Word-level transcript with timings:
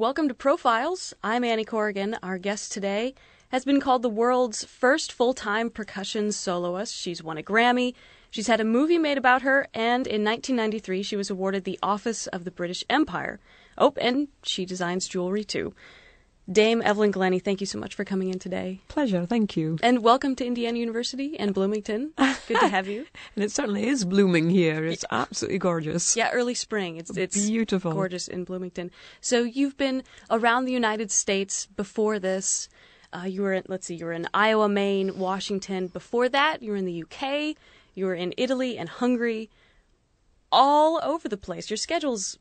Welcome 0.00 0.28
to 0.28 0.34
Profiles. 0.34 1.12
I'm 1.22 1.44
Annie 1.44 1.66
Corrigan. 1.66 2.16
Our 2.22 2.38
guest 2.38 2.72
today 2.72 3.14
has 3.50 3.66
been 3.66 3.82
called 3.82 4.00
the 4.00 4.08
world's 4.08 4.64
first 4.64 5.12
full 5.12 5.34
time 5.34 5.68
percussion 5.68 6.32
soloist. 6.32 6.94
She's 6.94 7.22
won 7.22 7.36
a 7.36 7.42
Grammy. 7.42 7.92
She's 8.30 8.46
had 8.46 8.62
a 8.62 8.64
movie 8.64 8.96
made 8.96 9.18
about 9.18 9.42
her, 9.42 9.68
and 9.74 10.06
in 10.06 10.24
1993 10.24 11.02
she 11.02 11.16
was 11.16 11.28
awarded 11.28 11.64
the 11.64 11.78
Office 11.82 12.26
of 12.28 12.44
the 12.44 12.50
British 12.50 12.82
Empire. 12.88 13.40
Oh, 13.76 13.92
and 14.00 14.28
she 14.42 14.64
designs 14.64 15.06
jewelry 15.06 15.44
too. 15.44 15.74
Dame 16.50 16.82
Evelyn 16.82 17.12
Glennie, 17.12 17.38
thank 17.38 17.60
you 17.60 17.66
so 17.66 17.78
much 17.78 17.94
for 17.94 18.04
coming 18.04 18.28
in 18.28 18.40
today. 18.40 18.80
Pleasure, 18.88 19.24
thank 19.24 19.56
you. 19.56 19.78
And 19.84 20.02
welcome 20.02 20.34
to 20.34 20.44
Indiana 20.44 20.80
University 20.80 21.38
and 21.38 21.54
Bloomington. 21.54 22.12
Good 22.48 22.58
to 22.58 22.66
have 22.66 22.88
you. 22.88 23.06
and 23.36 23.44
it 23.44 23.52
certainly 23.52 23.86
is 23.86 24.04
blooming 24.04 24.50
here. 24.50 24.84
It's 24.84 25.04
absolutely 25.12 25.58
gorgeous. 25.58 26.16
Yeah, 26.16 26.30
early 26.32 26.54
spring. 26.54 26.96
It's 26.96 27.16
it's 27.16 27.46
beautiful, 27.46 27.92
gorgeous 27.92 28.26
in 28.26 28.42
Bloomington. 28.42 28.90
So 29.20 29.44
you've 29.44 29.76
been 29.76 30.02
around 30.28 30.64
the 30.64 30.72
United 30.72 31.12
States 31.12 31.66
before 31.76 32.18
this. 32.18 32.68
Uh, 33.12 33.26
you 33.26 33.42
were 33.42 33.52
in, 33.52 33.62
let's 33.68 33.86
see, 33.86 33.94
you 33.94 34.06
were 34.06 34.12
in 34.12 34.26
Iowa, 34.34 34.68
Maine, 34.68 35.18
Washington. 35.18 35.86
Before 35.86 36.28
that, 36.28 36.64
you 36.64 36.72
were 36.72 36.76
in 36.76 36.84
the 36.84 37.04
UK. 37.04 37.56
You 37.94 38.06
were 38.06 38.14
in 38.14 38.34
Italy 38.36 38.76
and 38.76 38.88
Hungary. 38.88 39.50
All 40.50 41.00
over 41.04 41.28
the 41.28 41.36
place. 41.36 41.70
Your 41.70 41.76
schedule's 41.76 42.38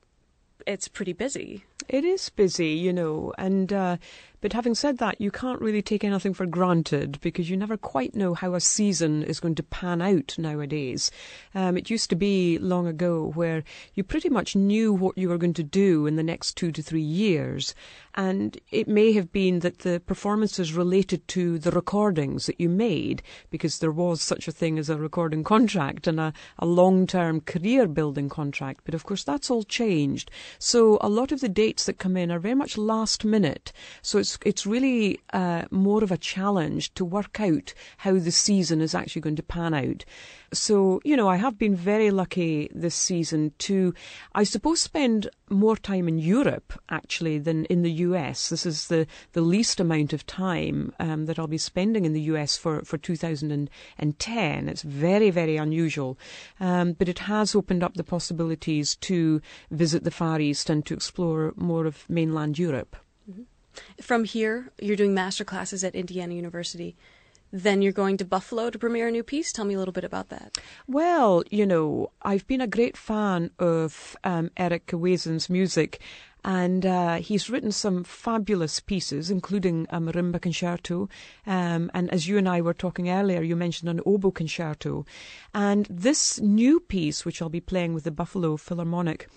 it's 0.66 0.88
pretty 0.88 1.13
busy. 1.13 1.66
It 1.88 2.05
is 2.05 2.30
busy, 2.30 2.70
you 2.70 2.94
know, 2.94 3.34
and 3.38 3.73
uh, 3.73 3.98
but 4.41 4.53
having 4.53 4.75
said 4.75 4.98
that, 4.99 5.20
you 5.20 5.31
can't 5.31 5.61
really 5.61 5.81
take 5.81 6.03
anything 6.03 6.34
for 6.34 6.45
granted 6.45 7.20
because 7.21 7.49
you 7.49 7.57
never 7.57 7.75
quite 7.75 8.16
know 8.16 8.34
how 8.34 8.53
a 8.53 8.62
season 8.62 9.23
is 9.23 9.39
going 9.39 9.55
to 9.55 9.63
pan 9.63 10.02
out 10.02 10.35
nowadays. 10.38 11.12
Um, 11.53 11.77
it 11.77 11.89
used 11.89 12.09
to 12.09 12.15
be 12.15 12.57
long 12.57 12.88
ago 12.88 13.31
where 13.35 13.63
you 13.95 14.03
pretty 14.03 14.29
much 14.29 14.55
knew 14.55 14.93
what 14.93 15.17
you 15.17 15.29
were 15.29 15.38
going 15.38 15.53
to 15.53 15.63
do 15.63 16.05
in 16.05 16.15
the 16.15 16.23
next 16.23 16.55
two 16.55 16.71
to 16.71 16.81
three 16.81 17.02
years. 17.02 17.75
And 18.15 18.57
it 18.71 18.88
may 18.88 19.12
have 19.13 19.31
been 19.31 19.59
that 19.59 19.79
the 19.79 19.99
performances 19.99 20.73
related 20.73 21.27
to 21.29 21.60
the 21.60 21.71
recordings 21.71 22.45
that 22.48 22.60
you 22.60 22.70
made 22.70 23.21
because 23.49 23.79
there 23.79 23.91
was 23.91 24.21
such 24.21 24.48
a 24.48 24.51
thing 24.51 24.79
as 24.79 24.90
a 24.90 24.98
recording 24.98 25.43
contract 25.43 26.07
and 26.07 26.20
a, 26.20 26.34
a 26.57 26.65
long 26.65 27.07
term 27.07 27.41
career 27.41 27.87
building 27.87 28.29
contract. 28.29 28.82
But 28.84 28.93
of 28.93 29.05
course, 29.05 29.23
that's 29.23 29.49
all 29.49 29.63
changed. 29.63 30.32
So 30.57 30.98
a 31.01 31.10
lot 31.10 31.32
of 31.32 31.41
the 31.41 31.49
dates 31.49 31.85
that 31.85 31.99
come 31.99 32.17
in 32.17 32.32
are 32.32 32.40
very 32.40 32.55
much 32.55 32.77
last 32.77 33.23
minute. 33.23 33.71
So 34.01 34.17
it's 34.17 34.29
it's 34.30 34.40
it's 34.46 34.66
really 34.66 35.20
uh, 35.34 35.63
more 35.72 36.04
of 36.04 36.12
a 36.12 36.18
challenge 36.18 36.94
to 36.94 37.05
work 37.05 37.40
out 37.40 37.74
how 37.98 38.13
the 38.13 38.32
season 38.32 38.82
is 38.82 38.94
actually 38.94 39.22
going 39.22 39.35
to 39.35 39.44
pan 39.44 39.74
out. 39.74 40.05
So 40.54 41.02
you 41.04 41.16
know, 41.16 41.27
I 41.27 41.38
have 41.38 41.58
been 41.58 41.76
very 41.76 42.12
lucky 42.12 42.70
this 42.74 42.96
season 42.96 43.54
to, 43.60 43.94
I 44.34 44.44
suppose, 44.44 44.82
spend 44.82 45.30
more 45.50 45.77
time 45.77 46.07
in 46.07 46.20
Europe 46.20 46.74
actually 46.90 47.40
than 47.40 47.66
in 47.66 47.82
the 47.82 47.91
US. 48.07 48.50
This 48.50 48.66
is 48.66 48.88
the 48.88 49.07
the 49.34 49.41
least 49.41 49.80
amount 49.80 50.13
of 50.13 50.26
time 50.26 50.94
um, 51.00 51.26
that 51.26 51.40
I'll 51.40 51.48
be 51.48 51.57
spending 51.57 52.05
in 52.05 52.13
the 52.13 52.30
US 52.34 52.57
for 52.57 52.82
for 52.84 52.98
2010. 52.98 54.70
It's 54.70 54.84
very 54.84 55.30
very 55.32 55.57
unusual, 55.57 56.18
um, 56.60 56.94
but 56.94 57.10
it 57.10 57.20
has 57.20 57.55
opened 57.55 57.84
up 57.84 57.96
the 57.96 58.04
possibilities 58.04 58.96
to 58.98 59.41
visit 59.72 60.04
the 60.04 60.12
Far 60.12 60.40
East 60.40 60.70
and 60.70 60.85
to 60.85 60.94
explore 60.94 61.54
more 61.55 61.85
of 61.85 62.10
mainland 62.10 62.60
Europe. 62.60 62.96
From 64.01 64.23
here, 64.23 64.72
you're 64.79 64.95
doing 64.95 65.13
master 65.13 65.44
classes 65.44 65.84
at 65.84 65.95
Indiana 65.95 66.34
University. 66.34 66.95
Then 67.51 67.81
you're 67.81 67.91
going 67.91 68.17
to 68.17 68.25
Buffalo 68.25 68.69
to 68.69 68.78
premiere 68.78 69.07
a 69.07 69.11
new 69.11 69.23
piece. 69.23 69.51
Tell 69.51 69.66
me 69.66 69.73
a 69.73 69.79
little 69.79 69.91
bit 69.91 70.03
about 70.03 70.29
that. 70.29 70.57
Well, 70.88 71.44
you 71.50 71.66
know, 71.66 72.11
I've 72.22 72.45
been 72.45 72.61
a 72.61 72.67
great 72.67 72.95
fan 72.95 73.50
of 73.57 74.16
um, 74.23 74.51
Eric 74.56 74.88
Ewazen's 74.88 75.50
music, 75.50 76.00
and 76.45 76.85
uh, 76.85 77.16
he's 77.16 77.50
written 77.50 77.72
some 77.72 78.03
fabulous 78.03 78.79
pieces, 78.79 79.31
including 79.31 79.88
a 79.89 80.00
marimba 80.00 80.39
concerto. 80.39 81.09
Um, 81.47 81.89
and 81.94 82.09
as 82.11 82.28
you 82.28 82.38
and 82.38 82.47
I 82.47 82.61
were 82.61 82.73
talking 82.73 83.09
earlier, 83.09 83.41
you 83.41 83.56
mentioned 83.56 83.89
an 83.89 84.01
oboe 84.06 84.31
concerto. 84.31 85.06
And 85.53 85.88
this 85.89 86.39
new 86.39 86.79
piece, 86.79 87.25
which 87.25 87.41
I'll 87.41 87.49
be 87.49 87.61
playing 87.61 87.94
with 87.94 88.03
the 88.03 88.11
Buffalo 88.11 88.57
Philharmonic, 88.57 89.27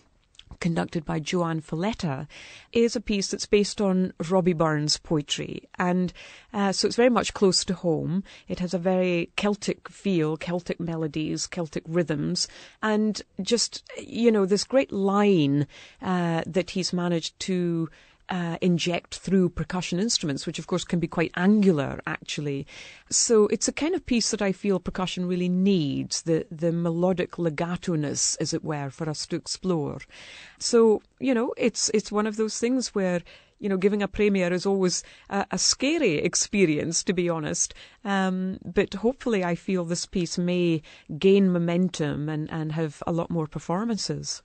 conducted 0.63 1.05
by 1.05 1.19
JoAnn 1.19 1.61
Falletta, 1.61 2.29
is 2.73 2.95
a 2.95 3.01
piece 3.01 3.33
that's 3.33 3.47
based 3.47 3.81
on 3.81 4.13
Robbie 4.31 4.53
Burns' 4.53 4.97
poetry. 4.97 5.69
And 5.77 6.13
uh, 6.55 6.71
so 6.71 6.87
it's 6.87 6.97
very 6.97 7.11
much 7.11 7.35
close 7.35 7.65
to 7.65 7.75
home. 7.75 8.23
It 8.47 8.61
has 8.61 8.73
a 8.73 8.79
very 8.79 9.31
Celtic 9.35 9.89
feel, 9.89 10.37
Celtic 10.37 10.79
melodies, 10.79 11.49
Celtic 11.49 11.83
rhythms, 11.89 12.47
and 12.81 13.21
just, 13.43 13.83
you 13.99 14.31
know, 14.31 14.47
this 14.47 14.63
great 14.63 14.93
line 14.93 15.67
uh, 16.01 16.43
that 16.47 16.71
he's 16.71 16.93
managed 16.93 17.39
to 17.41 17.91
uh, 18.29 18.57
inject 18.61 19.17
through 19.17 19.51
percussion 19.51 19.99
instruments, 19.99 20.47
which 20.47 20.59
of 20.59 20.67
course 20.67 20.85
can 20.85 21.01
be 21.01 21.09
quite 21.09 21.33
angular 21.37 22.01
actually. 22.07 22.67
So 23.11 23.47
it's 23.49 23.69
a 23.69 23.73
kind 23.73 23.95
of 23.95 24.07
piece 24.07 24.31
that 24.31 24.43
I 24.43 24.53
feel 24.53 24.81
percussion 24.81 25.27
really 25.27 25.49
needs, 25.49 26.23
the, 26.23 26.47
the 26.51 26.73
melodic 26.73 27.39
legato-ness, 27.39 28.37
as 28.37 28.55
it 28.55 28.65
were, 28.65 28.91
for 28.91 29.09
us 29.09 29.27
to 29.27 29.37
explore. 29.37 29.99
So, 30.59 31.03
you 31.21 31.35
know, 31.35 31.53
it's 31.57 31.91
it's 31.91 32.13
one 32.13 32.27
of 32.27 32.37
those 32.37 32.59
things 32.59 32.95
where 32.95 33.21
you 33.63 33.69
know, 33.69 33.77
giving 33.77 34.03
a 34.03 34.09
premiere 34.09 34.53
is 34.53 34.67
always 34.67 35.05
a, 35.31 35.47
a 35.53 35.57
scary 35.57 36.15
experience, 36.15 37.05
to 37.05 37.13
be 37.13 37.29
honest. 37.29 37.75
Um, 38.05 38.59
but 38.65 38.93
hopefully, 38.95 39.45
I 39.45 39.55
feel 39.55 39.85
this 39.85 40.05
piece 40.05 40.37
may 40.37 40.83
gain 41.17 41.53
momentum 41.53 42.29
and, 42.29 42.51
and 42.51 42.73
have 42.73 43.05
a 43.07 43.13
lot 43.13 43.31
more 43.31 43.47
performances. 43.47 44.43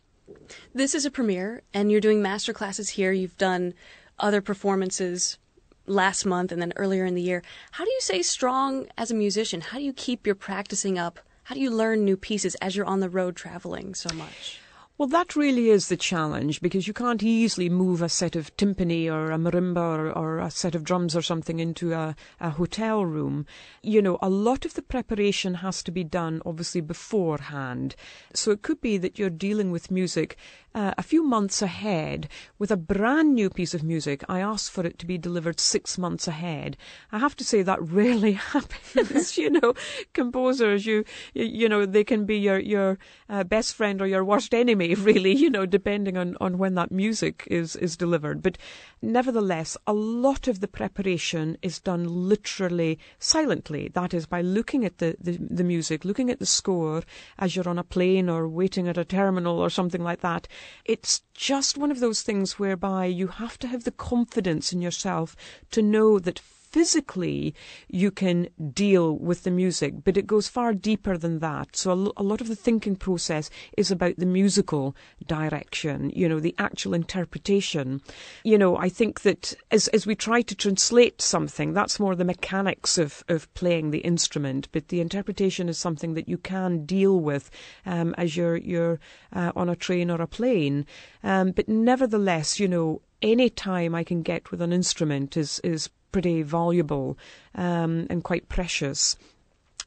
This 0.73 0.93
is 0.93 1.05
a 1.05 1.11
premiere, 1.11 1.63
and 1.73 1.91
you're 1.91 2.01
doing 2.01 2.21
master 2.21 2.53
classes 2.53 2.89
here. 2.89 3.11
You've 3.11 3.38
done 3.38 3.73
other 4.19 4.41
performances 4.41 5.38
last 5.85 6.25
month 6.25 6.51
and 6.51 6.61
then 6.61 6.73
earlier 6.75 7.05
in 7.05 7.15
the 7.15 7.21
year. 7.21 7.43
How 7.71 7.85
do 7.85 7.91
you 7.91 8.01
stay 8.01 8.21
strong 8.21 8.88
as 8.97 9.09
a 9.09 9.15
musician? 9.15 9.61
How 9.61 9.77
do 9.77 9.83
you 9.83 9.93
keep 9.93 10.25
your 10.25 10.35
practicing 10.35 10.97
up? 10.97 11.19
How 11.43 11.55
do 11.55 11.61
you 11.61 11.71
learn 11.71 12.03
new 12.03 12.17
pieces 12.17 12.55
as 12.55 12.75
you're 12.75 12.85
on 12.85 12.99
the 12.99 13.09
road 13.09 13.35
traveling 13.35 13.95
so 13.95 14.13
much? 14.13 14.59
Well, 15.00 15.09
that 15.09 15.35
really 15.35 15.69
is 15.69 15.90
the 15.90 15.96
challenge 15.96 16.59
because 16.59 16.88
you 16.88 16.94
can't 16.94 17.22
easily 17.22 17.69
move 17.69 18.02
a 18.02 18.09
set 18.09 18.35
of 18.35 18.58
timpani 18.58 19.08
or 19.08 19.30
a 19.30 19.38
marimba 19.38 19.78
or, 19.78 20.12
or 20.12 20.40
a 20.40 20.50
set 20.50 20.74
of 20.74 20.84
drums 20.84 21.16
or 21.16 21.22
something 21.22 21.59
into 21.59 21.94
a, 21.94 22.16
a, 22.40 22.50
hotel 22.50 23.06
room. 23.06 23.46
You 23.84 24.02
know, 24.02 24.18
a 24.24 24.30
lot 24.30 24.66
of 24.66 24.74
the 24.74 24.81
preparation 24.81 25.53
has 25.56 25.84
to 25.84 25.91
be 25.91 26.03
done 26.03 26.41
obviously 26.47 26.81
beforehand. 26.81 27.96
So 28.34 28.50
it 28.50 28.63
could 28.63 28.81
be 28.81 28.97
that 28.97 29.19
you're 29.19 29.30
dealing 29.30 29.69
with 29.69 29.91
music 29.91 30.36
uh, 30.78 30.94
a 30.96 31.02
few 31.02 31.24
months 31.24 31.63
ahead 31.63 32.30
with 32.59 32.69
a 32.69 32.78
brand 32.78 33.34
new 33.34 33.50
piece 33.50 33.74
of 33.74 33.81
music. 33.81 34.24
I 34.30 34.41
asked 34.41 34.69
for 34.69 34.86
it 34.86 35.00
to 35.00 35.07
be 35.07 35.18
delivered 35.18 35.59
six 35.59 35.97
months 35.97 36.28
ahead. 36.28 36.78
I 37.12 37.18
have 37.18 37.36
to 37.38 37.44
say 37.44 37.63
that 37.63 37.81
rarely 37.91 38.34
happens. 38.34 39.38
you 39.40 39.50
know, 39.50 39.74
composers, 40.13 40.86
you, 40.86 41.03
you, 41.34 41.46
you 41.46 41.69
know, 41.69 41.88
they 41.88 42.03
can 42.03 42.25
be 42.25 42.38
your 42.38 42.59
your 42.59 43.00
uh, 43.28 43.44
best 43.44 43.74
friend 43.74 44.02
or 44.03 44.07
your 44.07 44.24
worst 44.24 44.53
enemy, 44.53 44.87
really. 45.00 45.34
You 45.34 45.50
know, 45.50 45.66
depending 45.66 46.18
on 46.18 46.36
on 46.42 46.58
when 46.58 46.75
that 46.75 46.92
music 46.92 47.48
is 47.48 47.75
is 47.75 47.98
delivered. 47.98 48.42
But 48.42 48.58
nevertheless, 49.02 49.78
a 49.86 49.94
lot 49.94 50.48
of 50.48 50.59
the 50.59 50.68
preparation 50.68 51.58
is 51.62 51.80
done 51.80 52.06
literally 52.06 53.00
silently. 53.20 53.90
That 53.90 54.14
is 54.14 54.25
by 54.25 54.42
looking 54.42 54.86
at 54.86 54.98
the 54.98 55.16
the, 55.20 55.38
the 55.38 55.64
music, 55.64 56.06
looking 56.06 56.30
at 56.30 56.40
the 56.40 56.46
score 56.46 57.03
as 57.38 57.56
you're 57.56 57.70
on 57.70 57.80
a 57.80 57.84
plane 57.84 58.30
or 58.30 58.48
waiting 58.48 58.88
at 58.88 58.98
a 58.98 59.06
terminal 59.06 59.59
or 59.59 59.70
something 59.70 60.03
like 60.03 60.22
that 60.22 60.48
it's 60.86 61.22
just 61.34 61.78
one 61.78 61.92
of 61.92 62.00
those 62.00 62.22
things 62.22 62.58
whereby 62.58 63.06
you 63.06 63.28
have 63.28 63.58
to 63.59 63.68
have 63.68 63.84
the 63.84 63.92
confidence 63.92 64.74
in 64.74 64.81
yourself 64.81 65.36
to 65.72 65.81
know 65.81 66.19
that 66.19 66.40
physically 66.72 67.53
you 67.88 68.11
can 68.11 68.50
deal 68.73 69.17
with 69.17 69.44
the 69.44 69.51
music, 69.51 70.03
but 70.03 70.17
it 70.17 70.28
goes 70.28 70.47
far 70.47 70.73
deeper 70.73 71.17
than 71.17 71.39
that. 71.39 71.75
So 71.75 72.13
a, 72.17 72.23
lot 72.23 72.41
of 72.41 72.47
the 72.47 72.55
thinking 72.55 72.95
process 72.95 73.50
is 73.78 73.91
about 73.91 74.17
the 74.17 74.25
musical 74.25 74.95
direction, 75.25 76.11
you 76.16 76.27
know, 76.27 76.39
the 76.39 76.56
actual 76.57 76.94
interpretation. 76.94 78.01
You 78.44 78.57
know, 78.57 78.77
I 78.77 78.89
think 78.89 79.22
that 79.22 79.53
as 79.71 79.88
as 79.89 80.06
we 80.06 80.15
try 80.15 80.42
to 80.42 80.56
translate 80.56 81.21
something, 81.21 81.74
that's 81.74 82.00
more 82.00 82.15
the 82.15 82.25
mechanics 82.25 82.97
of 82.97 83.24
of 83.27 83.51
playing 83.53 83.92
the 83.92 84.00
instrument, 84.00 84.68
but 84.71 84.89
the 84.89 85.01
interpretation 85.01 85.69
is 85.69 85.77
something 85.77 86.13
that 86.15 86.30
you 86.30 86.38
can 86.38 86.86
deal 86.86 87.19
with 87.19 87.50
um, 87.86 88.13
as 88.18 88.36
you're 88.36 88.57
you're 88.57 89.00
uh, 89.33 89.51
on 89.56 89.69
a 89.69 89.75
train 89.75 90.12
or 90.12 90.21
a 90.21 90.27
plane. 90.27 90.86
Um, 91.24 91.51
but 91.51 91.68
nevertheless, 91.68 92.59
you 92.59 92.68
know, 92.68 93.01
any 93.21 93.50
time 93.50 93.95
I 93.95 94.03
can 94.03 94.21
get 94.21 94.51
with 94.51 94.62
an 94.62 94.74
instrument 94.74 95.38
is 95.38 95.59
is 95.63 95.89
pretty 96.12 96.42
valuable 96.42 97.18
um, 97.56 98.07
and 98.09 98.24
quite 98.24 98.50
precious. 98.50 99.15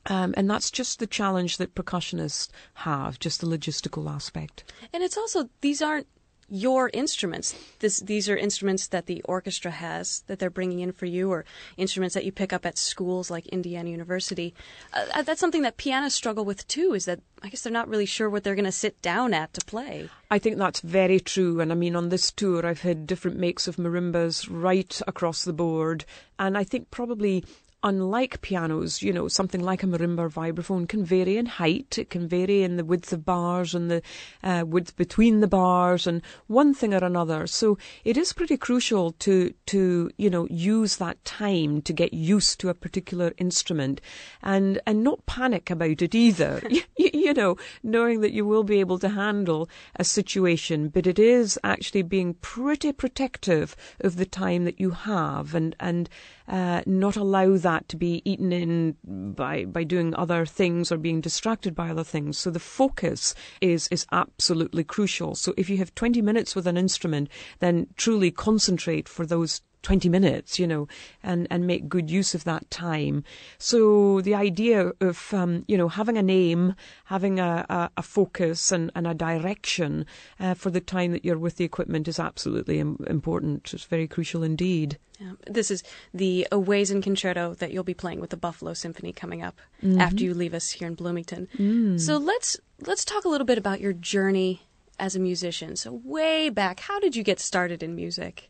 Um, 0.07 0.35
and 0.37 0.49
that's 0.49 0.71
just 0.71 0.99
the 0.99 1.07
challenge 1.07 1.59
that 1.59 1.75
percussionists 1.75 2.49
have, 2.75 3.19
just 3.19 3.41
the 3.41 3.47
logistical 3.47 4.11
aspect. 4.11 4.65
And 4.93 5.03
it's 5.03 5.19
also, 5.19 5.51
these 5.61 5.83
aren't 5.83 6.07
your 6.51 6.91
instruments. 6.93 7.55
This, 7.79 8.01
these 8.01 8.29
are 8.29 8.37
instruments 8.37 8.89
that 8.89 9.07
the 9.07 9.23
orchestra 9.23 9.71
has 9.71 10.23
that 10.27 10.39
they're 10.39 10.51
bringing 10.51 10.81
in 10.81 10.93
for 10.93 11.07
you, 11.07 11.31
or 11.31 11.45
instruments 11.77 12.15
that 12.15 12.25
you 12.25 12.33
pick 12.33 12.53
up 12.53 12.67
at 12.67 12.77
schools 12.77 13.31
like 13.31 13.47
Indiana 13.47 13.91
University. 13.91 14.55
Uh, 14.93 15.07
uh 15.15 15.23
that's 15.23 15.41
something 15.41 15.63
that 15.63 15.77
pianists 15.77 16.17
struggle 16.17 16.45
with 16.45 16.67
too. 16.69 16.93
Is 16.93 17.05
that 17.05 17.21
I 17.43 17.49
guess 17.49 17.63
they're 17.63 17.73
not 17.73 17.89
really 17.89 18.07
sure 18.07 18.29
what 18.29 18.45
they're 18.45 18.55
going 18.55 18.65
to 18.65 18.73
sit 18.73 19.01
down 19.01 19.33
at 19.33 19.55
to 19.55 19.65
play. 19.65 20.11
I 20.31 20.39
think 20.39 20.59
that's 20.59 20.81
very 20.81 21.21
true. 21.21 21.61
And 21.61 21.73
I 21.73 21.75
mean, 21.75 21.97
on 21.97 22.09
this 22.09 22.31
tour, 22.31 22.67
I've 22.67 22.83
had 22.83 23.07
different 23.07 23.39
makes 23.39 23.67
of 23.67 23.77
marimbas 23.77 24.47
right 24.51 25.01
across 25.07 25.45
the 25.45 25.53
board. 25.53 26.05
And 26.39 26.59
I 26.59 26.65
think 26.65 26.91
probably 26.91 27.45
unlike 27.83 28.43
pianos, 28.43 29.03
you 29.03 29.13
know, 29.13 29.29
something 29.29 29.61
like 29.61 29.83
a 29.83 29.87
marimba 29.87 30.31
vibraphone 30.31 30.89
can 30.89 31.05
vary 31.05 31.37
in 31.37 31.47
height. 31.47 31.99
It 31.99 32.11
can 32.11 32.29
vary 32.29 32.63
in 32.63 32.77
the 32.77 32.85
width 32.85 33.13
of 33.13 33.25
bars 33.25 33.75
and 33.75 33.91
the 33.91 34.03
uh, 34.43 34.65
width 34.67 34.97
between 34.97 35.41
the 35.41 35.47
bars 35.47 36.07
and 36.07 36.23
one 36.47 36.75
thing 36.75 36.93
or 36.93 37.05
another. 37.05 37.47
So 37.47 37.79
it 38.05 38.17
is 38.17 38.33
pretty 38.33 38.57
crucial 38.57 39.13
to, 39.13 39.55
to, 39.67 40.11
you 40.19 40.31
know, 40.31 40.47
use 40.51 40.97
that 40.97 41.25
time 41.25 41.81
to 41.83 41.93
get 41.93 42.13
used 42.13 42.61
to 42.61 42.69
a 42.69 42.75
particular 42.75 43.33
instrument 43.39 44.01
and, 44.43 44.81
and 44.87 45.03
not 45.03 45.25
panic 45.27 45.71
about 45.71 46.03
it 46.03 46.15
either. 46.15 46.63
you, 46.71 46.83
you 46.97 47.33
know, 47.33 47.57
knowing 47.83 48.21
that 48.21 48.33
you 48.33 48.45
will 48.45 48.65
be 48.65 48.81
able 48.81 48.99
to 48.99 49.09
handle 49.09 49.69
a 49.97 50.05
situation, 50.05 50.89
but 50.89 51.07
it 51.07 51.19
is 51.19 51.59
actually 51.65 52.03
being 52.03 52.35
pretty 52.35 52.93
protective 52.93 53.75
of 54.01 54.17
the 54.17 54.27
time 54.27 54.65
that 54.65 54.81
you 54.81 54.91
have 54.91 55.55
and, 55.55 55.75
and, 55.81 56.09
uh, 56.51 56.83
not 56.85 57.17
allow 57.17 57.57
that 57.57 57.89
to 57.89 57.97
be 57.97 58.21
eaten 58.25 58.53
in 58.53 58.97
by 59.35 59.65
by 59.65 59.85
doing 59.85 60.15
other 60.17 60.45
things 60.45 60.91
or 60.91 60.99
being 60.99 61.21
distracted 61.21 61.75
by 61.75 61.89
other 61.89 62.05
things. 62.05 62.39
So 62.39 62.51
the 62.51 62.59
focus 62.59 63.35
is 63.61 63.89
is 63.93 64.05
absolutely 64.11 64.83
crucial. 64.83 65.37
So 65.37 65.55
if 65.57 65.71
you 65.71 65.79
have 65.79 65.95
20 65.95 66.21
minutes 66.21 66.57
with 66.57 66.67
an 66.67 66.77
instrument, 66.77 67.29
then 67.61 67.87
truly 67.97 68.33
concentrate 68.33 69.09
for 69.09 69.25
those 69.25 69.63
20 69.83 70.09
minutes, 70.09 70.59
you 70.59 70.67
know, 70.67 70.89
and, 71.23 71.47
and 71.51 71.67
make 71.67 71.89
good 71.89 72.11
use 72.11 72.35
of 72.35 72.45
that 72.45 72.71
time. 72.71 73.25
So 73.59 74.21
the 74.21 74.35
idea 74.35 74.93
of, 75.01 75.33
um, 75.33 75.65
you 75.69 75.77
know, 75.77 75.89
having 75.89 76.19
a 76.19 76.23
name, 76.23 76.75
having 77.05 77.41
a, 77.41 77.67
a, 77.69 77.91
a 77.97 78.03
focus 78.03 78.73
and, 78.73 78.91
and 78.95 79.07
a 79.07 79.15
direction 79.15 80.07
uh, 80.39 80.55
for 80.55 80.71
the 80.71 80.81
time 80.81 81.13
that 81.13 81.25
you're 81.25 81.39
with 81.39 81.57
the 81.57 81.65
equipment 81.65 82.09
is 82.09 82.19
absolutely 82.19 82.79
important. 82.79 83.73
It's 83.73 83.85
very 83.85 84.07
crucial 84.07 84.43
indeed. 84.43 84.99
Yeah. 85.19 85.33
This 85.47 85.71
is 85.71 85.83
the 86.15 86.47
Ewazen 86.51 87.03
Concerto 87.03 87.55
that 87.55 87.73
you'll 87.73 87.85
be 87.85 87.95
playing 87.95 88.21
with 88.21 88.31
the 88.31 88.39
Buffalo 88.39 88.73
Symphony 88.73 89.13
coming 89.13 89.43
up 89.43 89.61
mm-hmm. 89.83 90.01
after 90.01 90.25
you 90.25 90.33
leave 90.33 90.55
us 90.55 90.71
here 90.71 90.89
in 90.89 90.95
Bloomington. 90.95 91.47
Mm. 91.59 92.01
So 92.01 92.17
let's 92.17 92.59
let's 92.87 93.05
talk 93.05 93.27
a 93.27 93.29
little 93.29 93.47
bit 93.47 93.59
about 93.59 93.81
your 93.81 93.93
journey 93.93 94.63
as 94.99 95.15
a 95.15 95.19
musician. 95.19 95.77
So 95.77 96.01
way 96.05 96.49
back, 96.49 96.81
how 96.81 97.01
did 97.01 97.17
you 97.17 97.23
get 97.23 97.39
started 97.39 97.83
in 97.83 97.95
music? 97.95 98.50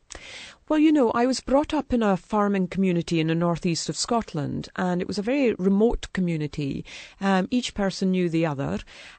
Well, 0.70 0.78
you 0.78 0.92
know, 0.92 1.10
I 1.10 1.26
was 1.26 1.40
brought 1.40 1.74
up 1.74 1.92
in 1.92 2.00
a 2.00 2.16
farming 2.16 2.68
community 2.68 3.18
in 3.18 3.26
the 3.26 3.34
northeast 3.34 3.88
of 3.88 3.96
Scotland, 3.96 4.68
and 4.76 5.02
it 5.02 5.08
was 5.08 5.18
a 5.18 5.22
very 5.22 5.52
remote 5.54 6.06
community. 6.12 6.84
Um, 7.20 7.48
each 7.50 7.74
person 7.74 8.12
knew 8.12 8.28
the 8.28 8.46
other, 8.46 8.78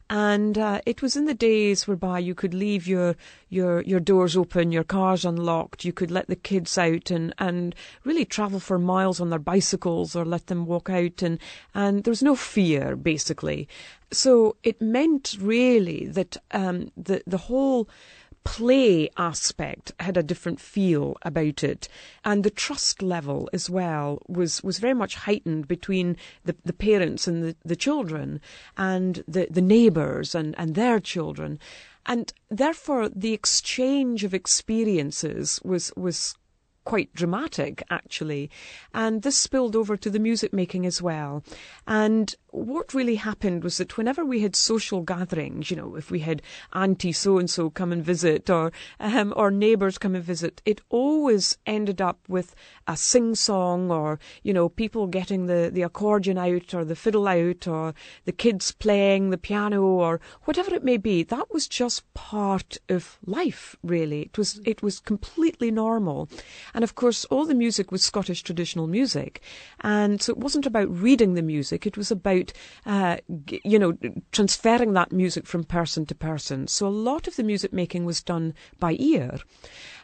and 0.10 0.58
uh, 0.58 0.80
it 0.86 1.02
was 1.02 1.18
in 1.18 1.26
the 1.26 1.34
days 1.34 1.90
whereby 1.90 2.20
you 2.20 2.34
could 2.34 2.54
leave 2.54 2.88
your 2.88 3.18
your 3.50 3.82
your 3.82 4.00
doors 4.00 4.38
open, 4.38 4.72
your 4.72 4.86
cars 4.86 5.26
unlocked, 5.26 5.84
you 5.84 5.92
could 5.92 6.10
let 6.10 6.28
the 6.28 6.38
kids 6.38 6.78
out 6.78 7.12
and 7.12 7.34
and 7.38 7.76
really 8.06 8.24
travel 8.24 8.62
for 8.62 8.80
miles 8.80 9.20
on 9.20 9.30
their 9.30 9.38
bicycles 9.38 10.16
or 10.16 10.24
let 10.24 10.48
them 10.48 10.66
walk 10.66 10.90
out, 10.90 11.22
and 11.22 11.38
and 11.74 12.06
there 12.06 12.12
was 12.12 12.24
no 12.24 12.36
fear 12.38 12.96
basically. 12.96 13.68
So 14.10 14.56
it 14.64 14.82
meant 14.82 15.36
really 15.38 16.08
that 16.08 16.38
um, 16.52 16.94
the 16.96 17.22
the 17.28 17.40
whole 17.50 17.90
play 18.44 19.10
aspect 19.18 19.92
had 20.00 20.18
a 20.18 20.24
different 20.24 20.60
feel 20.60 21.16
about 21.22 21.64
it. 21.64 21.88
And 22.26 22.44
the 22.44 22.50
trust 22.50 23.02
level 23.02 23.50
as 23.54 23.70
well 23.70 24.22
was, 24.28 24.64
was 24.64 24.80
very 24.80 24.94
much 24.94 25.16
heightened 25.16 25.68
between 25.68 26.18
the, 26.44 26.56
the 26.66 26.74
parents 26.74 27.28
and 27.28 27.44
the, 27.44 27.56
the 27.64 27.76
children 27.76 28.42
and 28.78 29.24
the, 29.28 29.48
the 29.50 29.62
neighbours 29.62 30.34
and, 30.36 30.56
and 30.58 30.76
their 30.76 31.00
children. 31.00 31.60
And 32.06 32.34
therefore, 32.50 33.10
the 33.10 33.34
exchange 33.34 34.24
of 34.24 34.34
experiences 34.34 35.60
was, 35.64 35.94
was 35.96 36.36
quite 36.84 37.14
dramatic, 37.14 37.84
actually. 37.90 38.50
And 38.94 39.22
this 39.22 39.38
spilled 39.38 39.76
over 39.76 39.98
to 39.98 40.10
the 40.10 40.20
music 40.20 40.54
making 40.54 40.86
as 40.86 41.02
well. 41.02 41.44
And 41.88 42.36
what 42.52 42.94
really 42.94 43.16
happened 43.16 43.64
was 43.64 43.78
that 43.78 43.98
whenever 43.98 44.26
we 44.26 44.42
had 44.42 44.56
social 44.56 45.02
gatherings, 45.02 45.72
you 45.72 45.78
know, 45.78 45.96
if 45.96 46.12
we 46.12 46.20
had 46.20 46.42
Auntie 46.74 47.14
so 47.14 47.38
and 47.38 47.50
so 47.50 47.70
come 47.70 47.92
and 47.92 48.04
visit 48.04 48.50
or 48.50 48.72
um, 49.00 49.34
or 49.36 49.52
neighbours 49.52 49.98
come 49.98 50.16
and 50.16 50.24
visit, 50.24 50.62
it 50.66 50.82
always 50.90 51.58
ended 51.66 52.02
up 52.02 52.20
with 52.28 52.54
a 52.88 52.98
sing 52.98 53.36
song 53.36 53.90
or 53.90 54.20
you 54.44 54.54
know 54.54 54.68
people 54.68 55.08
getting 55.08 55.46
the 55.46 55.70
the 55.72 55.82
accordion 55.82 56.38
out 56.38 56.74
or 56.74 56.84
the 56.84 56.96
fiddle 56.96 57.28
out 57.28 57.68
or 57.68 57.94
the 58.26 58.32
kids 58.32 58.72
playing 58.74 59.30
the 59.30 59.38
piano 59.38 59.84
or 59.84 60.20
whatever 60.44 60.76
it 60.76 60.84
may 60.84 60.98
be. 60.98 61.24
That 61.24 61.54
was 61.54 61.68
just 61.68 62.12
part 62.14 62.78
of 62.90 63.18
life, 63.26 63.78
really. 63.82 64.24
It 64.24 64.38
was 64.38 64.60
it 64.66 64.84
was 64.84 65.00
completely 65.00 65.72
normal, 65.72 66.28
and 66.74 66.84
of 66.84 66.96
course 66.96 67.26
all 67.26 67.46
the 67.46 67.56
music 67.56 67.92
was 67.92 68.04
Scottish 68.04 68.44
traditional 68.44 68.88
music, 68.88 69.42
and 69.82 70.22
so 70.22 70.32
it 70.32 70.38
wasn't 70.38 70.66
about 70.66 70.90
reading 70.90 71.34
the 71.34 71.42
music. 71.42 71.86
It 71.86 71.98
was 71.98 72.12
about 72.12 72.54
uh, 72.86 73.18
you 73.64 73.80
know, 73.80 73.98
transferring 74.32 74.94
that 74.94 75.12
music 75.12 75.46
from 75.46 75.64
person 75.64 76.06
to 76.08 76.16
person. 76.16 76.68
So 76.68 76.88
a 76.88 76.90
lot 76.90 77.28
of 77.28 77.36
the 77.36 77.44
music 77.44 77.74
making 77.74 78.06
was 78.06 78.24
done 78.24 78.54
by 78.80 78.96
ear. 79.00 79.40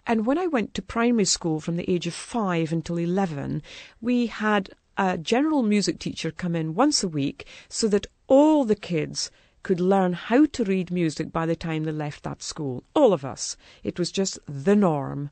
And 0.06 0.26
when 0.26 0.38
I 0.38 0.48
went 0.48 0.74
to 0.74 0.82
primary 0.82 1.26
school 1.26 1.60
from 1.60 1.76
the 1.76 1.90
age 1.90 2.08
of 2.08 2.14
five 2.14 2.72
until 2.72 2.98
11, 2.98 3.62
we 4.02 4.28
had 4.28 4.70
a 4.98 5.18
general 5.18 5.64
music 5.64 6.00
teacher 6.00 6.32
come 6.32 6.56
in 6.56 6.74
once 6.74 7.04
a 7.04 7.08
week 7.08 7.46
so 7.70 7.88
that 7.90 8.08
all 8.28 8.64
the 8.64 8.76
kids 8.76 9.30
could 9.64 9.80
learn 9.82 10.14
how 10.14 10.46
to 10.46 10.64
read 10.64 10.92
music 10.92 11.32
by 11.32 11.46
the 11.46 11.56
time 11.56 11.84
they 11.84 11.92
left 11.92 12.24
that 12.24 12.42
school. 12.42 12.84
All 12.94 13.12
of 13.12 13.26
us. 13.26 13.58
It 13.84 14.00
was 14.00 14.12
just 14.12 14.40
the 14.48 14.78
norm. 14.78 15.30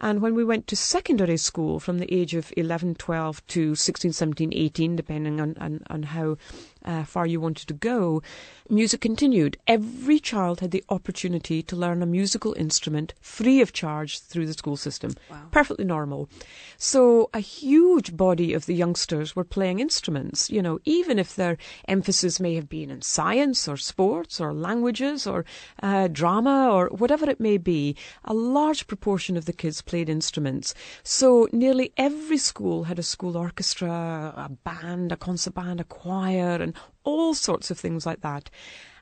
And 0.00 0.20
when 0.20 0.34
we 0.34 0.44
went 0.44 0.66
to 0.68 0.76
secondary 0.76 1.36
school 1.36 1.80
from 1.80 1.98
the 1.98 2.12
age 2.12 2.34
of 2.34 2.52
11, 2.56 2.96
12 2.96 3.46
to 3.48 3.74
16, 3.74 4.12
17, 4.12 4.52
18, 4.52 4.96
depending 4.96 5.40
on, 5.40 5.56
on, 5.60 5.82
on 5.88 6.02
how 6.04 6.36
uh, 6.84 7.04
far 7.04 7.26
you 7.26 7.40
wanted 7.40 7.66
to 7.68 7.74
go, 7.74 8.22
music 8.68 9.00
continued. 9.00 9.56
Every 9.66 10.18
child 10.18 10.60
had 10.60 10.70
the 10.70 10.84
opportunity 10.88 11.62
to 11.62 11.76
learn 11.76 12.02
a 12.02 12.06
musical 12.06 12.54
instrument 12.54 13.14
free 13.20 13.60
of 13.60 13.72
charge 13.72 14.20
through 14.20 14.46
the 14.46 14.52
school 14.52 14.76
system. 14.76 15.14
Wow. 15.30 15.42
Perfectly 15.50 15.84
normal. 15.84 16.28
So 16.76 17.30
a 17.32 17.40
huge 17.40 18.16
body 18.16 18.52
of 18.52 18.66
the 18.66 18.74
youngsters 18.74 19.34
were 19.34 19.44
playing 19.44 19.80
instruments, 19.80 20.50
you 20.50 20.62
know, 20.62 20.78
even 20.84 21.18
if 21.18 21.34
their 21.34 21.56
emphasis 21.88 22.40
may 22.40 22.54
have 22.54 22.68
been 22.68 22.90
in 22.90 23.02
science 23.02 23.68
or 23.68 23.76
sports 23.76 24.40
or 24.40 24.52
languages 24.52 25.26
or 25.26 25.44
uh, 25.82 26.08
drama 26.08 26.70
or 26.70 26.88
whatever 26.88 27.28
it 27.28 27.40
may 27.40 27.56
be, 27.56 27.96
a 28.24 28.34
large 28.34 28.86
proportion 28.86 29.36
of 29.36 29.46
the 29.46 29.52
kids 29.52 29.80
played 29.84 30.08
instruments. 30.08 30.74
So 31.02 31.48
nearly 31.52 31.92
every 31.96 32.38
school 32.38 32.84
had 32.84 32.98
a 32.98 33.02
school 33.02 33.36
orchestra, 33.36 33.90
a 34.36 34.50
band, 34.64 35.12
a 35.12 35.16
concert 35.16 35.54
band, 35.54 35.80
a 35.80 35.84
choir, 35.84 36.56
and 36.60 36.74
all 37.04 37.34
sorts 37.34 37.70
of 37.70 37.78
things 37.78 38.06
like 38.06 38.20
that. 38.22 38.50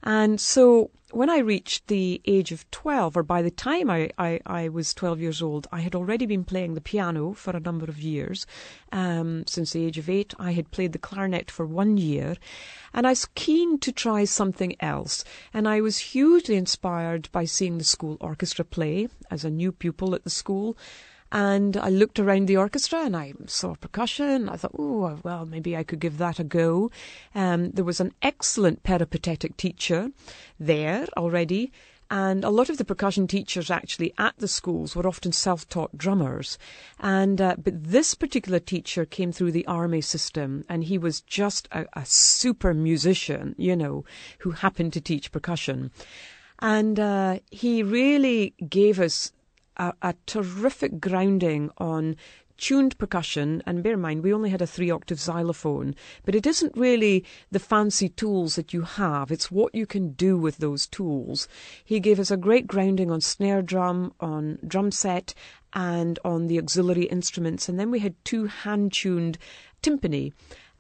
And 0.03 0.41
so 0.41 0.91
when 1.13 1.29
I 1.29 1.39
reached 1.39 1.89
the 1.89 2.23
age 2.25 2.53
of 2.53 2.69
12, 2.71 3.19
or 3.19 3.23
by 3.23 3.43
the 3.43 3.51
time 3.51 3.91
I, 3.91 4.11
I, 4.19 4.41
I, 4.47 4.69
was 4.69 4.95
12 4.95 5.21
years 5.21 5.43
old, 5.43 5.69
I 5.71 5.81
had 5.81 5.95
already 5.95 6.25
been 6.25 6.43
playing 6.43 6.75
the 6.75 6.81
piano 6.81 7.35
for 7.35 7.55
a 7.55 7.61
number 7.61 7.85
of 7.85 8.01
years. 8.01 8.47
Um, 8.91 9.47
since 9.47 9.73
the 9.73 9.85
age 9.85 9.99
of 9.99 10.09
eight, 10.09 10.33
I 10.39 10.53
had 10.53 10.71
played 10.71 10.93
the 10.93 10.99
clarinet 10.99 11.51
for 11.51 11.67
one 11.67 11.99
year. 11.99 12.37
And 12.95 13.07
I 13.07 13.11
was 13.11 13.29
keen 13.35 13.79
to 13.81 13.93
try 13.93 14.25
something 14.25 14.75
else. 14.81 15.23
And 15.53 15.69
I 15.69 15.83
was 15.83 15.99
hugely 15.99 16.57
inspired 16.57 17.29
by 17.31 17.45
seeing 17.45 17.77
the 17.79 17.85
school 17.85 18.17
orchestra 18.21 18.65
play 18.65 19.09
as 19.31 19.45
a 19.45 19.51
new 19.51 19.71
pupil 19.71 20.15
at 20.15 20.25
the 20.25 20.31
school. 20.31 20.77
And 21.33 21.79
I 21.79 21.89
looked 21.89 22.21
around 22.21 22.47
the 22.47 22.59
orchestra 22.59 23.01
and 23.07 23.17
I 23.17 23.33
saw 23.47 23.75
percussion. 23.75 24.51
I 24.51 24.57
thought, 24.57 24.77
oh, 24.79 25.19
well, 25.23 25.47
maybe 25.47 25.75
I 25.75 25.83
could 25.83 25.99
give 25.99 26.19
that 26.19 26.39
a 26.39 26.45
go. 26.45 26.91
Um, 27.35 27.71
there 27.71 27.87
was 27.87 28.01
an 28.01 28.13
excellent 28.21 28.83
peripatetic 28.83 29.57
teacher 29.57 30.11
there 30.61 31.07
already. 31.17 31.73
And 32.11 32.45
a 32.45 32.51
lot 32.51 32.69
of 32.69 32.77
the 32.77 32.85
percussion 32.85 33.27
teachers 33.27 33.71
actually 33.71 34.13
at 34.19 34.35
the 34.37 34.47
schools 34.47 34.95
were 34.95 35.07
often 35.07 35.33
self-taught 35.33 35.97
drummers. 35.97 36.59
And 37.01 37.41
uh, 37.41 37.57
but 37.57 37.83
this 37.83 38.13
particular 38.15 38.59
teacher 38.59 39.07
came 39.07 39.33
through 39.33 39.53
the 39.53 39.67
army 39.67 40.03
system, 40.03 40.67
and 40.69 40.85
he 40.85 40.99
was 40.99 41.23
just 41.23 41.67
a, 41.73 41.87
a 41.95 42.05
super 42.05 42.75
musician, 42.75 43.55
you 43.57 43.75
know, 43.75 44.05
who 44.41 44.51
happened 44.51 44.93
to 44.93 45.01
teach 45.01 45.33
percussion. 45.33 45.91
And 46.59 47.01
uh, 47.01 47.39
he 47.51 47.83
really 47.83 48.53
gave 48.69 49.01
us 49.01 49.33
a, 49.77 49.93
a 50.03 50.15
terrific 50.27 51.01
grounding 51.01 51.71
on 51.79 52.17
tuned 52.59 52.97
percussion, 52.97 53.61
and 53.67 53.83
bear 53.83 53.95
in 53.95 54.01
mind 54.01 54.23
we 54.23 54.33
only 54.33 54.51
had 54.51 54.63
a 54.63 54.67
three 54.67 54.91
octave 54.91 55.19
xylophone, 55.19 55.95
but 56.25 56.35
it 56.35 56.47
isn't 56.47 56.77
really 56.77 57.25
the 57.51 57.59
fancy 57.59 58.09
tools 58.09 58.55
that 58.55 58.73
you 58.73 58.83
have, 58.83 59.33
it's 59.33 59.51
what 59.51 59.75
you 59.75 59.85
can 59.85 60.13
do 60.13 60.39
with 60.39 60.59
those 60.59 60.87
tools. 60.87 61.49
He 61.85 61.99
gave 61.99 62.21
us 62.21 62.31
a 62.31 62.37
great 62.37 62.69
grounding 62.69 63.11
on 63.11 63.21
snare 63.21 63.63
drum, 63.63 64.13
on 64.21 64.59
drum 64.67 64.93
set, 64.93 65.35
and 65.73 66.19
on 66.25 66.47
the 66.47 66.59
auxiliary 66.59 67.05
instruments, 67.05 67.69
and 67.69 67.81
then 67.81 67.91
we 67.91 67.99
had 67.99 68.15
two 68.25 68.47
hand 68.47 68.93
tuned 68.93 69.39
timpani. 69.83 70.33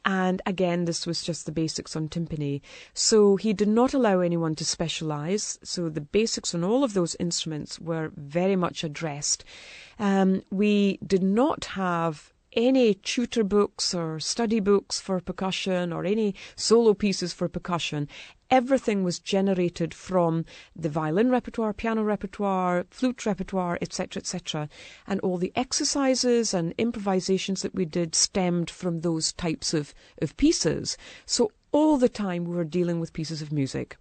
And 0.05 0.43
again, 0.47 0.85
this 0.85 1.07
was 1.07 1.23
just 1.23 1.47
the 1.47 1.53
basics 1.53 1.95
on 1.95 2.09
timpani. 2.09 2.61
So 2.93 3.37
he 3.37 3.53
did 3.53 3.69
not 3.69 3.95
allow 3.95 4.21
anyone 4.21 4.55
to 4.57 4.65
specialise. 4.65 5.59
So 5.63 5.89
the 5.89 6.01
basics 6.01 6.55
on 6.55 6.65
all 6.65 6.83
of 6.83 6.95
those 6.95 7.17
instruments 7.21 7.79
were 7.79 8.11
very 8.17 8.57
much 8.57 8.83
addressed. 8.83 9.45
Um, 9.99 10.43
we 10.51 10.99
did 11.07 11.23
not 11.23 11.67
have 11.67 12.32
any 12.55 12.95
tutor 12.95 13.45
books 13.45 13.95
or 13.95 14.21
study 14.21 14.61
books 14.61 15.01
for 15.01 15.21
percussion 15.21 15.93
or 15.93 16.05
any 16.05 16.35
solo 16.57 16.95
pieces 16.95 17.33
for 17.33 17.49
percussion. 17.49 18.09
Everything 18.51 19.03
was 19.03 19.19
generated 19.19 19.95
from 19.95 20.45
the 20.77 20.89
violin 20.89 21.31
repertoire, 21.31 21.73
piano 21.73 22.03
repertoire, 22.03 22.85
flute 22.91 23.25
repertoire, 23.25 23.79
etc., 23.81 24.21
etc. 24.21 24.69
And 25.07 25.21
all 25.21 25.39
the 25.39 25.53
exercises 25.57 26.53
and 26.53 26.75
improvisations 26.77 27.63
that 27.63 27.75
we 27.75 27.87
did 27.87 28.15
stemmed 28.15 28.71
from 28.71 29.01
those 29.01 29.33
types 29.33 29.73
of, 29.73 29.95
of 30.21 30.37
pieces. 30.37 30.99
So 31.25 31.51
all 31.73 31.97
the 31.97 32.09
time 32.11 32.45
we 32.45 32.55
were 32.55 32.65
dealing 32.65 33.01
with 33.01 33.15
pieces 33.15 33.41
of 33.41 33.53
music 33.53 33.97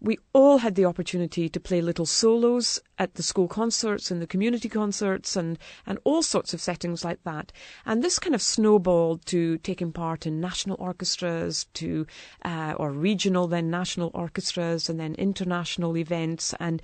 we 0.00 0.18
all 0.32 0.58
had 0.58 0.74
the 0.74 0.84
opportunity 0.84 1.48
to 1.48 1.60
play 1.60 1.80
little 1.80 2.06
solos 2.06 2.80
at 2.98 3.14
the 3.14 3.22
school 3.22 3.48
concerts 3.48 4.10
and 4.10 4.22
the 4.22 4.26
community 4.26 4.68
concerts 4.68 5.36
and, 5.36 5.58
and 5.86 5.98
all 6.04 6.22
sorts 6.22 6.54
of 6.54 6.60
settings 6.60 7.04
like 7.04 7.22
that. 7.24 7.52
And 7.84 8.02
this 8.02 8.18
kind 8.18 8.34
of 8.34 8.42
snowballed 8.42 9.26
to 9.26 9.58
taking 9.58 9.92
part 9.92 10.26
in 10.26 10.40
national 10.40 10.76
orchestras, 10.78 11.66
to 11.74 12.06
uh, 12.44 12.74
or 12.76 12.92
regional, 12.92 13.48
then 13.48 13.70
national 13.70 14.10
orchestras, 14.14 14.88
and 14.88 15.00
then 15.00 15.14
international 15.16 15.96
events. 15.96 16.54
And 16.60 16.80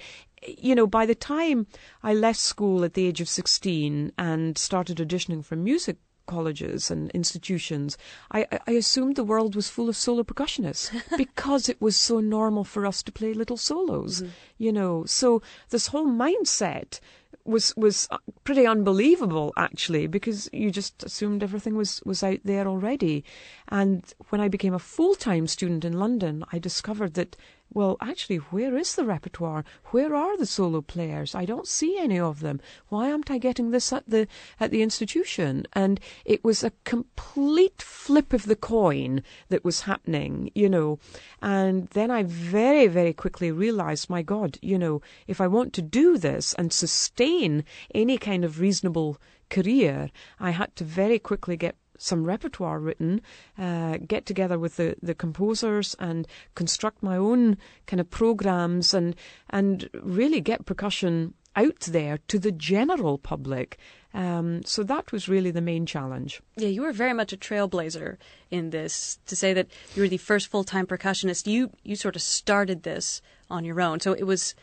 you 0.46 0.74
know, 0.74 0.86
by 0.86 1.06
the 1.06 1.14
time 1.14 1.66
I 2.02 2.14
left 2.14 2.38
school 2.38 2.84
at 2.84 2.94
the 2.94 3.06
age 3.06 3.20
of 3.20 3.28
16 3.28 4.12
and 4.18 4.58
started 4.58 4.98
auditioning 4.98 5.44
for 5.44 5.56
music 5.56 5.96
colleges 6.26 6.90
and 6.90 7.10
institutions, 7.10 7.96
I, 8.30 8.46
I 8.66 8.72
assumed 8.72 9.16
the 9.16 9.24
world 9.24 9.54
was 9.54 9.68
full 9.68 9.88
of 9.88 9.96
solo 9.96 10.22
percussionists 10.22 10.90
because 11.16 11.68
it 11.68 11.80
was 11.80 11.96
so 11.96 12.20
normal 12.20 12.64
for 12.64 12.86
us 12.86 13.02
to 13.02 13.12
play 13.12 13.34
little 13.34 13.56
solos, 13.56 14.22
mm-hmm. 14.22 14.30
you 14.58 14.72
know. 14.72 15.04
So 15.06 15.42
this 15.70 15.88
whole 15.88 16.06
mindset 16.06 17.00
was 17.44 17.76
was 17.76 18.08
uh, 18.10 18.18
pretty 18.44 18.66
unbelievable 18.66 19.52
actually 19.56 20.06
because 20.06 20.48
you 20.52 20.70
just 20.70 21.02
assumed 21.04 21.42
everything 21.42 21.76
was 21.76 22.00
was 22.04 22.22
out 22.22 22.38
there 22.44 22.66
already 22.66 23.22
and 23.68 24.14
when 24.30 24.40
i 24.40 24.48
became 24.48 24.72
a 24.72 24.78
full-time 24.78 25.46
student 25.46 25.84
in 25.84 25.92
london 25.92 26.42
i 26.52 26.58
discovered 26.58 27.14
that 27.14 27.36
well, 27.74 27.96
actually, 28.00 28.36
where 28.36 28.76
is 28.76 28.94
the 28.94 29.04
repertoire? 29.04 29.64
Where 29.86 30.14
are 30.14 30.36
the 30.38 30.46
solo 30.46 30.80
players? 30.80 31.34
I 31.34 31.44
don't 31.44 31.66
see 31.66 31.98
any 31.98 32.20
of 32.20 32.38
them. 32.38 32.60
Why 32.88 33.10
aren't 33.10 33.32
I 33.32 33.38
getting 33.38 33.72
this 33.72 33.92
at 33.92 34.08
the 34.08 34.28
at 34.60 34.70
the 34.70 34.80
institution? 34.80 35.66
And 35.72 35.98
it 36.24 36.44
was 36.44 36.62
a 36.62 36.72
complete 36.84 37.82
flip 37.82 38.32
of 38.32 38.46
the 38.46 38.56
coin 38.56 39.24
that 39.48 39.64
was 39.64 39.82
happening, 39.82 40.52
you 40.54 40.68
know. 40.68 41.00
And 41.42 41.88
then 41.88 42.12
I 42.12 42.22
very, 42.22 42.86
very 42.86 43.12
quickly 43.12 43.50
realized, 43.50 44.08
my 44.08 44.22
God, 44.22 44.56
you 44.62 44.78
know, 44.78 45.02
if 45.26 45.40
I 45.40 45.48
want 45.48 45.72
to 45.74 45.82
do 45.82 46.16
this 46.16 46.54
and 46.54 46.72
sustain 46.72 47.64
any 47.92 48.18
kind 48.18 48.44
of 48.44 48.60
reasonable 48.60 49.18
career, 49.50 50.10
I 50.38 50.50
had 50.50 50.76
to 50.76 50.84
very 50.84 51.18
quickly 51.18 51.56
get 51.56 51.76
some 51.98 52.24
repertoire 52.24 52.78
written, 52.78 53.20
uh, 53.58 53.98
get 54.06 54.26
together 54.26 54.58
with 54.58 54.76
the, 54.76 54.96
the 55.02 55.14
composers 55.14 55.94
and 55.98 56.26
construct 56.54 57.02
my 57.02 57.16
own 57.16 57.56
kind 57.86 58.00
of 58.00 58.10
programs 58.10 58.94
and 58.94 59.14
and 59.50 59.88
really 60.02 60.40
get 60.40 60.66
percussion 60.66 61.34
out 61.56 61.80
there 61.80 62.18
to 62.28 62.38
the 62.38 62.52
general 62.52 63.18
public. 63.18 63.78
Um, 64.12 64.64
so 64.64 64.82
that 64.84 65.12
was 65.12 65.28
really 65.28 65.50
the 65.50 65.60
main 65.60 65.86
challenge. 65.86 66.40
Yeah, 66.56 66.68
you 66.68 66.82
were 66.82 66.92
very 66.92 67.12
much 67.12 67.32
a 67.32 67.36
trailblazer 67.36 68.16
in 68.50 68.70
this. 68.70 69.18
To 69.26 69.36
say 69.36 69.52
that 69.54 69.68
you 69.94 70.02
were 70.02 70.08
the 70.08 70.18
first 70.18 70.48
full 70.48 70.64
time 70.64 70.86
percussionist, 70.86 71.46
you 71.46 71.70
you 71.82 71.96
sort 71.96 72.16
of 72.16 72.22
started 72.22 72.82
this 72.82 73.20
on 73.50 73.64
your 73.64 73.80
own. 73.80 74.00
So 74.00 74.12
it 74.12 74.24
was 74.24 74.54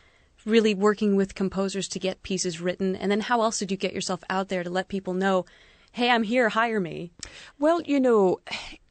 really 0.44 0.74
working 0.74 1.16
with 1.16 1.34
composers 1.34 1.88
to 1.88 1.98
get 1.98 2.22
pieces 2.22 2.60
written. 2.60 2.96
And 2.96 3.10
then 3.10 3.20
how 3.20 3.42
else 3.42 3.58
did 3.58 3.70
you 3.70 3.76
get 3.76 3.92
yourself 3.92 4.24
out 4.28 4.48
there 4.48 4.64
to 4.64 4.70
let 4.70 4.88
people 4.88 5.14
know 5.14 5.44
hey, 5.92 6.10
I'm 6.10 6.22
here, 6.22 6.48
hire 6.48 6.80
me? 6.80 7.12
Well, 7.58 7.82
you 7.82 8.00
know, 8.00 8.40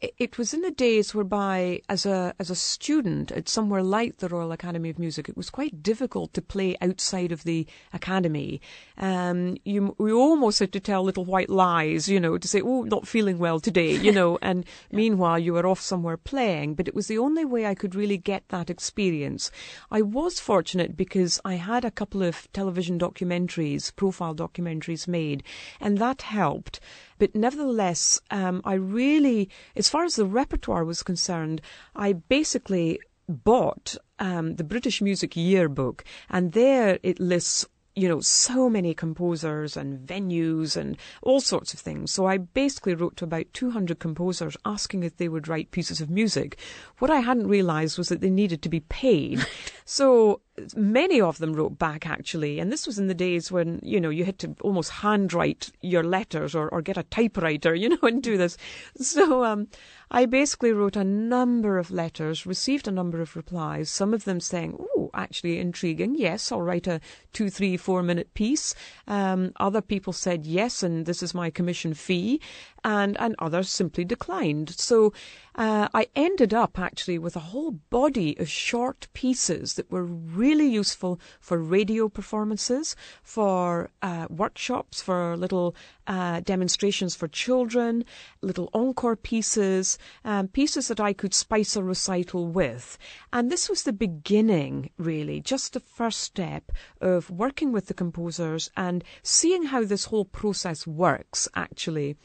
it 0.02 0.38
was 0.38 0.54
in 0.54 0.62
the 0.62 0.72
days 0.72 1.14
whereby, 1.14 1.82
as 1.88 2.06
a 2.08 2.34
as 2.40 2.50
a 2.50 2.56
student 2.56 3.32
at 3.32 3.48
somewhere 3.48 3.84
like 3.84 4.18
the 4.18 4.30
Royal 4.30 4.52
Academy 4.52 4.90
of 4.90 4.98
Music, 4.98 5.30
it 5.30 5.38
was 5.38 5.52
quite 5.52 5.84
difficult 5.84 6.34
to 6.34 6.42
play 6.42 6.76
outside 6.82 7.32
of 7.32 7.44
the 7.44 7.68
academy. 7.94 8.62
Um, 8.98 9.58
you 9.64 9.96
we 10.00 10.12
almost 10.12 10.58
had 10.58 10.74
to 10.74 10.80
tell 10.80 11.04
little 11.04 11.26
white 11.26 11.50
lies, 11.50 12.10
you 12.10 12.20
know, 12.20 12.38
to 12.40 12.48
say, 12.48 12.62
"Oh, 12.62 12.82
not 12.82 13.08
feeling 13.08 13.38
well 13.38 13.60
today," 13.60 13.96
you 13.96 14.12
know, 14.12 14.40
and 14.42 14.66
yeah. 14.90 14.98
meanwhile 14.98 15.38
you 15.38 15.54
were 15.54 15.68
off 15.68 15.82
somewhere 15.82 16.18
playing. 16.18 16.74
But 16.74 16.88
it 16.88 16.96
was 16.96 17.08
the 17.08 17.20
only 17.20 17.46
way 17.46 17.68
I 17.68 17.76
could 17.76 17.94
really 17.94 18.18
get 18.18 18.48
that 18.50 18.72
experience. 18.72 19.52
I 19.92 20.02
was 20.02 20.40
fortunate 20.40 20.98
because 20.98 21.40
I 21.46 21.56
had 21.56 21.86
a 21.86 21.92
couple 21.92 22.24
of 22.24 22.52
television 22.54 22.98
documentaries, 22.98 23.96
profile 23.96 24.34
documentaries 24.34 25.08
made, 25.08 25.44
and 25.80 26.00
that 26.00 26.24
helped. 26.24 26.80
But 27.22 27.36
nevertheless, 27.36 28.20
um, 28.32 28.64
I 28.66 28.74
really, 28.74 29.48
as 29.76 29.88
far 29.88 30.06
as 30.06 30.16
the 30.16 30.26
repertoire 30.26 30.84
was 30.84 31.04
concerned, 31.04 31.62
I 31.96 32.14
basically 32.14 33.00
bought 33.30 33.96
um, 34.18 34.56
the 34.56 34.64
British 34.64 35.04
Music 35.04 35.38
Yearbook, 35.38 36.04
and 36.32 36.54
there 36.54 36.98
it 37.04 37.20
lists 37.20 37.68
you 37.94 38.08
know, 38.08 38.22
so 38.22 38.70
many 38.70 38.94
composers 38.94 39.76
and 39.76 40.08
venues 40.08 40.78
and 40.78 40.98
all 41.22 41.42
sorts 41.42 41.74
of 41.74 41.80
things. 41.80 42.10
So 42.10 42.26
I 42.26 42.38
basically 42.38 42.96
wrote 42.96 43.18
to 43.18 43.26
about 43.26 43.54
200 43.54 44.00
composers 44.00 44.56
asking 44.66 45.04
if 45.04 45.18
they 45.18 45.28
would 45.28 45.48
write 45.48 45.72
pieces 45.72 46.00
of 46.00 46.10
music. 46.10 46.58
What 47.00 47.12
I 47.12 47.20
hadn't 47.20 47.48
realised 47.48 47.98
was 47.98 48.10
that 48.10 48.22
they 48.22 48.30
needed 48.30 48.62
to 48.62 48.70
be 48.70 48.80
paid. 48.80 49.46
so 49.86 50.42
many 50.76 51.22
of 51.22 51.38
them 51.38 51.54
wrote 51.54 51.78
back 51.78 52.06
actually, 52.06 52.60
and 52.60 52.72
this 52.72 52.88
was 52.88 53.00
in 53.00 53.08
the 53.08 53.14
days 53.14 53.52
when 53.52 53.80
you 53.84 54.00
know 54.00 54.10
you 54.10 54.26
had 54.26 54.40
to 54.40 54.56
almost 54.62 54.92
handwrite 54.92 55.72
your 55.82 56.04
letters 56.04 56.56
or, 56.56 56.70
or 56.70 56.82
get 56.82 56.98
a 56.98 57.04
typewriter, 57.04 57.76
you 57.82 57.90
know, 57.90 58.00
and 58.04 58.24
do 58.24 58.38
this. 58.38 58.58
So 58.98 59.44
um, 59.44 59.68
I 60.14 60.26
basically 60.26 60.74
wrote 60.74 60.98
a 60.98 61.06
number 61.06 61.78
of 61.78 61.90
letters, 61.90 62.46
received 62.46 62.86
a 62.86 62.92
number 62.92 63.22
of 63.22 63.38
replies. 63.38 63.90
Some 63.90 64.14
of 64.14 64.26
them 64.26 64.42
saying, 64.42 64.76
"Oh, 64.78 65.10
actually 65.14 65.58
intriguing. 65.58 66.16
Yes, 66.16 66.52
I'll 66.52 66.62
write 66.62 66.86
a 66.86 67.00
two, 67.32 67.50
three, 67.50 67.78
four 67.78 68.04
minute 68.04 68.34
piece." 68.34 68.76
Um, 69.08 69.54
other 69.56 69.82
people 69.82 70.12
said 70.12 70.46
yes, 70.46 70.84
and 70.84 71.06
this 71.06 71.24
is 71.24 71.34
my 71.34 71.50
commission 71.50 71.94
fee, 71.94 72.42
and 72.84 73.16
and 73.22 73.36
others 73.40 73.70
simply 73.70 74.04
declined. 74.04 74.72
So 74.72 75.14
uh, 75.56 75.88
I 75.94 76.08
ended 76.14 76.54
up 76.54 76.78
actually 76.78 77.18
with 77.18 77.38
a 77.38 77.48
whole 77.52 77.72
body 77.90 78.38
of 78.38 78.50
short 78.50 79.08
pieces 79.14 79.76
that 79.76 79.92
were 79.92 80.04
really 80.04 80.68
useful 80.68 81.22
for 81.40 81.58
radio 81.58 82.10
performances, 82.10 82.98
for 83.24 83.90
uh, 84.02 84.28
workshops, 84.30 85.02
for 85.02 85.38
little 85.38 85.74
uh, 86.12 86.42
demonstrations 86.42 87.16
for 87.16 87.30
children, 87.30 88.04
little 88.42 88.70
encore 88.74 89.16
pieces, 89.16 89.98
um, 90.26 90.50
pieces 90.50 90.90
that 90.90 91.00
I 91.00 91.14
could 91.14 91.34
spice 91.34 91.78
a 91.78 91.84
recital 91.84 92.48
with. 92.48 92.98
And 93.32 93.50
this 93.50 93.70
was 93.70 93.84
the 93.84 93.94
beginning, 93.94 94.90
really, 94.98 95.40
just 95.40 95.72
the 95.72 95.80
first 95.80 96.20
step 96.20 96.74
of 97.00 97.30
working 97.30 97.72
with 97.72 97.88
the 97.88 97.94
composers 97.94 98.70
and 98.76 99.06
seeing 99.24 99.64
how 99.64 99.86
this 99.86 100.06
whole 100.06 100.26
process 100.26 100.86
works, 100.86 101.48
actually 101.56 102.18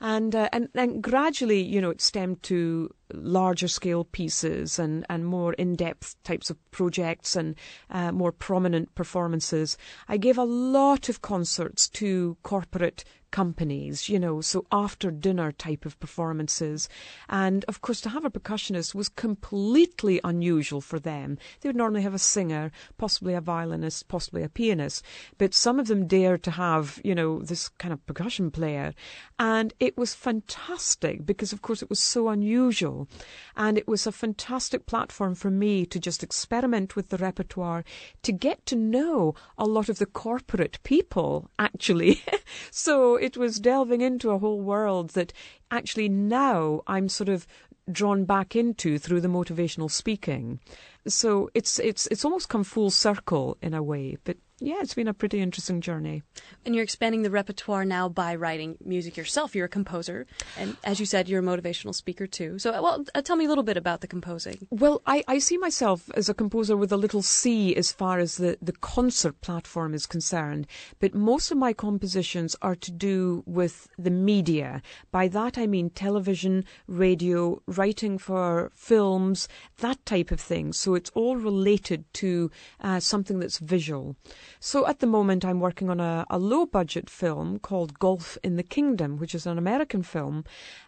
and 0.00 0.34
uh, 0.34 0.48
and 0.52 0.68
then 0.74 1.00
gradually, 1.00 1.62
you 1.62 1.80
know, 1.80 1.90
it 1.90 2.00
stemmed 2.00 2.42
to 2.42 2.94
larger 3.12 3.68
scale 3.68 4.04
pieces 4.04 4.78
and, 4.78 5.06
and 5.08 5.24
more 5.24 5.54
in 5.54 5.76
depth 5.76 6.16
types 6.24 6.50
of 6.50 6.70
projects 6.70 7.36
and 7.36 7.54
uh, 7.90 8.12
more 8.12 8.32
prominent 8.32 8.94
performances. 8.94 9.78
I 10.08 10.16
gave 10.16 10.36
a 10.36 10.44
lot 10.44 11.08
of 11.08 11.22
concerts 11.22 11.88
to 11.90 12.36
corporate 12.42 13.04
companies, 13.34 14.08
you 14.08 14.16
know, 14.16 14.40
so 14.40 14.64
after 14.70 15.10
dinner 15.10 15.50
type 15.50 15.84
of 15.84 15.98
performances. 15.98 16.88
And 17.28 17.64
of 17.66 17.80
course, 17.80 18.00
to 18.02 18.08
have 18.10 18.24
a 18.24 18.30
percussionist 18.30 18.94
was 18.94 19.08
completely 19.08 20.20
unusual 20.22 20.80
for 20.80 21.00
them. 21.00 21.38
They 21.60 21.68
would 21.68 21.74
normally 21.74 22.02
have 22.02 22.14
a 22.14 22.28
singer, 22.34 22.70
possibly 22.96 23.34
a 23.34 23.40
violinist, 23.40 24.06
possibly 24.06 24.44
a 24.44 24.48
pianist, 24.48 25.04
but 25.36 25.52
some 25.52 25.80
of 25.80 25.88
them 25.88 26.06
dared 26.06 26.44
to 26.44 26.52
have, 26.52 27.00
you 27.02 27.12
know, 27.12 27.40
this 27.40 27.68
kind 27.70 27.92
of 27.92 28.06
percussion 28.06 28.52
player. 28.52 28.94
And 29.36 29.74
it 29.80 29.98
was 29.98 30.14
fantastic 30.14 31.26
because, 31.26 31.52
of 31.52 31.60
course, 31.60 31.82
it 31.82 31.90
was 31.90 31.98
so 31.98 32.28
unusual. 32.28 33.08
And 33.56 33.76
it 33.76 33.88
was 33.88 34.06
a 34.06 34.12
fantastic 34.12 34.86
platform 34.86 35.34
for 35.34 35.50
me 35.50 35.86
to 35.86 35.98
just 35.98 36.22
experiment 36.22 36.94
with 36.94 37.08
the 37.08 37.18
repertoire, 37.18 37.84
to 38.22 38.30
get 38.30 38.64
to 38.66 38.76
know 38.76 39.34
a 39.58 39.66
lot 39.66 39.88
of 39.88 39.98
the 39.98 40.06
corporate 40.06 40.78
people, 40.84 41.50
actually. 41.58 42.22
so 42.70 43.23
it 43.24 43.38
was 43.38 43.58
delving 43.58 44.02
into 44.02 44.30
a 44.30 44.38
whole 44.38 44.60
world 44.60 45.10
that 45.10 45.32
actually 45.70 46.10
now 46.10 46.82
I'm 46.86 47.08
sort 47.08 47.30
of 47.30 47.46
drawn 47.90 48.26
back 48.26 48.54
into 48.54 48.98
through 48.98 49.22
the 49.22 49.28
motivational 49.28 49.90
speaking. 49.90 50.60
So 51.06 51.48
it's 51.54 51.78
it's 51.78 52.06
it's 52.08 52.24
almost 52.26 52.50
come 52.50 52.64
full 52.64 52.90
circle 52.90 53.56
in 53.62 53.72
a 53.72 53.82
way, 53.82 54.18
but 54.24 54.36
yeah, 54.60 54.76
it's 54.80 54.94
been 54.94 55.08
a 55.08 55.14
pretty 55.14 55.40
interesting 55.40 55.80
journey. 55.80 56.22
And 56.64 56.74
you're 56.74 56.84
expanding 56.84 57.22
the 57.22 57.30
repertoire 57.30 57.84
now 57.84 58.08
by 58.08 58.36
writing 58.36 58.76
music 58.84 59.16
yourself. 59.16 59.54
You're 59.54 59.66
a 59.66 59.68
composer, 59.68 60.26
and 60.56 60.76
as 60.84 61.00
you 61.00 61.06
said, 61.06 61.28
you're 61.28 61.40
a 61.40 61.42
motivational 61.42 61.94
speaker 61.94 62.26
too. 62.26 62.58
So, 62.60 62.70
well, 62.80 63.04
uh, 63.14 63.22
tell 63.22 63.34
me 63.34 63.46
a 63.46 63.48
little 63.48 63.64
bit 63.64 63.76
about 63.76 64.00
the 64.00 64.06
composing. 64.06 64.66
Well, 64.70 65.02
I, 65.06 65.24
I 65.26 65.38
see 65.40 65.58
myself 65.58 66.08
as 66.14 66.28
a 66.28 66.34
composer 66.34 66.76
with 66.76 66.92
a 66.92 66.96
little 66.96 67.20
C 67.20 67.74
as 67.74 67.90
far 67.90 68.20
as 68.20 68.36
the, 68.36 68.56
the 68.62 68.72
concert 68.72 69.40
platform 69.40 69.92
is 69.92 70.06
concerned, 70.06 70.68
but 71.00 71.14
most 71.14 71.50
of 71.50 71.58
my 71.58 71.72
compositions 71.72 72.54
are 72.62 72.76
to 72.76 72.92
do 72.92 73.42
with 73.46 73.88
the 73.98 74.10
media. 74.10 74.82
By 75.10 75.26
that 75.28 75.58
I 75.58 75.66
mean 75.66 75.90
television, 75.90 76.64
radio, 76.86 77.60
writing 77.66 78.18
for 78.18 78.70
films, 78.74 79.48
that 79.78 80.04
type 80.06 80.30
of 80.30 80.40
thing. 80.40 80.72
So 80.72 80.94
it's 80.94 81.10
all 81.10 81.36
related 81.36 82.04
to 82.14 82.50
uh, 82.80 83.00
something 83.00 83.40
that's 83.40 83.58
visual. 83.58 84.16
So 84.60 84.86
at 84.86 85.00
the 85.00 85.06
moment, 85.06 85.44
I'm 85.44 85.60
working 85.60 85.90
on 85.90 86.00
a, 86.00 86.26
a 86.30 86.38
low 86.38 86.66
budget 86.66 87.08
film 87.10 87.58
called 87.58 87.98
Golf 87.98 88.38
in 88.42 88.56
the 88.56 88.62
Kingdom, 88.62 89.18
which 89.18 89.34
is 89.34 89.46
an 89.46 89.58
American 89.58 90.02
film, 90.02 90.44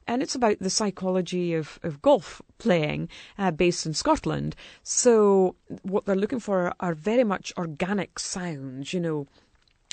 and 0.07 0.23
it's 0.23 0.35
about 0.35 0.59
the 0.59 0.71
psychology 0.71 1.55
of, 1.55 1.79
of 1.83 2.03
golf 2.03 2.43
playing 2.59 3.09
uh, 3.39 3.51
based 3.51 3.87
in 3.87 3.95
Scotland. 3.95 4.57
So 4.83 5.57
what 5.83 6.07
they're 6.07 6.17
looking 6.17 6.41
for 6.41 6.73
are 6.81 6.95
very 6.95 7.25
much 7.25 7.53
organic 7.57 8.19
sounds, 8.19 8.93
you 8.93 9.01
know 9.01 9.27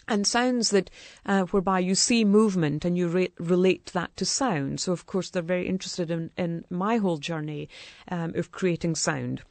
and 0.08 0.28
sounds 0.28 0.70
that 0.72 0.90
uh, 1.26 1.44
whereby 1.44 1.80
you 1.80 1.96
see 1.96 2.26
movement 2.26 2.84
and 2.84 2.98
you 2.98 3.08
re- 3.08 3.32
relate 3.40 3.86
that 3.94 4.16
to 4.18 4.26
sound. 4.26 4.82
So 4.82 4.92
of 4.92 5.06
course 5.06 5.30
they're 5.30 5.42
very 5.42 5.68
interested 5.68 6.12
in, 6.12 6.30
in 6.38 6.66
my 6.70 6.98
whole 6.98 7.18
journey 7.18 7.70
um, 8.10 8.34
of 8.36 8.52
creating 8.52 8.96
sound 8.96 9.44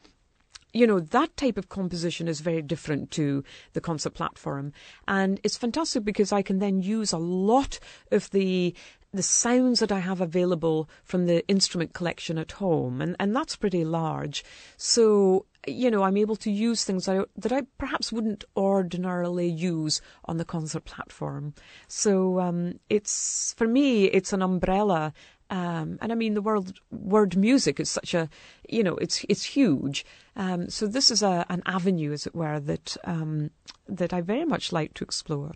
you 0.73 0.87
know, 0.87 0.99
that 0.99 1.35
type 1.37 1.57
of 1.57 1.69
composition 1.69 2.27
is 2.27 2.41
very 2.41 2.61
different 2.61 3.11
to 3.11 3.43
the 3.73 3.81
concert 3.81 4.15
platform. 4.15 4.73
And 5.07 5.39
it's 5.43 5.57
fantastic 5.57 6.03
because 6.03 6.31
I 6.31 6.41
can 6.41 6.59
then 6.59 6.81
use 6.81 7.13
a 7.13 7.17
lot 7.17 7.79
of 8.11 8.29
the 8.31 8.75
the 9.13 9.21
sounds 9.21 9.79
that 9.79 9.91
I 9.91 9.99
have 9.99 10.21
available 10.21 10.89
from 11.03 11.27
the 11.27 11.47
instrument 11.47 11.93
collection 11.93 12.39
at 12.39 12.53
home, 12.53 12.99
and, 12.99 13.15
and 13.19 13.35
that's 13.35 13.55
pretty 13.55 13.85
large. 13.85 14.43
So, 14.75 15.45
you 15.67 15.91
know, 15.91 16.01
I'm 16.01 16.17
able 16.17 16.35
to 16.37 16.49
use 16.49 16.83
things 16.83 17.05
that 17.05 17.19
I, 17.19 17.25
that 17.37 17.51
I 17.51 17.61
perhaps 17.77 18.11
wouldn't 18.11 18.43
ordinarily 18.57 19.47
use 19.47 20.01
on 20.25 20.37
the 20.37 20.45
concert 20.45 20.85
platform. 20.85 21.53
So, 21.87 22.39
um, 22.39 22.79
it's, 22.89 23.53
for 23.55 23.67
me, 23.67 24.05
it's 24.05 24.33
an 24.33 24.41
umbrella 24.41 25.13
um, 25.53 25.99
and 26.01 26.11
I 26.11 26.15
mean, 26.15 26.33
the 26.33 26.41
world 26.41 26.79
word 26.89 27.37
music 27.37 27.79
is 27.79 27.87
such 27.87 28.15
a, 28.15 28.27
you 28.67 28.83
know, 28.83 28.95
it's 28.95 29.23
it's 29.29 29.43
huge. 29.43 30.03
Um, 30.35 30.67
so 30.67 30.87
this 30.87 31.11
is 31.11 31.21
a 31.21 31.45
an 31.47 31.61
avenue, 31.67 32.11
as 32.11 32.25
it 32.25 32.33
were, 32.33 32.59
that 32.59 32.97
um, 33.03 33.51
that 33.87 34.13
I 34.13 34.21
very 34.21 34.45
much 34.45 34.71
like 34.71 34.95
to 34.95 35.03
explore. 35.03 35.51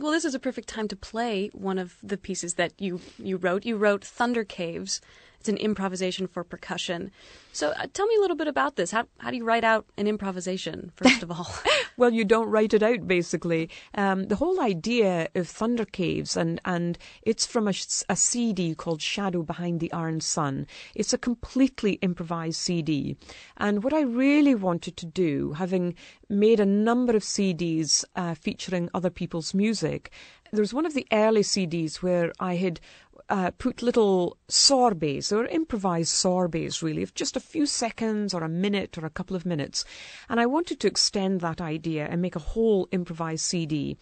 Well, 0.00 0.10
this 0.10 0.24
is 0.24 0.34
a 0.34 0.40
perfect 0.40 0.68
time 0.68 0.88
to 0.88 0.96
play 0.96 1.48
one 1.54 1.78
of 1.78 1.94
the 2.02 2.16
pieces 2.16 2.54
that 2.54 2.72
you 2.78 3.00
you 3.18 3.36
wrote. 3.36 3.64
You 3.64 3.76
wrote 3.76 4.04
Thunder 4.04 4.42
Caves. 4.42 5.00
It's 5.46 5.52
an 5.52 5.58
improvisation 5.58 6.26
for 6.26 6.42
percussion. 6.42 7.12
So 7.52 7.70
uh, 7.70 7.86
tell 7.92 8.08
me 8.08 8.16
a 8.16 8.20
little 8.20 8.36
bit 8.36 8.48
about 8.48 8.74
this. 8.74 8.90
How 8.90 9.06
how 9.18 9.30
do 9.30 9.36
you 9.36 9.44
write 9.44 9.62
out 9.62 9.86
an 9.96 10.08
improvisation 10.08 10.90
first 10.96 11.22
of 11.22 11.30
all? 11.30 11.48
well, 11.96 12.12
you 12.12 12.24
don't 12.24 12.50
write 12.50 12.74
it 12.74 12.82
out 12.82 13.06
basically. 13.06 13.70
Um, 13.94 14.24
the 14.24 14.34
whole 14.34 14.60
idea 14.60 15.28
of 15.36 15.46
Thunder 15.46 15.84
Caves 15.84 16.36
and 16.36 16.60
and 16.64 16.98
it's 17.22 17.46
from 17.46 17.68
a, 17.68 17.74
a 18.08 18.16
CD 18.16 18.74
called 18.74 19.00
Shadow 19.00 19.44
Behind 19.44 19.78
the 19.78 19.92
Iron 19.92 20.20
Sun. 20.20 20.66
It's 20.96 21.12
a 21.12 21.18
completely 21.18 21.92
improvised 22.02 22.58
CD, 22.58 23.16
and 23.56 23.84
what 23.84 23.92
I 23.92 24.00
really 24.00 24.56
wanted 24.56 24.96
to 24.96 25.06
do, 25.06 25.52
having 25.52 25.94
made 26.28 26.58
a 26.58 26.66
number 26.66 27.14
of 27.14 27.22
CDs 27.22 28.04
uh, 28.16 28.34
featuring 28.34 28.90
other 28.92 29.10
people's 29.10 29.54
music, 29.54 30.10
there 30.52 30.62
was 30.62 30.74
one 30.74 30.86
of 30.86 30.94
the 30.94 31.06
early 31.12 31.42
CDs 31.42 31.96
where 31.96 32.32
I 32.38 32.56
had 32.56 32.80
uh, 33.28 33.50
put 33.58 33.82
little 33.82 34.36
sorbets 34.48 35.32
or 35.32 35.46
improvised 35.46 36.10
sorbets, 36.10 36.82
really, 36.82 37.02
of 37.02 37.14
just 37.14 37.36
a 37.36 37.40
few 37.40 37.66
seconds 37.66 38.32
or 38.32 38.42
a 38.42 38.48
minute 38.48 38.96
or 38.96 39.04
a 39.04 39.10
couple 39.10 39.36
of 39.36 39.44
minutes. 39.44 39.84
And 40.28 40.38
I 40.38 40.46
wanted 40.46 40.80
to 40.80 40.86
extend 40.86 41.40
that 41.40 41.60
idea 41.60 42.06
and 42.06 42.22
make 42.22 42.36
a 42.36 42.40
whole 42.40 42.88
improvised 42.92 43.44
CD. 43.44 43.96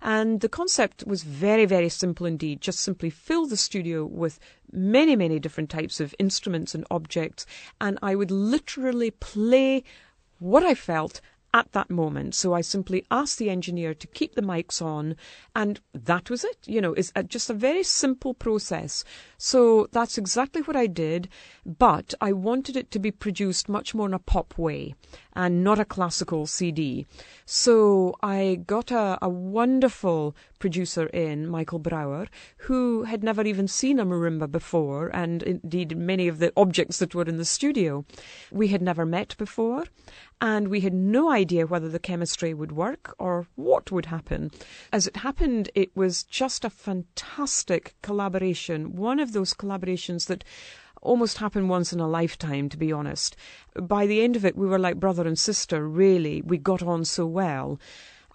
And 0.00 0.40
the 0.40 0.48
concept 0.48 1.04
was 1.06 1.22
very, 1.24 1.64
very 1.64 1.88
simple 1.88 2.26
indeed. 2.26 2.60
Just 2.60 2.80
simply 2.80 3.10
fill 3.10 3.46
the 3.46 3.56
studio 3.56 4.04
with 4.04 4.38
many, 4.72 5.16
many 5.16 5.38
different 5.38 5.70
types 5.70 6.00
of 6.00 6.14
instruments 6.18 6.74
and 6.74 6.84
objects, 6.90 7.46
and 7.80 7.98
I 8.02 8.14
would 8.14 8.30
literally 8.30 9.10
play 9.10 9.82
what 10.38 10.62
I 10.62 10.74
felt 10.74 11.20
at 11.58 11.72
that 11.72 11.90
moment. 11.90 12.36
So 12.36 12.54
I 12.54 12.60
simply 12.60 13.04
asked 13.10 13.38
the 13.38 13.50
engineer 13.50 13.92
to 13.92 14.06
keep 14.06 14.36
the 14.36 14.42
mics 14.42 14.80
on, 14.80 15.16
and 15.56 15.80
that 15.92 16.30
was 16.30 16.44
it. 16.44 16.58
You 16.66 16.80
know, 16.80 16.92
it's 16.94 17.12
just 17.26 17.50
a 17.50 17.54
very 17.54 17.82
simple 17.82 18.32
process. 18.32 19.04
So 19.36 19.88
that's 19.90 20.18
exactly 20.18 20.62
what 20.62 20.76
I 20.76 20.86
did, 20.86 21.28
but 21.66 22.14
I 22.20 22.32
wanted 22.32 22.76
it 22.76 22.92
to 22.92 23.00
be 23.00 23.10
produced 23.10 23.68
much 23.68 23.92
more 23.94 24.06
in 24.06 24.14
a 24.14 24.20
pop 24.20 24.56
way 24.56 24.94
and 25.32 25.64
not 25.64 25.80
a 25.80 25.84
classical 25.84 26.46
CD. 26.46 27.06
So 27.44 28.14
I 28.22 28.60
got 28.66 28.92
a, 28.92 29.18
a 29.20 29.28
wonderful 29.28 30.36
producer 30.58 31.06
in, 31.06 31.46
Michael 31.46 31.78
Brauer, 31.78 32.26
who 32.58 33.04
had 33.04 33.22
never 33.22 33.42
even 33.42 33.68
seen 33.68 33.98
a 33.98 34.04
marimba 34.04 34.50
before, 34.50 35.08
and 35.14 35.42
indeed 35.42 35.96
many 35.96 36.28
of 36.28 36.38
the 36.38 36.52
objects 36.56 36.98
that 36.98 37.14
were 37.14 37.24
in 37.24 37.38
the 37.38 37.44
studio. 37.44 38.04
We 38.50 38.68
had 38.68 38.82
never 38.82 39.06
met 39.06 39.36
before, 39.38 39.84
and 40.40 40.68
we 40.68 40.80
had 40.80 40.94
no 40.94 41.30
idea 41.30 41.66
whether 41.66 41.88
the 41.88 41.98
chemistry 41.98 42.54
would 42.54 42.72
work 42.72 43.14
or 43.18 43.46
what 43.54 43.90
would 43.90 44.06
happen. 44.06 44.50
As 44.92 45.06
it 45.06 45.16
happened, 45.16 45.70
it 45.74 45.96
was 45.96 46.24
just 46.24 46.64
a 46.64 46.70
fantastic 46.70 47.94
collaboration, 48.02 48.96
one 48.96 49.20
of 49.20 49.32
those 49.32 49.54
collaborations 49.54 50.26
that 50.26 50.44
almost 51.02 51.38
happen 51.38 51.68
once 51.68 51.92
in 51.92 52.00
a 52.00 52.08
lifetime, 52.08 52.68
to 52.68 52.76
be 52.76 52.92
honest. 52.92 53.36
By 53.80 54.06
the 54.06 54.22
end 54.22 54.36
of 54.36 54.44
it, 54.44 54.56
we 54.56 54.66
were 54.66 54.78
like 54.78 54.98
brother 54.98 55.26
and 55.26 55.38
sister, 55.38 55.86
really. 55.86 56.42
We 56.42 56.58
got 56.58 56.82
on 56.82 57.04
so 57.04 57.26
well. 57.26 57.80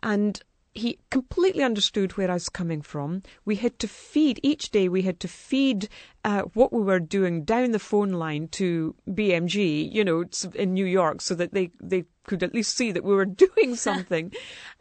And 0.01 0.41
he 0.75 0.97
completely 1.11 1.63
understood 1.63 2.17
where 2.17 2.31
I 2.31 2.35
was 2.35 2.49
coming 2.49 2.81
from. 2.81 3.21
We 3.45 3.57
had 3.57 3.77
to 3.79 3.87
feed 3.87 4.39
each 4.41 4.71
day. 4.71 4.89
We 4.89 5.03
had 5.03 5.19
to 5.19 5.27
feed 5.27 5.87
uh, 6.25 6.43
what 6.53 6.73
we 6.73 6.81
were 6.81 6.99
doing 6.99 7.43
down 7.43 7.71
the 7.71 7.79
phone 7.79 8.11
line 8.13 8.47
to 8.49 8.95
BMG, 9.07 9.93
you 9.93 10.03
know, 10.03 10.25
in 10.55 10.73
New 10.73 10.85
York, 10.85 11.21
so 11.21 11.35
that 11.35 11.53
they 11.53 11.69
they 11.79 12.05
could 12.25 12.41
at 12.41 12.55
least 12.55 12.75
see 12.75 12.91
that 12.91 13.03
we 13.03 13.13
were 13.13 13.25
doing 13.45 13.75
something. 13.87 14.31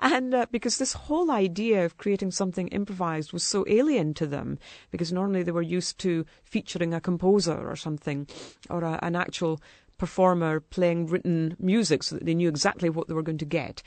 and 0.00 0.34
uh, 0.34 0.46
because 0.50 0.78
this 0.78 0.94
whole 0.94 1.30
idea 1.30 1.84
of 1.84 1.98
creating 1.98 2.30
something 2.30 2.68
improvised 2.68 3.32
was 3.32 3.42
so 3.42 3.64
alien 3.68 4.14
to 4.14 4.26
them, 4.26 4.58
because 4.90 5.12
normally 5.12 5.42
they 5.42 5.52
were 5.52 5.60
used 5.60 5.98
to 5.98 6.24
featuring 6.44 6.94
a 6.94 7.00
composer 7.00 7.68
or 7.68 7.76
something, 7.76 8.26
or 8.70 8.82
a, 8.82 8.98
an 9.02 9.14
actual 9.14 9.60
performer 9.98 10.58
playing 10.58 11.06
written 11.06 11.54
music, 11.58 12.02
so 12.02 12.14
that 12.14 12.24
they 12.24 12.34
knew 12.34 12.48
exactly 12.48 12.88
what 12.88 13.08
they 13.08 13.14
were 13.14 13.22
going 13.22 13.38
to 13.38 13.44
get. 13.44 13.82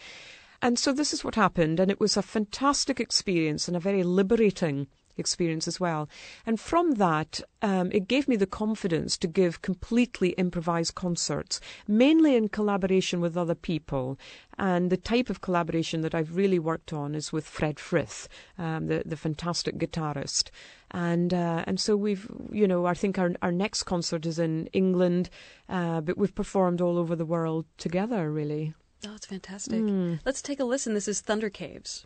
And 0.61 0.79
so 0.79 0.91
this 0.91 1.13
is 1.13 1.23
what 1.23 1.35
happened, 1.35 1.79
and 1.79 1.91
it 1.91 1.99
was 1.99 2.17
a 2.17 2.21
fantastic 2.21 2.99
experience 2.99 3.67
and 3.67 3.75
a 3.75 3.79
very 3.79 4.03
liberating 4.03 4.87
experience 5.17 5.67
as 5.67 5.79
well. 5.79 6.09
And 6.45 6.59
from 6.59 6.93
that, 6.93 7.41
um, 7.61 7.91
it 7.91 8.07
gave 8.07 8.27
me 8.27 8.35
the 8.35 8.47
confidence 8.47 9.17
to 9.17 9.27
give 9.27 9.61
completely 9.61 10.29
improvised 10.31 10.95
concerts, 10.95 11.59
mainly 11.87 12.35
in 12.35 12.49
collaboration 12.49 13.21
with 13.21 13.37
other 13.37 13.55
people. 13.55 14.17
And 14.57 14.89
the 14.89 14.97
type 14.97 15.29
of 15.29 15.41
collaboration 15.41 16.01
that 16.01 16.15
I've 16.15 16.35
really 16.35 16.59
worked 16.59 16.93
on 16.93 17.15
is 17.15 17.33
with 17.33 17.47
Fred 17.47 17.79
Frith, 17.79 18.27
um, 18.57 18.87
the 18.87 19.03
the 19.05 19.17
fantastic 19.17 19.77
guitarist. 19.77 20.49
And 20.91 21.33
uh, 21.33 21.63
and 21.67 21.79
so 21.79 21.97
we've 21.97 22.29
you 22.51 22.67
know 22.67 22.85
I 22.85 22.93
think 22.93 23.17
our 23.17 23.33
our 23.41 23.51
next 23.51 23.83
concert 23.83 24.25
is 24.25 24.39
in 24.39 24.67
England, 24.67 25.29
uh, 25.67 26.01
but 26.01 26.17
we've 26.17 26.35
performed 26.35 26.81
all 26.81 26.97
over 26.97 27.15
the 27.15 27.25
world 27.25 27.65
together 27.77 28.31
really. 28.31 28.73
Oh, 29.07 29.15
it's 29.15 29.25
fantastic. 29.25 29.81
Mm. 29.81 30.19
Let's 30.25 30.41
take 30.41 30.59
a 30.59 30.63
listen. 30.65 30.93
This 30.93 31.07
is 31.07 31.21
Thunder 31.21 31.49
Caves. 31.49 32.05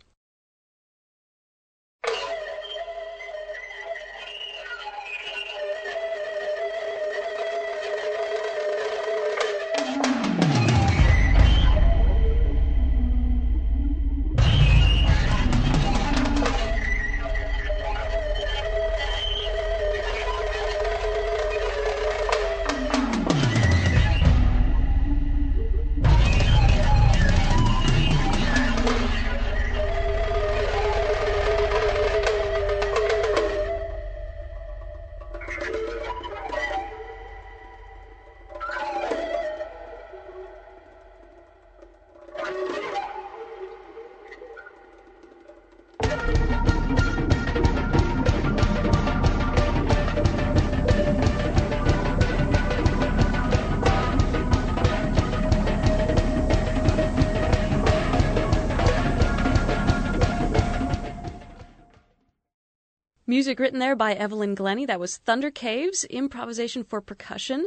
Music 63.40 63.58
written 63.58 63.78
there 63.78 63.96
by 63.96 64.12
Evelyn 64.12 64.54
Glennie. 64.54 64.84
That 64.84 65.00
was 65.00 65.16
Thunder 65.16 65.50
Caves, 65.50 66.04
improvisation 66.04 66.84
for 66.84 67.00
percussion. 67.00 67.66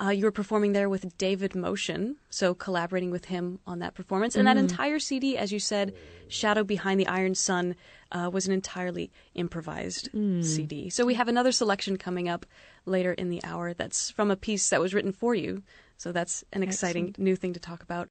Uh, 0.00 0.10
you 0.10 0.24
were 0.24 0.30
performing 0.30 0.74
there 0.74 0.88
with 0.88 1.18
David 1.18 1.56
Motion, 1.56 2.18
so 2.30 2.54
collaborating 2.54 3.10
with 3.10 3.24
him 3.24 3.58
on 3.66 3.80
that 3.80 3.94
performance. 3.94 4.36
And 4.36 4.46
that 4.46 4.56
Mm. 4.56 4.60
entire 4.60 5.00
CD, 5.00 5.36
as 5.36 5.50
you 5.50 5.58
said, 5.58 5.92
Shadow 6.28 6.62
Behind 6.62 7.00
the 7.00 7.08
Iron 7.08 7.34
Sun, 7.34 7.74
uh, 8.12 8.30
was 8.32 8.46
an 8.46 8.52
entirely 8.52 9.10
improvised 9.34 10.08
Mm. 10.12 10.44
CD. 10.44 10.88
So 10.88 11.04
we 11.04 11.14
have 11.14 11.26
another 11.26 11.50
selection 11.50 11.96
coming 11.96 12.28
up 12.28 12.46
later 12.86 13.12
in 13.12 13.28
the 13.28 13.42
hour 13.42 13.74
that's 13.74 14.12
from 14.12 14.30
a 14.30 14.36
piece 14.36 14.70
that 14.70 14.80
was 14.80 14.94
written 14.94 15.10
for 15.10 15.34
you. 15.34 15.64
So 15.96 16.12
that's 16.12 16.44
an 16.52 16.62
exciting 16.62 17.16
new 17.18 17.34
thing 17.34 17.52
to 17.54 17.60
talk 17.60 17.82
about. 17.82 18.06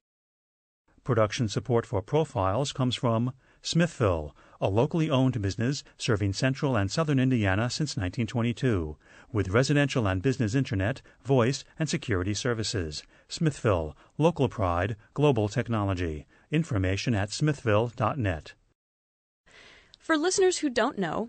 Production 1.04 1.48
support 1.48 1.86
for 1.86 2.02
Profiles 2.02 2.70
comes 2.74 2.94
from 2.94 3.32
Smithville, 3.62 4.36
a 4.60 4.68
locally 4.68 5.10
owned 5.10 5.40
business 5.40 5.84
serving 5.96 6.32
central 6.32 6.76
and 6.76 6.90
southern 6.90 7.18
Indiana 7.18 7.70
since 7.70 7.96
1922, 7.96 8.96
with 9.32 9.48
residential 9.48 10.06
and 10.06 10.22
business 10.22 10.54
internet, 10.54 11.00
voice, 11.24 11.64
and 11.78 11.88
security 11.88 12.34
services. 12.34 13.02
Smithville, 13.28 13.96
local 14.16 14.48
pride, 14.48 14.96
global 15.14 15.48
technology. 15.48 16.26
Information 16.50 17.14
at 17.14 17.30
smithville.net. 17.30 18.54
For 19.98 20.16
listeners 20.16 20.58
who 20.58 20.70
don't 20.70 20.98
know, 20.98 21.28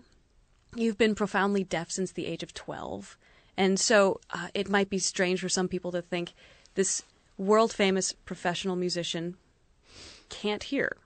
you've 0.74 0.96
been 0.98 1.14
profoundly 1.14 1.64
deaf 1.64 1.90
since 1.90 2.12
the 2.12 2.26
age 2.26 2.42
of 2.42 2.54
12. 2.54 3.18
And 3.56 3.78
so 3.78 4.20
uh, 4.30 4.48
it 4.54 4.70
might 4.70 4.88
be 4.88 4.98
strange 4.98 5.40
for 5.40 5.50
some 5.50 5.68
people 5.68 5.92
to 5.92 6.00
think 6.00 6.32
this 6.74 7.02
world 7.36 7.72
famous 7.72 8.12
professional 8.12 8.76
musician 8.76 9.36
can't 10.30 10.62
hear. 10.62 10.96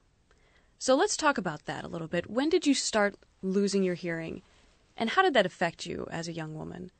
So 0.84 0.94
let's 0.94 1.16
talk 1.16 1.38
about 1.38 1.64
that 1.64 1.82
a 1.82 1.88
little 1.88 2.08
bit. 2.08 2.28
When 2.28 2.50
did 2.50 2.66
you 2.66 2.74
start 2.74 3.14
losing 3.40 3.82
your 3.82 3.94
hearing? 3.94 4.42
And 4.98 5.08
how 5.08 5.22
did 5.22 5.32
that 5.32 5.46
affect 5.46 5.86
you 5.86 6.06
as 6.10 6.28
a 6.28 6.32
young 6.34 6.54
woman? 6.54 6.90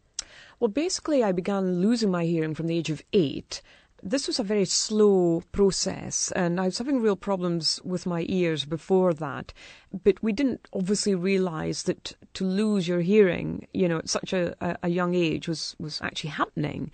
Well, 0.59 0.69
basically, 0.69 1.23
I 1.23 1.33
began 1.33 1.83
losing 1.83 2.11
my 2.11 2.25
hearing 2.25 2.55
from 2.55 2.67
the 2.67 2.79
age 2.79 2.89
of 2.89 3.03
eight. 3.13 3.61
This 4.03 4.27
was 4.27 4.39
a 4.39 4.43
very 4.43 4.65
slow 4.65 5.43
process, 5.53 6.33
and 6.33 6.59
I 6.59 6.65
was 6.65 6.79
having 6.79 7.03
real 7.03 7.15
problems 7.15 7.79
with 7.85 8.07
my 8.07 8.25
ears 8.27 8.65
before 8.65 9.13
that. 9.13 9.53
But 9.93 10.23
we 10.23 10.33
didn't 10.33 10.67
obviously 10.73 11.15
realise 11.15 11.83
that 11.83 12.15
to 12.33 12.45
lose 12.47 12.89
your 12.89 13.03
hearing, 13.03 13.67
you 13.75 13.87
know, 13.87 13.99
at 13.99 14.09
such 14.09 14.33
a, 14.33 14.79
a, 14.83 14.89
young 14.89 15.15
age 15.15 15.47
was, 15.47 15.77
was 15.79 16.01
actually 16.01 16.31
happening. 16.31 16.91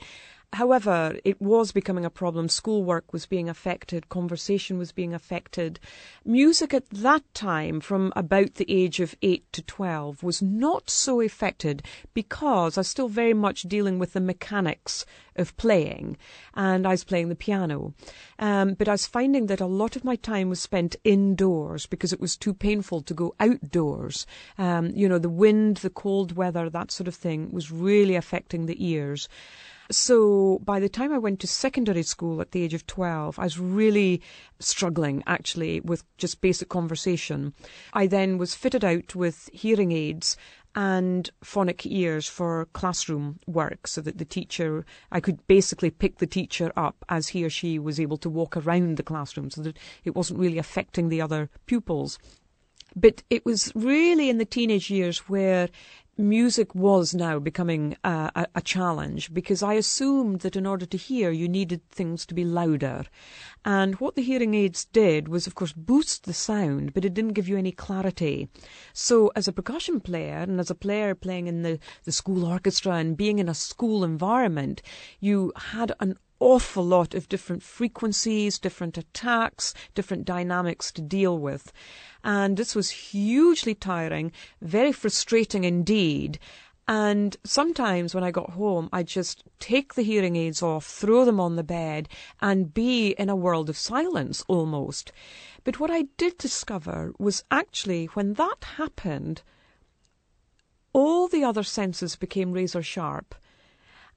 However, 0.53 1.17
it 1.25 1.41
was 1.41 1.71
becoming 1.71 2.05
a 2.05 2.11
problem. 2.11 2.49
Schoolwork 2.49 3.13
was 3.13 3.25
being 3.25 3.49
affected, 3.49 4.09
conversation 4.09 4.79
was 4.79 4.91
being 4.91 5.15
affected. 5.15 5.79
Music 6.25 6.75
at 6.75 6.91
that 6.91 7.23
time, 7.35 7.81
from 7.81 8.13
about 8.17 8.57
the 8.57 8.67
age 8.69 8.99
of 8.99 9.15
8 9.23 9.45
to 9.53 9.63
12, 9.63 10.25
was 10.25 10.43
not 10.43 10.91
so 10.91 11.21
affected 11.21 11.85
because 12.15 12.77
I 12.77 12.81
was 12.81 12.89
still 12.89 13.07
very 13.07 13.33
much 13.33 13.63
dealing 13.63 14.01
with 14.01 14.13
the 14.13 14.21
mechanics 14.21 15.07
of 15.37 15.57
playing 15.57 16.17
and 16.55 16.85
I 16.85 16.91
was 16.91 17.05
playing 17.05 17.29
the 17.29 17.37
piano. 17.37 17.95
Um, 18.41 18.75
but 18.75 18.89
I 18.89 18.93
was 18.93 19.07
finding 19.07 19.47
that 19.47 19.61
a 19.61 19.67
lot 19.67 19.95
of 19.95 20.05
my 20.05 20.17
time 20.17 20.49
was 20.49 20.61
spent 20.61 20.97
indoors 21.05 21.87
because 21.87 22.13
it 22.13 22.21
was 22.21 22.37
too 22.37 22.55
painful 22.55 23.03
to 23.03 23.15
go 23.15 23.37
outdoors. 23.39 24.27
Um, 24.59 24.91
you 24.97 25.09
know, 25.09 25.19
the 25.19 25.29
wind, 25.29 25.79
the 25.79 25.91
cold 25.91 26.33
weather, 26.33 26.69
that 26.69 26.91
sort 26.91 27.07
of 27.07 27.15
thing 27.15 27.53
was 27.53 27.71
really 27.71 28.17
affecting 28.17 28.67
the 28.67 28.85
ears. 28.85 29.29
So 29.91 30.61
by 30.65 30.79
the 30.79 30.89
time 30.89 31.13
I 31.13 31.19
went 31.19 31.41
to 31.41 31.49
secondary 31.49 32.05
school 32.05 32.41
at 32.41 32.53
the 32.53 32.63
age 32.63 32.75
of 32.75 32.87
12, 32.87 33.39
I 33.41 33.43
was 33.43 33.59
really 33.59 34.23
struggling 34.61 35.25
actually 35.27 35.81
with 35.81 36.05
just 36.17 36.41
basic 36.41 36.69
conversation. 36.69 37.55
I 37.93 38.07
then 38.07 38.39
was 38.39 38.55
fitted 38.55 38.85
out 38.85 39.17
with 39.17 39.51
hearing 39.53 39.91
aids 39.91 40.37
and 40.77 41.29
phonic 41.43 41.85
ears 41.85 42.29
for 42.29 42.69
classroom 42.73 43.41
work 43.49 43.89
so 43.89 44.01
that 44.03 44.19
the 44.19 44.25
teacher, 44.25 44.85
I 45.11 45.19
could 45.19 45.45
basically 45.49 45.91
pick 45.91 46.19
the 46.19 46.27
teacher 46.27 46.73
up 46.77 47.05
as 47.09 47.29
he 47.29 47.45
or 47.45 47.51
she 47.51 47.81
was 47.81 47.99
able 47.99 48.19
to 48.19 48.31
walk 48.31 48.57
around 48.57 48.97
the 48.97 49.03
classroom 49.03 49.51
so 49.51 49.63
that 49.63 49.77
it 50.05 50.15
wasn't 50.15 50.39
really 50.39 50.59
affecting 50.59 51.09
the 51.09 51.21
other 51.21 51.51
pupils. 51.67 52.19
But 52.95 53.25
it 53.31 53.45
was 53.45 53.73
really 53.75 54.31
in 54.31 54.39
the 54.39 54.45
teenage 54.45 54.91
years 54.91 55.29
where 55.29 55.69
music 56.29 56.75
was 56.75 57.15
now 57.15 57.39
becoming 57.39 57.97
uh, 58.05 58.31
a, 58.35 58.47
a 58.57 58.61
challenge 58.61 59.33
because 59.33 59.63
I 59.63 59.75
assumed 59.75 60.41
that 60.41 60.57
in 60.57 60.67
order 60.67 60.87
to 60.87 60.97
hear, 60.97 61.31
you 61.31 61.49
needed 61.49 61.89
things 61.91 62.27
to 62.27 62.35
be 62.35 62.45
louder. 62.45 63.05
And 63.65 63.95
what 63.97 64.15
the 64.15 64.23
hearing 64.23 64.55
aids 64.55 64.85
did 64.85 65.29
was, 65.29 65.47
of 65.47 65.55
course, 65.55 65.73
boost 65.73 66.25
the 66.25 66.33
sound, 66.33 66.95
but 66.95 67.05
it 67.05 67.15
didn't 67.15 67.35
give 67.35 67.49
you 67.49 67.57
any 67.57 67.73
clarity. 67.73 68.49
So, 68.93 69.31
as 69.37 69.49
a 69.49 69.53
percussion 69.53 70.01
player 70.01 70.39
and 70.39 70.61
as 70.61 70.71
a 70.71 70.75
player 70.75 71.15
playing 71.15 71.47
in 71.47 71.63
the, 71.63 71.79
the 72.05 72.13
school 72.13 72.45
orchestra 72.45 72.95
and 72.95 73.17
being 73.17 73.39
in 73.39 73.49
a 73.49 73.55
school 73.55 74.05
environment, 74.05 74.83
you 75.21 75.53
had 75.57 75.93
an 76.01 76.17
awful 76.41 76.85
lot 76.85 77.15
of 77.15 77.29
different 77.29 77.63
frequencies, 77.63 78.59
different 78.59 78.99
attacks, 78.99 79.75
different 79.95 80.25
dynamics 80.25 80.91
to 80.93 81.03
deal 81.03 81.39
with. 81.39 81.73
And 82.25 82.57
this 82.57 82.75
was 82.75 82.91
hugely 82.91 83.75
tiring, 83.75 84.33
very 84.61 84.93
frustrating 84.93 85.65
indeed. 85.65 86.39
And 86.89 87.37
sometimes 87.45 88.15
when 88.15 88.25
I 88.25 88.33
got 88.33 88.51
home, 88.51 88.89
I'd 88.93 89.07
just 89.07 89.45
take 89.61 89.95
the 89.95 90.03
hearing 90.03 90.35
aids 90.35 90.61
off, 90.61 90.85
throw 90.85 91.25
them 91.25 91.39
on 91.39 91.55
the 91.55 91.63
bed, 91.63 92.09
and 92.41 92.75
be 92.75 93.11
in 93.11 93.29
a 93.29 93.37
world 93.37 93.71
of 93.71 93.77
silence 93.77 94.43
almost. 94.49 95.13
But 95.63 95.79
what 95.79 95.91
I 95.91 96.07
did 96.17 96.37
discover 96.37 97.13
was 97.19 97.45
actually 97.51 98.07
when 98.07 98.35
that 98.35 98.65
happened, 98.77 99.43
all 100.93 101.29
the 101.29 101.45
other 101.45 101.63
senses 101.63 102.17
became 102.17 102.51
razor 102.51 102.83
sharp. 102.83 103.37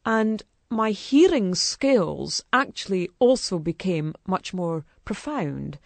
And 0.05 0.41
my 0.73 0.91
hearing 0.91 1.55
skills 1.55 2.43
actually 2.51 3.09
also 3.19 3.59
became 3.59 4.13
much 4.25 4.53
more 4.53 4.86
profound. 5.05 5.79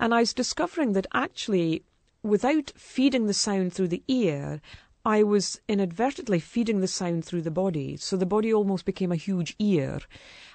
And 0.00 0.12
I 0.14 0.20
was 0.20 0.34
discovering 0.34 0.92
that 0.92 1.06
actually, 1.14 1.84
without 2.22 2.72
feeding 2.76 3.26
the 3.26 3.34
sound 3.34 3.72
through 3.72 3.88
the 3.88 4.02
ear, 4.08 4.60
I 5.04 5.22
was 5.22 5.60
inadvertently 5.68 6.40
feeding 6.40 6.80
the 6.80 6.88
sound 6.88 7.24
through 7.24 7.42
the 7.42 7.50
body. 7.50 7.96
So 7.96 8.16
the 8.16 8.26
body 8.26 8.52
almost 8.52 8.84
became 8.86 9.12
a 9.12 9.16
huge 9.16 9.54
ear. 9.58 10.00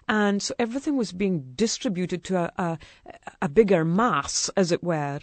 And 0.07 0.41
so 0.41 0.55
everything 0.57 0.97
was 0.97 1.11
being 1.11 1.53
distributed 1.55 2.23
to 2.25 2.37
a, 2.37 2.51
a, 2.57 2.77
a 3.43 3.49
bigger 3.49 3.85
mass, 3.85 4.49
as 4.57 4.71
it 4.71 4.83
were. 4.83 5.19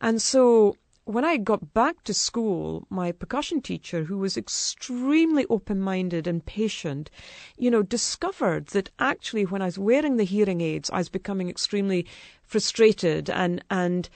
And 0.00 0.20
so 0.20 0.76
when 1.06 1.24
I 1.24 1.36
got 1.36 1.72
back 1.72 2.02
to 2.04 2.12
school, 2.12 2.84
my 2.90 3.12
percussion 3.12 3.62
teacher, 3.62 4.02
who 4.02 4.18
was 4.18 4.36
extremely 4.36 5.46
open 5.48 5.80
minded 5.80 6.26
and 6.26 6.44
patient, 6.44 7.10
you 7.56 7.70
know, 7.70 7.84
discovered 7.84 8.66
that 8.68 8.90
actually 8.98 9.46
when 9.46 9.62
I 9.62 9.66
was 9.66 9.78
wearing 9.78 10.16
the 10.16 10.24
hearing 10.24 10.60
aids, 10.60 10.90
I 10.90 10.98
was 10.98 11.08
becoming 11.08 11.48
extremely 11.48 12.06
frustrated 12.42 13.30
and, 13.30 13.64
and 13.70 14.08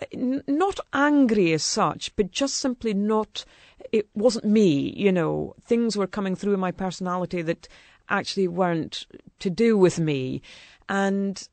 uh, 0.00 0.06
not 0.46 0.78
angry 0.92 1.52
as 1.52 1.64
such, 1.64 2.14
but 2.14 2.30
just 2.30 2.54
simply 2.54 2.94
not, 2.94 3.44
it 3.90 4.08
wasn't 4.14 4.44
me, 4.44 4.94
you 4.96 5.10
know, 5.10 5.56
things 5.64 5.96
were 5.96 6.06
coming 6.06 6.36
through 6.36 6.54
in 6.54 6.60
my 6.60 6.70
personality 6.70 7.42
that 7.42 7.66
actually 8.08 8.46
weren't 8.46 9.04
to 9.40 9.50
do 9.50 9.76
with 9.76 9.98
me. 9.98 10.42
And 10.88 11.48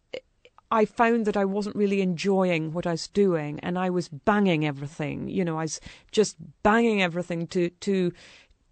I 0.74 0.86
found 0.86 1.28
that 1.28 1.38
I 1.38 1.46
wasn't 1.46 1.76
really 1.76 2.02
enjoying 2.02 2.74
what 2.74 2.88
I 2.88 2.92
was 2.92 3.08
doing, 3.08 3.60
and 3.60 3.78
I 3.78 3.92
was 3.92 4.10
banging 4.10 4.66
everything. 4.66 5.30
You 5.30 5.46
know, 5.46 5.60
I 5.60 5.66
was 5.66 5.80
just 6.12 6.36
banging 6.64 7.00
everything 7.00 7.46
to 7.48 7.70
to 7.70 8.12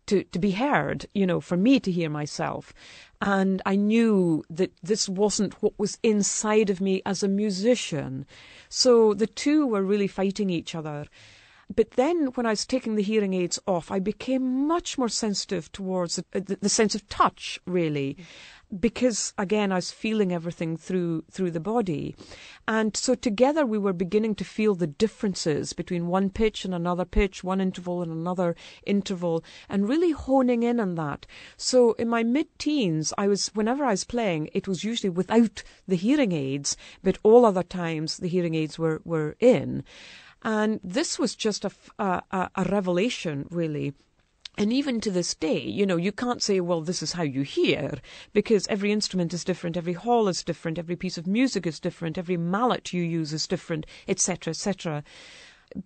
to 0.08 0.24
to 0.24 0.40
be 0.40 0.52
heard. 0.52 1.06
You 1.14 1.28
know, 1.28 1.40
for 1.40 1.58
me 1.58 1.80
to 1.80 1.92
hear 1.92 2.10
myself, 2.10 2.74
and 3.22 3.62
I 3.68 3.76
knew 3.76 4.44
that 4.50 4.74
this 4.82 5.08
wasn't 5.08 5.62
what 5.62 5.78
was 5.78 6.00
inside 6.02 6.72
of 6.72 6.82
me 6.82 7.04
as 7.06 7.22
a 7.22 7.28
musician. 7.28 8.26
So 8.68 9.14
the 9.14 9.28
two 9.28 9.68
were 9.68 9.84
really 9.84 10.08
fighting 10.08 10.50
each 10.50 10.74
other. 10.74 11.06
But 11.74 11.92
then, 11.92 12.32
when 12.34 12.46
I 12.46 12.50
was 12.50 12.66
taking 12.66 12.96
the 12.96 13.04
hearing 13.04 13.34
aids 13.34 13.60
off, 13.66 13.92
I 13.92 14.00
became 14.00 14.68
much 14.68 14.98
more 14.98 15.08
sensitive 15.08 15.72
towards 15.72 16.18
the, 16.18 16.26
the, 16.32 16.58
the 16.60 16.68
sense 16.68 16.96
of 16.96 17.08
touch, 17.08 17.62
really 17.66 18.18
because 18.80 19.34
again 19.38 19.72
I 19.72 19.76
was 19.76 19.92
feeling 19.92 20.32
everything 20.32 20.78
through 20.78 21.24
through 21.30 21.52
the 21.52 21.60
body, 21.60 22.16
and 22.68 22.96
so 22.96 23.16
together 23.16 23.66
we 23.66 23.78
were 23.78 23.94
beginning 23.94 24.36
to 24.36 24.46
feel 24.46 24.76
the 24.76 24.88
differences 24.88 25.74
between 25.74 26.08
one 26.08 26.30
pitch 26.30 26.64
and 26.64 26.74
another 26.74 27.06
pitch, 27.06 27.44
one 27.44 27.60
interval 27.60 28.02
and 28.02 28.12
another 28.12 28.56
interval, 28.86 29.44
and 29.68 29.90
really 29.90 30.12
honing 30.12 30.64
in 30.64 30.80
on 30.80 30.96
that. 30.96 31.26
So 31.58 31.94
in 31.94 32.08
my 32.08 32.24
mid-teens, 32.24 33.14
I 33.18 33.28
was 33.28 33.50
whenever 33.50 33.84
I 33.84 33.92
was 33.92 34.04
playing, 34.04 34.50
it 34.54 34.68
was 34.68 34.84
usually 34.84 35.10
without 35.10 35.64
the 35.88 35.96
hearing 35.96 36.32
aids, 36.32 36.78
but 37.04 37.18
all 37.24 37.46
other 37.46 37.64
times 37.64 38.18
the 38.18 38.30
hearing 38.30 38.56
aids 38.56 38.80
were 38.80 39.02
were 39.04 39.36
in, 39.40 39.84
and 40.44 40.80
this 40.84 41.20
was 41.20 41.36
just 41.36 41.66
a 41.66 41.72
a, 42.00 42.50
a 42.56 42.66
revelation 42.70 43.48
really. 43.50 43.94
And 44.58 44.74
even 44.74 45.00
to 45.02 45.12
this 45.12 45.34
day, 45.34 45.62
you 45.62 45.86
know, 45.86 45.96
you 45.96 46.12
can't 46.12 46.42
say, 46.42 46.60
well, 46.60 46.82
this 46.82 47.02
is 47.02 47.14
how 47.14 47.24
you 47.24 47.42
hear, 47.42 48.00
because 48.34 48.68
every 48.68 48.92
instrument 48.92 49.34
is 49.34 49.46
different, 49.46 49.78
every 49.78 49.94
hall 49.94 50.28
is 50.28 50.44
different, 50.44 50.78
every 50.78 50.96
piece 50.96 51.18
of 51.18 51.26
music 51.26 51.66
is 51.66 51.80
different, 51.80 52.18
every 52.18 52.38
mallet 52.38 52.92
you 52.92 53.02
use 53.02 53.32
is 53.32 53.48
different, 53.48 53.86
etc., 54.10 54.52
etc. 54.52 55.04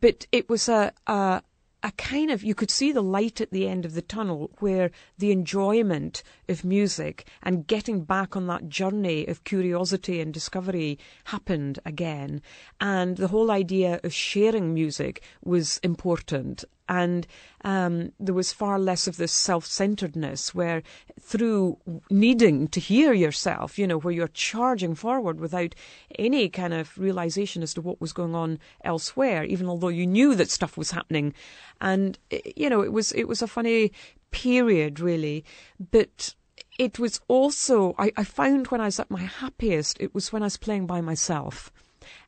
But 0.01 0.25
it 0.32 0.49
was 0.49 0.67
a, 0.67 0.91
a, 1.06 1.43
a 1.84 1.91
kind 1.91 2.32
of, 2.32 2.43
you 2.43 2.56
could 2.56 2.71
see 2.71 2.91
the 2.91 3.04
light 3.04 3.39
at 3.39 3.51
the 3.51 3.67
end 3.67 3.86
of 3.86 3.93
the 3.93 4.01
tunnel 4.01 4.49
where 4.58 4.89
the 5.19 5.32
enjoyment 5.32 6.23
of 6.49 6.65
music 6.65 7.28
and 7.43 7.67
getting 7.67 8.04
back 8.04 8.36
on 8.36 8.47
that 8.47 8.67
journey 8.67 9.28
of 9.28 9.43
curiosity 9.43 10.19
and 10.19 10.34
discovery 10.34 10.97
happened 11.25 11.78
again. 11.86 12.41
And 12.82 13.17
the 13.17 13.28
whole 13.28 13.51
idea 13.51 13.99
of 14.04 14.12
sharing 14.12 14.73
music 14.73 15.21
was 15.43 15.80
important 15.84 16.65
and 16.87 17.25
um, 17.63 18.11
there 18.19 18.35
was 18.35 18.53
far 18.53 18.77
less 18.77 19.07
of 19.07 19.17
this 19.17 19.31
self-centeredness 19.31 20.53
where 20.53 20.83
through 21.19 21.77
needing 22.09 22.67
to 22.67 22.79
hear 22.79 23.13
yourself 23.13 23.79
you 23.79 23.87
know 23.87 23.97
where 23.97 24.13
you're 24.13 24.27
charging 24.27 24.95
forward 24.95 25.39
without 25.39 25.73
any 26.19 26.49
kind 26.49 26.73
of 26.73 26.97
realization 26.97 27.63
as 27.63 27.73
to 27.73 27.81
what 27.81 27.99
was 27.99 28.13
going 28.13 28.35
on 28.35 28.59
elsewhere 28.83 29.43
even 29.43 29.67
although 29.67 29.87
you 29.87 30.05
knew 30.05 30.35
that 30.35 30.49
stuff 30.49 30.77
was 30.77 30.91
happening. 30.91 31.33
And 31.81 32.17
you 32.55 32.69
know 32.69 32.81
it 32.81 32.93
was 32.93 33.11
it 33.13 33.25
was 33.27 33.41
a 33.41 33.47
funny 33.47 33.91
period 34.31 34.99
really. 34.99 35.43
But 35.79 36.35
it 36.77 36.99
was 36.99 37.19
also 37.27 37.95
I, 37.97 38.11
I 38.17 38.23
found 38.23 38.67
when 38.67 38.81
I 38.81 38.85
was 38.85 38.99
at 38.99 39.11
my 39.11 39.21
happiest 39.21 39.97
it 39.99 40.13
was 40.13 40.31
when 40.31 40.43
I 40.43 40.47
was 40.47 40.57
playing 40.57 40.87
by 40.87 41.01
myself 41.01 41.71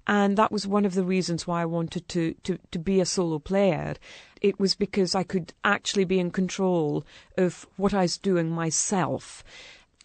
and 0.06 0.38
that 0.38 0.52
was 0.52 0.68
one 0.68 0.86
of 0.86 0.94
the 0.94 1.04
reasons 1.04 1.46
why 1.46 1.62
I 1.62 1.66
wanted 1.66 2.08
to, 2.10 2.34
to, 2.44 2.58
to 2.72 2.80
be 2.80 3.00
a 3.00 3.06
solo 3.06 3.40
player. 3.40 3.96
It 4.42 4.60
was 4.60 4.76
because 4.76 5.16
I 5.16 5.24
could 5.24 5.54
actually 5.64 6.06
be 6.06 6.20
in 6.20 6.32
control 6.32 7.06
of 7.38 7.68
what 7.78 7.94
I 7.94 8.04
was 8.04 8.18
doing 8.18 8.50
myself. 8.50 9.44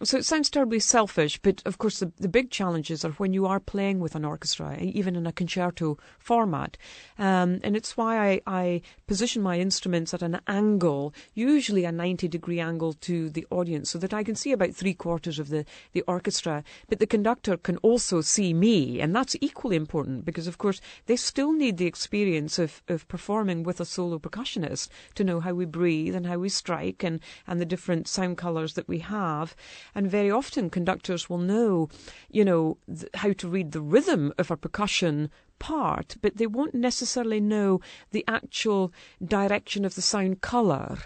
So 0.01 0.17
it 0.17 0.25
sounds 0.25 0.49
terribly 0.49 0.79
selfish, 0.79 1.37
but 1.37 1.61
of 1.65 1.77
course 1.77 1.99
the, 1.99 2.11
the 2.17 2.27
big 2.27 2.49
challenges 2.49 3.05
are 3.05 3.11
when 3.11 3.31
you 3.31 3.45
are 3.45 3.59
playing 3.59 3.99
with 3.99 4.15
an 4.15 4.25
orchestra, 4.25 4.75
even 4.79 5.15
in 5.15 5.27
a 5.27 5.31
concerto 5.31 5.99
format. 6.17 6.77
Um, 7.19 7.59
and 7.63 7.77
it's 7.77 7.95
why 7.95 8.31
I, 8.31 8.41
I 8.47 8.81
position 9.05 9.43
my 9.43 9.59
instruments 9.59 10.11
at 10.11 10.23
an 10.23 10.41
angle, 10.47 11.13
usually 11.35 11.85
a 11.85 11.91
90 11.91 12.27
degree 12.27 12.59
angle 12.59 12.93
to 12.93 13.29
the 13.29 13.45
audience, 13.51 13.91
so 13.91 13.99
that 13.99 14.15
I 14.15 14.23
can 14.23 14.33
see 14.33 14.51
about 14.51 14.73
three 14.73 14.95
quarters 14.95 15.37
of 15.37 15.49
the, 15.49 15.63
the 15.91 16.01
orchestra. 16.01 16.63
But 16.89 16.97
the 16.99 17.07
conductor 17.07 17.55
can 17.55 17.77
also 17.77 18.21
see 18.21 18.51
me, 18.51 18.99
and 18.99 19.15
that's 19.15 19.35
equally 19.41 19.75
important 19.75 20.25
because, 20.25 20.47
of 20.47 20.57
course, 20.57 20.81
they 21.05 21.15
still 21.15 21.53
need 21.53 21.77
the 21.77 21.85
experience 21.85 22.57
of, 22.57 22.81
of 22.87 23.07
performing 23.07 23.61
with 23.61 23.79
a 23.79 23.85
solo 23.85 24.17
percussionist 24.17 24.89
to 25.13 25.23
know 25.23 25.39
how 25.39 25.53
we 25.53 25.65
breathe 25.65 26.15
and 26.15 26.25
how 26.25 26.39
we 26.39 26.49
strike 26.49 27.03
and, 27.03 27.19
and 27.45 27.61
the 27.61 27.65
different 27.65 28.07
sound 28.07 28.39
colours 28.39 28.73
that 28.73 28.87
we 28.87 28.99
have. 28.99 29.55
And 29.95 30.09
very 30.09 30.31
often 30.31 30.69
conductors 30.69 31.29
will 31.29 31.37
know, 31.37 31.89
you 32.29 32.43
know, 32.43 32.77
th- 32.87 33.09
how 33.15 33.33
to 33.33 33.47
read 33.47 33.71
the 33.71 33.81
rhythm 33.81 34.33
of 34.37 34.49
a 34.49 34.57
percussion 34.57 35.29
part, 35.63 36.17
but 36.21 36.35
they 36.35 36.45
won't 36.45 36.75
necessarily 36.75 37.39
know 37.39 37.79
the 38.11 38.25
actual 38.27 38.91
direction 39.25 39.85
of 39.85 39.95
the 39.95 40.01
sound 40.01 40.41
colour. 40.41 40.97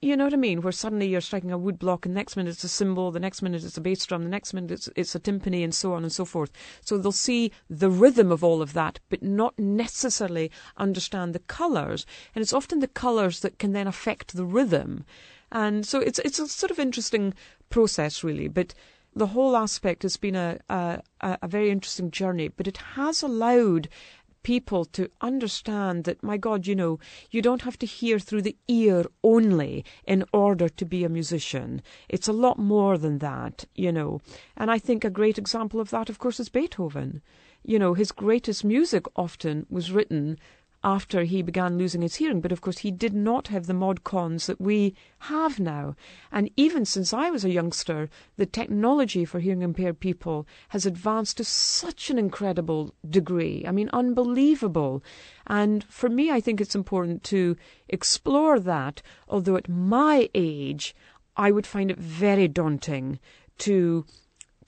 You 0.00 0.16
know 0.16 0.24
what 0.24 0.32
I 0.32 0.36
mean? 0.36 0.62
Where 0.62 0.70
suddenly 0.70 1.08
you're 1.08 1.20
striking 1.20 1.50
a 1.50 1.58
wood 1.58 1.78
block, 1.78 2.06
and 2.06 2.14
the 2.14 2.20
next 2.20 2.36
minute 2.36 2.50
it's 2.50 2.62
a 2.62 2.68
cymbal, 2.68 3.10
the 3.10 3.18
next 3.18 3.42
minute 3.42 3.64
it's 3.64 3.76
a 3.76 3.80
bass 3.80 4.06
drum, 4.06 4.22
the 4.22 4.30
next 4.30 4.54
minute 4.54 4.70
it's, 4.70 4.88
it's 4.94 5.16
a 5.16 5.18
timpani, 5.20 5.64
and 5.64 5.74
so 5.74 5.92
on 5.92 6.04
and 6.04 6.12
so 6.12 6.24
forth. 6.24 6.52
So 6.82 6.98
they'll 6.98 7.10
see 7.10 7.50
the 7.68 7.90
rhythm 7.90 8.30
of 8.30 8.44
all 8.44 8.62
of 8.62 8.74
that, 8.74 9.00
but 9.08 9.24
not 9.24 9.58
necessarily 9.58 10.52
understand 10.76 11.34
the 11.34 11.40
colours. 11.40 12.06
And 12.32 12.42
it's 12.42 12.52
often 12.52 12.78
the 12.78 12.88
colours 12.88 13.40
that 13.40 13.58
can 13.58 13.72
then 13.72 13.88
affect 13.88 14.36
the 14.36 14.44
rhythm. 14.44 15.04
And 15.52 15.86
so 15.86 16.00
it's 16.00 16.18
it's 16.20 16.38
a 16.38 16.48
sort 16.48 16.70
of 16.70 16.78
interesting 16.78 17.34
process, 17.70 18.24
really. 18.24 18.48
But 18.48 18.74
the 19.14 19.28
whole 19.28 19.56
aspect 19.56 20.02
has 20.02 20.16
been 20.16 20.36
a, 20.36 20.58
a, 20.68 21.00
a 21.20 21.48
very 21.48 21.70
interesting 21.70 22.10
journey, 22.10 22.48
but 22.48 22.68
it 22.68 22.76
has 22.76 23.22
allowed 23.22 23.88
people 24.42 24.84
to 24.84 25.10
understand 25.22 26.04
that, 26.04 26.22
my 26.22 26.36
God, 26.36 26.68
you 26.68 26.74
know, 26.76 27.00
you 27.32 27.42
don't 27.42 27.62
have 27.62 27.76
to 27.76 27.84
hear 27.84 28.16
through 28.20 28.42
the 28.42 28.56
ear 28.68 29.04
only 29.24 29.84
in 30.04 30.24
order 30.32 30.68
to 30.68 30.84
be 30.84 31.02
a 31.02 31.08
musician. 31.08 31.82
It's 32.08 32.28
a 32.28 32.32
lot 32.32 32.56
more 32.56 32.96
than 32.96 33.18
that, 33.18 33.64
you 33.74 33.90
know. 33.90 34.20
And 34.56 34.70
I 34.70 34.78
think 34.78 35.04
a 35.04 35.10
great 35.10 35.36
example 35.36 35.80
of 35.80 35.90
that, 35.90 36.08
of 36.08 36.20
course, 36.20 36.38
is 36.38 36.48
Beethoven. 36.48 37.22
You 37.64 37.80
know, 37.80 37.94
his 37.94 38.12
greatest 38.12 38.64
music 38.64 39.06
often 39.16 39.66
was 39.68 39.90
written 39.90 40.38
after 40.86 41.24
he 41.24 41.42
began 41.42 41.76
losing 41.76 42.00
his 42.00 42.14
hearing. 42.14 42.40
But 42.40 42.52
of 42.52 42.60
course, 42.60 42.78
he 42.78 42.92
did 42.92 43.12
not 43.12 43.48
have 43.48 43.66
the 43.66 43.74
mod 43.74 44.04
cons 44.04 44.46
that 44.46 44.60
we 44.60 44.94
have 45.18 45.58
now. 45.58 45.96
And 46.30 46.48
even 46.56 46.84
since 46.84 47.12
I 47.12 47.28
was 47.28 47.44
a 47.44 47.50
youngster, 47.50 48.08
the 48.36 48.46
technology 48.46 49.24
for 49.24 49.40
hearing 49.40 49.62
impaired 49.62 49.98
people 49.98 50.46
has 50.68 50.86
advanced 50.86 51.38
to 51.38 51.44
such 51.44 52.08
an 52.08 52.20
incredible 52.20 52.94
degree. 53.10 53.64
I 53.66 53.72
mean, 53.72 53.90
unbelievable. 53.92 55.02
And 55.48 55.82
for 55.84 56.08
me, 56.08 56.30
I 56.30 56.40
think 56.40 56.60
it's 56.60 56.76
important 56.76 57.24
to 57.24 57.56
explore 57.88 58.60
that, 58.60 59.02
although 59.28 59.56
at 59.56 59.68
my 59.68 60.30
age, 60.34 60.94
I 61.36 61.50
would 61.50 61.66
find 61.66 61.90
it 61.90 61.98
very 61.98 62.46
daunting 62.46 63.18
to 63.58 64.06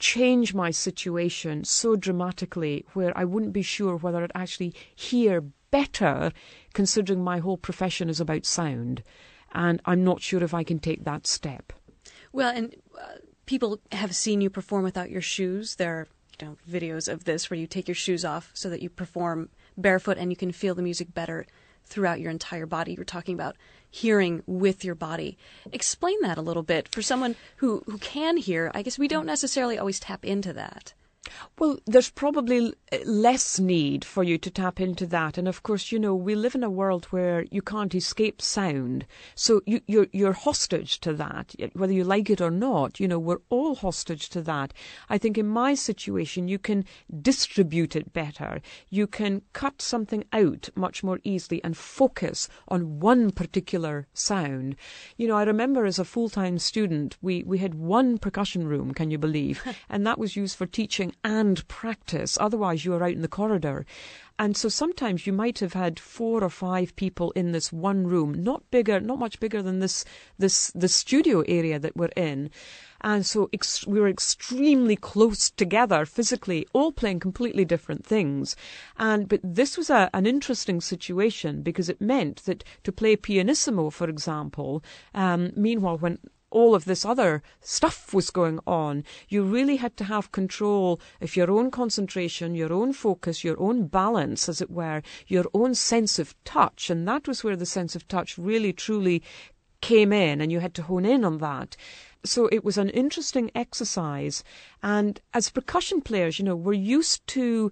change 0.00 0.52
my 0.52 0.72
situation 0.72 1.62
so 1.62 1.94
dramatically 1.94 2.85
where 2.94 3.16
I 3.16 3.24
wouldn't 3.24 3.52
be 3.52 3.62
sure 3.62 3.96
whether 3.96 4.22
I'd 4.22 4.33
actually 4.35 4.74
hear 4.94 5.44
better 5.70 6.33
considering 6.74 7.22
my 7.22 7.38
whole 7.38 7.57
profession 7.57 8.09
is 8.09 8.20
about 8.20 8.46
sound. 8.46 9.02
And 9.52 9.81
I'm 9.85 10.04
not 10.04 10.20
sure 10.20 10.42
if 10.42 10.54
I 10.54 10.64
can 10.64 10.78
take 10.78 11.04
that 11.04 11.26
step. 11.26 11.72
Well, 12.33 12.54
and 12.54 12.74
uh, 13.00 13.18
people 13.46 13.81
have 13.92 14.14
seen 14.14 14.40
you 14.40 14.50
perform 14.50 14.85
without 14.85 15.11
your 15.11 15.22
shoes. 15.22 15.76
There 15.76 15.94
are 15.94 16.09
you 16.40 16.48
know, 16.48 16.57
videos 16.70 17.11
of 17.11 17.24
this 17.24 17.50
where 17.50 17.59
you 17.59 17.66
take 17.66 17.88
your 17.88 17.94
shoes 17.94 18.24
off 18.24 18.50
so 18.54 18.68
that 18.70 18.83
you 18.83 18.90
perform 18.90 19.48
barefoot 19.76 20.18
and 20.18 20.31
you 20.31 20.37
can 20.37 20.52
feel 20.52 20.74
the 20.74 20.83
music 20.83 21.14
better 21.14 21.46
throughout 21.85 22.20
your 22.20 22.31
entire 22.31 22.66
body. 22.66 22.92
You're 22.92 23.04
talking 23.04 23.35
about 23.35 23.57
hearing 23.90 24.42
with 24.46 24.85
your 24.85 24.94
body. 24.94 25.38
Explain 25.72 26.20
that 26.22 26.38
a 26.38 26.42
little 26.42 26.62
bit 26.62 26.88
for 26.88 27.00
someone 27.00 27.35
who, 27.57 27.83
who 27.87 27.98
can 27.98 28.37
hear. 28.37 28.70
I 28.74 28.83
guess 28.83 28.98
we 28.98 29.09
don't 29.09 29.26
necessarily 29.26 29.78
always 29.78 29.98
tap 29.98 30.24
into 30.24 30.52
that. 30.52 30.92
Well, 31.58 31.78
there's 31.86 32.10
probably 32.10 32.72
eh, 32.92 33.02
less 33.04 33.58
need 33.58 34.04
for 34.04 34.22
you 34.22 34.38
to 34.38 34.50
tap 34.50 34.80
into 34.80 35.06
that. 35.06 35.38
And 35.38 35.48
of 35.48 35.62
course, 35.62 35.92
you 35.92 35.98
know, 35.98 36.14
we 36.14 36.34
live 36.34 36.54
in 36.54 36.62
a 36.62 36.70
world 36.70 37.06
where 37.06 37.44
you 37.50 37.62
can't 37.62 37.94
escape 37.94 38.40
sound. 38.40 39.06
So 39.34 39.60
you, 39.66 39.80
you're, 39.86 40.06
you're 40.12 40.32
hostage 40.32 41.00
to 41.00 41.12
that, 41.14 41.54
whether 41.74 41.92
you 41.92 42.04
like 42.04 42.30
it 42.30 42.40
or 42.40 42.50
not. 42.50 43.00
You 43.00 43.08
know, 43.08 43.18
we're 43.18 43.40
all 43.48 43.74
hostage 43.74 44.28
to 44.30 44.42
that. 44.42 44.72
I 45.08 45.18
think 45.18 45.38
in 45.38 45.48
my 45.48 45.74
situation, 45.74 46.48
you 46.48 46.58
can 46.58 46.84
distribute 47.20 47.96
it 47.96 48.12
better. 48.12 48.60
You 48.88 49.06
can 49.06 49.42
cut 49.52 49.82
something 49.82 50.24
out 50.32 50.68
much 50.74 51.02
more 51.02 51.20
easily 51.24 51.62
and 51.64 51.76
focus 51.76 52.48
on 52.68 53.00
one 53.00 53.30
particular 53.30 54.06
sound. 54.14 54.76
You 55.16 55.28
know, 55.28 55.36
I 55.36 55.44
remember 55.44 55.84
as 55.84 55.98
a 55.98 56.04
full 56.04 56.28
time 56.28 56.58
student, 56.58 57.16
we, 57.20 57.42
we 57.44 57.58
had 57.58 57.74
one 57.74 58.18
percussion 58.18 58.66
room, 58.66 58.94
can 58.94 59.10
you 59.10 59.18
believe? 59.18 59.62
and 59.88 60.06
that 60.06 60.18
was 60.18 60.36
used 60.36 60.56
for 60.56 60.66
teaching 60.66 61.14
and 61.24 61.66
practice. 61.68 62.38
Otherwise, 62.40 62.85
you 62.85 62.94
are 62.94 63.02
out 63.02 63.12
in 63.12 63.22
the 63.22 63.28
corridor. 63.28 63.85
And 64.40 64.57
so 64.57 64.68
sometimes 64.68 65.26
you 65.26 65.33
might 65.33 65.59
have 65.59 65.72
had 65.72 65.98
four 65.98 66.44
or 66.44 66.50
five 66.50 66.94
people 66.94 67.33
in 67.33 67.50
this 67.50 67.72
one 67.72 68.07
room, 68.07 68.44
not 68.44 68.62
bigger, 68.70 69.00
not 69.00 69.18
much 69.18 69.40
bigger 69.40 69.62
than 69.62 69.81
this 69.81 70.04
this 70.38 70.70
the 70.76 70.87
studio 70.87 71.40
area 71.48 71.81
that 71.81 71.96
we're 71.96 72.14
in. 72.14 72.50
And 73.00 73.26
so 73.26 73.48
ex- 73.52 73.87
we 73.87 74.00
were 74.00 74.09
extremely 74.09 74.94
close 74.94 75.50
together 75.50 76.07
physically, 76.07 76.66
all 76.72 76.92
playing 76.92 77.18
completely 77.18 77.64
different 77.64 78.07
things. 78.07 78.54
And 78.96 79.28
but 79.28 79.40
this 79.42 79.76
was 79.76 79.90
a, 79.90 80.09
an 80.14 80.24
interesting 80.24 80.81
situation 80.81 81.62
because 81.62 81.88
it 81.88 82.00
meant 82.00 82.44
that 82.44 82.62
to 82.85 82.92
play 82.92 83.16
pianissimo, 83.16 83.90
for 83.90 84.09
example, 84.09 84.85
um, 85.14 85.50
meanwhile 85.57 85.98
when 85.98 86.18
all 86.50 86.74
of 86.74 86.84
this 86.84 87.04
other 87.04 87.42
stuff 87.61 88.14
was 88.14 88.30
going 88.30 88.58
on. 88.66 89.04
You 89.28 89.42
really 89.42 89.76
had 89.76 89.96
to 89.98 90.04
have 90.04 90.32
control 90.32 91.00
of 91.20 91.37
your 91.37 91.50
own 91.50 91.70
concentration, 91.70 92.54
your 92.54 92.72
own 92.72 92.92
focus, 92.92 93.44
your 93.44 93.61
own 93.61 93.87
balance, 93.87 94.48
as 94.48 94.61
it 94.61 94.70
were, 94.70 95.02
your 95.26 95.44
own 95.54 95.74
sense 95.74 96.18
of 96.18 96.34
touch. 96.44 96.90
And 96.90 97.06
that 97.06 97.28
was 97.28 97.44
where 97.44 97.56
the 97.56 97.66
sense 97.66 97.94
of 97.94 98.08
touch 98.08 98.38
really 98.38 98.72
truly 98.72 99.22
came 99.80 100.12
in, 100.12 100.40
and 100.40 100.50
you 100.50 100.61
had 100.61 100.74
to 100.74 100.82
hone 100.82 101.04
in 101.04 101.24
on 101.24 101.38
that. 101.38 101.76
So 102.24 102.48
it 102.48 102.64
was 102.64 102.78
an 102.78 102.90
interesting 102.90 103.50
exercise. 103.54 104.42
And 104.82 105.20
as 105.34 105.50
percussion 105.50 106.00
players, 106.00 106.38
you 106.38 106.44
know, 106.44 106.56
we're 106.56 106.72
used 106.72 107.24
to 107.28 107.70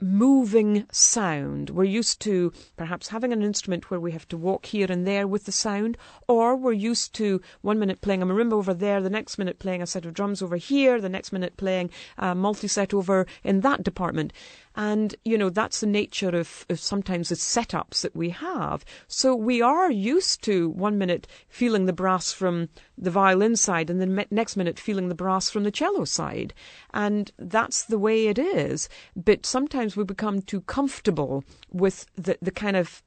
moving 0.00 0.86
sound. 0.90 1.70
We're 1.70 1.84
used 1.84 2.20
to 2.22 2.52
perhaps 2.76 3.08
having 3.08 3.32
an 3.32 3.42
instrument 3.42 3.90
where 3.90 4.00
we 4.00 4.12
have 4.12 4.28
to 4.28 4.36
walk 4.36 4.66
here 4.66 4.90
and 4.90 5.06
there 5.06 5.26
with 5.26 5.44
the 5.44 5.52
sound, 5.52 5.96
or 6.28 6.56
we're 6.56 6.72
used 6.72 7.14
to 7.14 7.40
one 7.62 7.78
minute 7.78 8.00
playing 8.00 8.22
a 8.22 8.26
marimba 8.26 8.52
over 8.52 8.74
there, 8.74 9.00
the 9.00 9.10
next 9.10 9.38
minute 9.38 9.58
playing 9.58 9.82
a 9.82 9.86
set 9.86 10.04
of 10.04 10.14
drums 10.14 10.42
over 10.42 10.56
here, 10.56 11.00
the 11.00 11.08
next 11.08 11.32
minute 11.32 11.56
playing 11.56 11.90
a 12.18 12.34
multi 12.34 12.68
set 12.68 12.94
over 12.94 13.26
in 13.42 13.60
that 13.60 13.82
department. 13.82 14.32
And, 14.76 15.14
you 15.24 15.38
know, 15.38 15.50
that's 15.50 15.80
the 15.80 15.86
nature 15.86 16.30
of, 16.30 16.66
of 16.68 16.80
sometimes 16.80 17.28
the 17.28 17.36
setups 17.36 18.02
that 18.02 18.16
we 18.16 18.30
have. 18.30 18.84
So 19.06 19.34
we 19.34 19.62
are 19.62 19.90
used 19.90 20.42
to 20.44 20.70
one 20.70 20.98
minute 20.98 21.26
feeling 21.48 21.86
the 21.86 21.92
brass 21.92 22.32
from 22.32 22.68
the 22.98 23.10
violin 23.10 23.56
side 23.56 23.90
and 23.90 24.00
the 24.00 24.26
next 24.30 24.56
minute 24.56 24.78
feeling 24.78 25.08
the 25.08 25.14
brass 25.14 25.48
from 25.50 25.64
the 25.64 25.70
cello 25.70 26.04
side. 26.04 26.52
And 26.92 27.30
that's 27.38 27.84
the 27.84 27.98
way 27.98 28.26
it 28.26 28.38
is. 28.38 28.88
But 29.14 29.46
sometimes 29.46 29.96
we 29.96 30.04
become 30.04 30.42
too 30.42 30.62
comfortable 30.62 31.44
with 31.70 32.06
the, 32.16 32.36
the 32.42 32.50
kind 32.50 32.76
of 32.76 33.02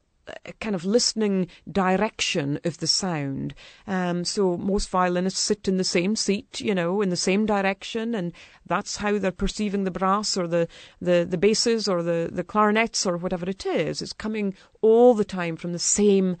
kind 0.60 0.74
of 0.74 0.84
listening 0.84 1.48
direction 1.70 2.58
of 2.64 2.78
the 2.78 2.86
sound. 2.86 3.54
Um, 3.86 4.24
so 4.24 4.56
most 4.56 4.88
violinists 4.88 5.40
sit 5.40 5.68
in 5.68 5.76
the 5.76 5.84
same 5.84 6.16
seat, 6.16 6.60
you 6.60 6.74
know, 6.74 7.00
in 7.00 7.10
the 7.10 7.16
same 7.16 7.46
direction, 7.46 8.14
and 8.14 8.32
that's 8.66 8.96
how 8.96 9.18
they're 9.18 9.32
perceiving 9.32 9.84
the 9.84 9.90
brass 9.90 10.36
or 10.36 10.46
the, 10.46 10.68
the, 11.00 11.26
the 11.28 11.38
basses 11.38 11.88
or 11.88 12.02
the, 12.02 12.28
the 12.32 12.44
clarinets 12.44 13.06
or 13.06 13.16
whatever 13.16 13.48
it 13.48 13.64
is. 13.66 14.02
It's 14.02 14.12
coming 14.12 14.54
all 14.80 15.14
the 15.14 15.24
time 15.24 15.56
from 15.56 15.72
the 15.72 15.78
same 15.78 16.36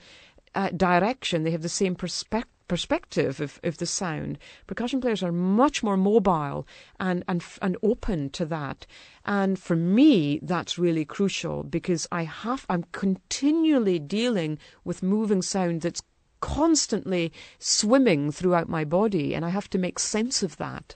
uh, 0.54 0.70
direction. 0.70 1.44
They 1.44 1.50
have 1.50 1.62
the 1.62 1.68
same 1.68 1.94
perspective 1.94 2.57
perspective 2.68 3.40
of, 3.40 3.58
of 3.64 3.78
the 3.78 3.86
sound. 3.86 4.38
Percussion 4.66 5.00
players 5.00 5.22
are 5.22 5.32
much 5.32 5.82
more 5.82 5.96
mobile 5.96 6.66
and, 7.00 7.24
and, 7.26 7.42
and 7.62 7.76
open 7.82 8.30
to 8.30 8.44
that. 8.46 8.86
And 9.24 9.58
for 9.58 9.74
me, 9.74 10.38
that's 10.42 10.78
really 10.78 11.04
crucial 11.04 11.62
because 11.62 12.06
I 12.12 12.22
have, 12.24 12.66
I'm 12.68 12.84
continually 12.92 13.98
dealing 13.98 14.58
with 14.84 15.02
moving 15.02 15.42
sound 15.42 15.80
that's 15.80 16.02
constantly 16.40 17.32
swimming 17.58 18.30
throughout 18.30 18.68
my 18.68 18.84
body, 18.84 19.34
and 19.34 19.44
I 19.44 19.48
have 19.48 19.68
to 19.70 19.78
make 19.78 19.98
sense 19.98 20.42
of 20.42 20.56
that. 20.58 20.94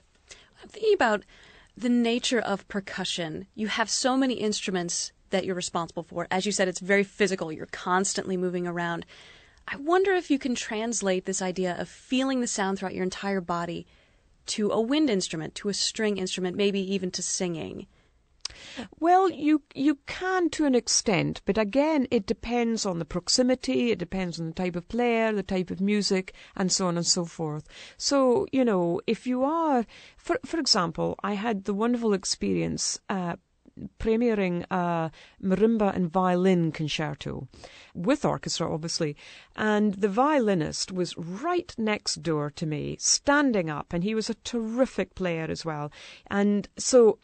I'm 0.61 0.69
thinking 0.69 0.93
about 0.93 1.23
the 1.75 1.89
nature 1.89 2.39
of 2.39 2.67
percussion. 2.67 3.47
You 3.55 3.67
have 3.67 3.89
so 3.89 4.15
many 4.15 4.35
instruments 4.35 5.11
that 5.31 5.45
you're 5.45 5.55
responsible 5.55 6.03
for. 6.03 6.27
As 6.31 6.45
you 6.45 6.51
said, 6.51 6.67
it's 6.67 6.79
very 6.79 7.03
physical. 7.03 7.51
You're 7.51 7.65
constantly 7.65 8.37
moving 8.37 8.67
around. 8.67 9.05
I 9.67 9.77
wonder 9.77 10.11
if 10.13 10.29
you 10.29 10.39
can 10.39 10.55
translate 10.55 11.25
this 11.25 11.41
idea 11.41 11.75
of 11.79 11.89
feeling 11.89 12.41
the 12.41 12.47
sound 12.47 12.79
throughout 12.79 12.95
your 12.95 13.03
entire 13.03 13.41
body 13.41 13.87
to 14.45 14.71
a 14.71 14.81
wind 14.81 15.09
instrument, 15.09 15.55
to 15.55 15.69
a 15.69 15.73
string 15.73 16.17
instrument, 16.17 16.57
maybe 16.57 16.79
even 16.79 17.11
to 17.11 17.21
singing. 17.21 17.87
Well, 18.99 19.29
you 19.29 19.63
you 19.73 19.99
can 20.05 20.49
to 20.51 20.65
an 20.65 20.75
extent, 20.75 21.41
but 21.45 21.57
again, 21.57 22.07
it 22.11 22.25
depends 22.25 22.85
on 22.85 22.99
the 22.99 23.05
proximity. 23.05 23.91
It 23.91 23.99
depends 23.99 24.39
on 24.39 24.47
the 24.47 24.53
type 24.53 24.75
of 24.75 24.87
player, 24.87 25.31
the 25.31 25.43
type 25.43 25.71
of 25.71 25.81
music, 25.81 26.33
and 26.55 26.71
so 26.71 26.87
on 26.87 26.97
and 26.97 27.05
so 27.05 27.25
forth. 27.25 27.67
So 27.97 28.45
you 28.51 28.63
know, 28.63 29.01
if 29.07 29.25
you 29.25 29.43
are, 29.43 29.85
for 30.17 30.39
for 30.45 30.59
example, 30.59 31.15
I 31.23 31.33
had 31.33 31.65
the 31.65 31.73
wonderful 31.73 32.13
experience 32.13 32.99
uh, 33.09 33.37
premiering 33.99 34.65
a 34.69 35.11
marimba 35.41 35.95
and 35.95 36.11
violin 36.11 36.71
concerto 36.71 37.47
with 37.93 38.25
orchestra, 38.25 38.71
obviously. 38.71 39.15
And 39.55 39.95
the 39.95 40.09
violinist 40.09 40.91
was 40.91 41.17
right 41.17 41.73
next 41.77 42.21
door 42.21 42.51
to 42.51 42.65
me, 42.65 42.97
standing 42.99 43.69
up, 43.69 43.93
and 43.93 44.03
he 44.03 44.15
was 44.15 44.29
a 44.29 44.35
terrific 44.35 45.15
player 45.15 45.47
as 45.49 45.65
well. 45.65 45.91
And 46.27 46.67
so, 46.77 47.19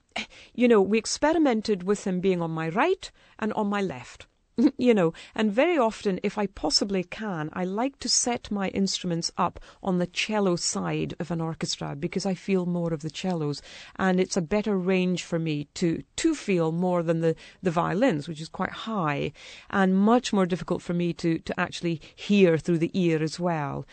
you 0.54 0.68
know, 0.68 0.82
we 0.82 0.98
experimented 0.98 1.84
with 1.84 2.06
him 2.06 2.20
being 2.20 2.42
on 2.42 2.52
my 2.52 2.70
right 2.70 3.12
and 3.38 3.54
on 3.54 3.68
my 3.68 3.82
left. 3.82 4.28
you 4.78 4.94
know, 4.94 5.14
and 5.36 5.52
very 5.52 5.78
often, 5.78 6.20
if 6.24 6.38
I 6.38 6.48
possibly 6.48 7.04
can, 7.04 7.50
I 7.54 7.64
like 7.64 8.00
to 8.00 8.10
set 8.10 8.52
my 8.52 8.70
instruments 8.70 9.32
up 9.38 9.60
on 9.84 9.98
the 9.98 10.08
cello 10.08 10.56
side 10.56 11.16
of 11.20 11.32
an 11.32 11.42
orchestra 11.42 11.96
because 11.96 12.26
I 12.26 12.34
feel 12.34 12.66
more 12.66 12.94
of 12.94 13.02
the 13.02 13.10
cellos, 13.10 13.62
and 13.98 14.20
it's 14.20 14.38
a 14.38 14.42
better 14.42 14.78
range 14.78 15.24
for 15.24 15.40
me 15.40 15.68
to 15.76 16.04
to 16.18 16.36
feel 16.36 16.72
more 16.72 17.04
than 17.04 17.22
the 17.22 17.36
the 17.62 17.72
violins, 17.72 18.28
which 18.28 18.42
is 18.42 18.50
quite 18.50 18.72
high, 18.72 19.32
and 19.70 19.98
much 19.98 20.34
more 20.34 20.46
difficult 20.46 20.82
for 20.82 20.94
me 20.94 21.14
to 21.14 21.40
to 21.40 21.60
actually 21.60 22.02
hear 22.16 22.58
through 22.58 22.80
the 22.80 22.92
ear 22.94 23.22
as 23.22 23.40
well 23.40 23.86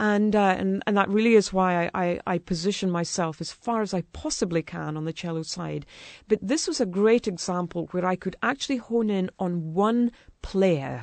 and 0.00 0.34
uh, 0.34 0.56
and 0.58 0.82
and 0.86 0.96
that 0.96 1.10
really 1.10 1.34
is 1.34 1.52
why 1.52 1.84
I, 1.84 1.90
I, 1.94 2.20
I, 2.26 2.38
position 2.38 2.90
myself 2.90 3.38
as 3.38 3.52
far 3.52 3.82
as 3.82 3.92
I 3.92 4.00
possibly 4.14 4.62
can 4.62 4.96
on 4.96 5.04
the 5.04 5.12
cello 5.12 5.42
side. 5.42 5.84
But 6.26 6.38
this 6.40 6.66
was 6.66 6.80
a 6.80 6.86
great 6.86 7.28
example 7.28 7.86
where 7.90 8.06
I 8.06 8.16
could 8.16 8.34
actually 8.42 8.78
hone 8.78 9.10
in 9.10 9.30
on 9.38 9.74
one 9.74 10.10
player. 10.40 11.02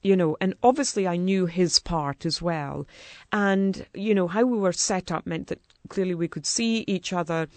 You 0.00 0.14
know, 0.14 0.36
and 0.40 0.54
obviously 0.62 1.08
I 1.08 1.16
knew 1.16 1.46
his 1.46 1.80
part 1.80 2.24
as 2.24 2.40
well. 2.40 2.86
And, 3.32 3.84
you 3.94 4.14
know, 4.14 4.28
how 4.28 4.44
we 4.44 4.56
were 4.56 4.72
set 4.72 5.10
up 5.10 5.26
meant 5.26 5.48
that 5.48 5.60
clearly 5.88 6.14
we 6.14 6.28
could 6.28 6.46
see 6.46 6.84
each 6.86 7.12
other 7.12 7.48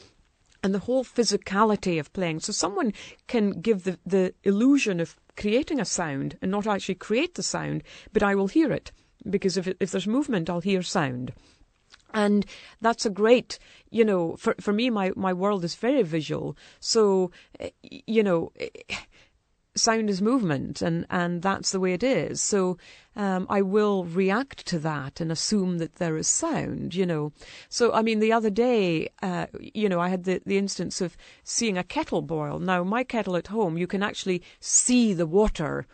and 0.64 0.74
the 0.74 0.80
whole 0.80 1.04
physicality 1.04 2.00
of 2.00 2.12
playing. 2.14 2.40
So 2.40 2.52
someone 2.52 2.94
can 3.28 3.62
give 3.62 3.84
the, 3.84 4.00
the 4.08 4.34
illusion 4.44 5.00
of 5.00 5.16
creating 5.38 5.80
a 5.80 5.86
sound 5.86 6.40
and 6.42 6.50
not 6.50 6.66
actually 6.66 6.96
create 6.96 7.36
the 7.36 7.44
sound, 7.44 7.84
but 8.12 8.24
I 8.24 8.34
will 8.34 8.48
hear 8.48 8.72
it 8.72 8.92
because 9.30 9.58
if, 9.58 9.68
if 9.80 9.92
there's 9.92 10.08
movement, 10.08 10.50
I'll 10.50 10.62
hear 10.62 10.82
sound. 10.82 11.34
And 12.14 12.46
that's 12.82 13.06
a 13.06 13.10
great, 13.10 13.58
you 13.90 14.04
know, 14.04 14.36
for, 14.36 14.56
for 14.60 14.74
me, 14.74 14.90
my, 14.90 15.12
my 15.16 15.34
world 15.34 15.64
is 15.64 15.76
very 15.76 16.04
visual. 16.04 16.58
So, 16.80 17.32
eh, 17.60 17.70
you 17.84 18.24
know, 18.24 18.52
eh, 18.60 18.68
sound 19.76 20.10
is 20.10 20.22
movement 20.22 20.82
and, 20.82 21.06
and 21.10 21.42
that's 21.42 21.72
the 21.72 21.80
way 21.80 21.94
it 21.94 22.04
is. 22.04 22.42
So, 22.42 22.78
um, 23.16 23.46
I 23.50 23.62
will 23.62 24.04
react 24.04 24.66
to 24.68 24.80
that 24.80 25.22
and 25.22 25.32
assume 25.32 25.78
that 25.78 25.96
there 25.96 26.18
is 26.18 26.28
sound, 26.28 26.96
you 26.96 27.06
know. 27.06 27.32
So, 27.70 27.94
I 27.94 28.02
mean, 28.02 28.20
the 28.20 28.34
other 28.34 28.50
day, 28.50 29.10
uh, 29.22 29.48
you 29.60 29.88
know, 29.88 30.00
I 30.00 30.10
had 30.10 30.26
the, 30.26 30.42
the 30.46 30.58
instance 30.58 31.00
of 31.00 31.16
seeing 31.44 31.78
a 31.78 31.84
kettle 31.84 32.22
boil. 32.22 32.60
Now, 32.60 32.84
my 32.84 33.04
kettle 33.04 33.38
at 33.38 33.48
home, 33.48 33.78
you 33.78 33.88
can 33.88 34.04
actually 34.04 34.42
see 34.60 35.14
the 35.14 35.28
water 35.28 35.88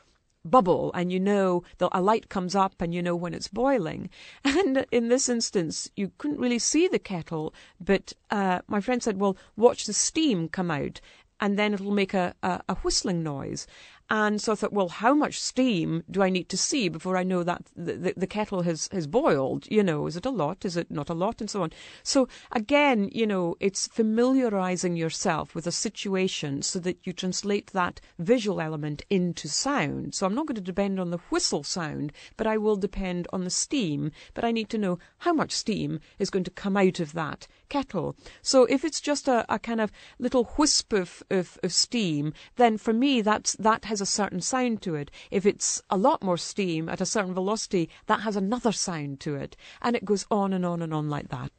bubble 0.50 0.92
and 0.94 1.12
you 1.12 1.20
know 1.20 1.64
that 1.78 1.90
a 1.92 2.02
light 2.02 2.30
comes 2.30 2.56
up 2.56 2.82
and 2.82 2.94
you 2.94 3.02
know 3.02 3.16
when 3.16 3.34
it's 3.34 3.48
boiling. 3.48 4.10
And 4.44 4.86
in 4.92 5.10
this 5.10 5.30
instance, 5.30 5.90
you 5.96 6.12
couldn't 6.18 6.40
really 6.40 6.60
see 6.60 6.88
the 6.88 7.00
kettle, 7.00 7.54
but 7.80 8.14
uh, 8.32 8.60
my 8.68 8.82
friend 8.82 9.04
said, 9.04 9.20
well, 9.20 9.38
watch 9.56 9.86
the 9.86 9.94
steam 9.94 10.50
come 10.50 10.72
out 10.72 11.00
and 11.40 11.58
then 11.58 11.74
it'll 11.74 11.92
make 11.92 12.14
a, 12.14 12.34
a, 12.42 12.62
a 12.70 12.76
whistling 12.76 13.24
noise. 13.24 13.68
And 14.10 14.42
so 14.42 14.54
I 14.54 14.56
thought, 14.56 14.72
well, 14.72 14.88
how 14.88 15.14
much 15.14 15.40
steam 15.40 16.04
do 16.10 16.24
I 16.24 16.30
need 16.30 16.48
to 16.50 16.58
see 16.58 16.88
before 16.88 17.18
I 17.18 17.24
know 17.24 17.44
that 17.44 17.64
the, 17.76 17.94
the, 17.94 18.14
the, 18.16 18.28
kettle 18.28 18.62
has, 18.62 18.88
has 18.94 19.06
boiled? 19.06 19.68
You 19.70 19.84
know, 19.84 20.08
is 20.08 20.16
it 20.16 20.26
a 20.26 20.30
lot? 20.30 20.64
Is 20.64 20.78
it 20.78 20.90
not 20.90 21.10
a 21.10 21.14
lot? 21.14 21.42
And 21.42 21.50
so 21.50 21.64
on. 21.64 21.74
So 22.04 22.30
again, 22.54 23.10
you 23.12 23.28
know, 23.28 23.56
it's 23.60 23.88
familiarizing 23.88 24.96
yourself 24.96 25.54
with 25.54 25.68
a 25.68 25.74
situation 25.74 26.62
so 26.62 26.80
that 26.80 27.06
you 27.06 27.12
translate 27.12 27.68
that 27.68 28.00
visual 28.18 28.62
element 28.62 29.04
into 29.10 29.50
sound. 29.50 30.16
So 30.16 30.26
I'm 30.26 30.36
not 30.36 30.48
going 30.48 30.56
to 30.56 30.62
depend 30.62 31.02
on 31.02 31.12
the 31.12 31.20
whistle 31.30 31.64
sound, 31.64 32.14
but 32.38 32.48
I 32.48 32.58
will 32.58 32.78
depend 32.78 33.28
on 33.34 33.44
the 33.44 33.50
steam. 33.50 34.12
But 34.34 34.46
I 34.46 34.52
need 34.52 34.70
to 34.70 34.78
know 34.78 35.00
how 35.20 35.34
much 35.34 35.52
steam 35.52 36.00
is 36.18 36.30
going 36.30 36.46
to 36.46 36.52
come 36.52 36.78
out 36.78 37.02
of 37.02 37.12
that 37.14 37.48
kettle. 37.70 38.16
So 38.42 38.66
if 38.66 38.84
it's 38.84 39.02
just 39.02 39.28
a, 39.28 39.46
a 39.54 39.60
kind 39.60 39.82
of 39.82 39.92
little 40.20 40.52
wisp 40.58 40.94
of, 40.94 41.24
of, 41.30 41.58
of 41.64 41.72
steam, 41.72 42.34
then 42.56 42.78
for 42.78 42.94
me 42.94 43.22
that's 43.22 43.54
that 43.54 43.86
has 43.86 44.02
a 44.02 44.06
certain 44.06 44.42
sound 44.42 44.82
to 44.84 44.96
it. 44.96 45.12
If 45.32 45.46
it's 45.46 45.82
a 45.90 45.98
lot 45.98 46.24
more 46.24 46.38
steam 46.38 46.90
at 46.90 47.02
a 47.02 47.06
certain 47.06 47.34
velocity, 47.34 47.90
that 48.08 48.22
has 48.22 48.36
another 48.36 48.72
sound 48.72 49.20
to 49.22 49.36
it. 49.36 49.56
And 49.82 49.96
it 49.96 50.06
goes 50.06 50.26
on 50.30 50.54
and 50.54 50.66
on 50.66 50.82
and 50.82 50.94
on 50.94 51.10
like 51.10 51.30
that. 51.30 51.52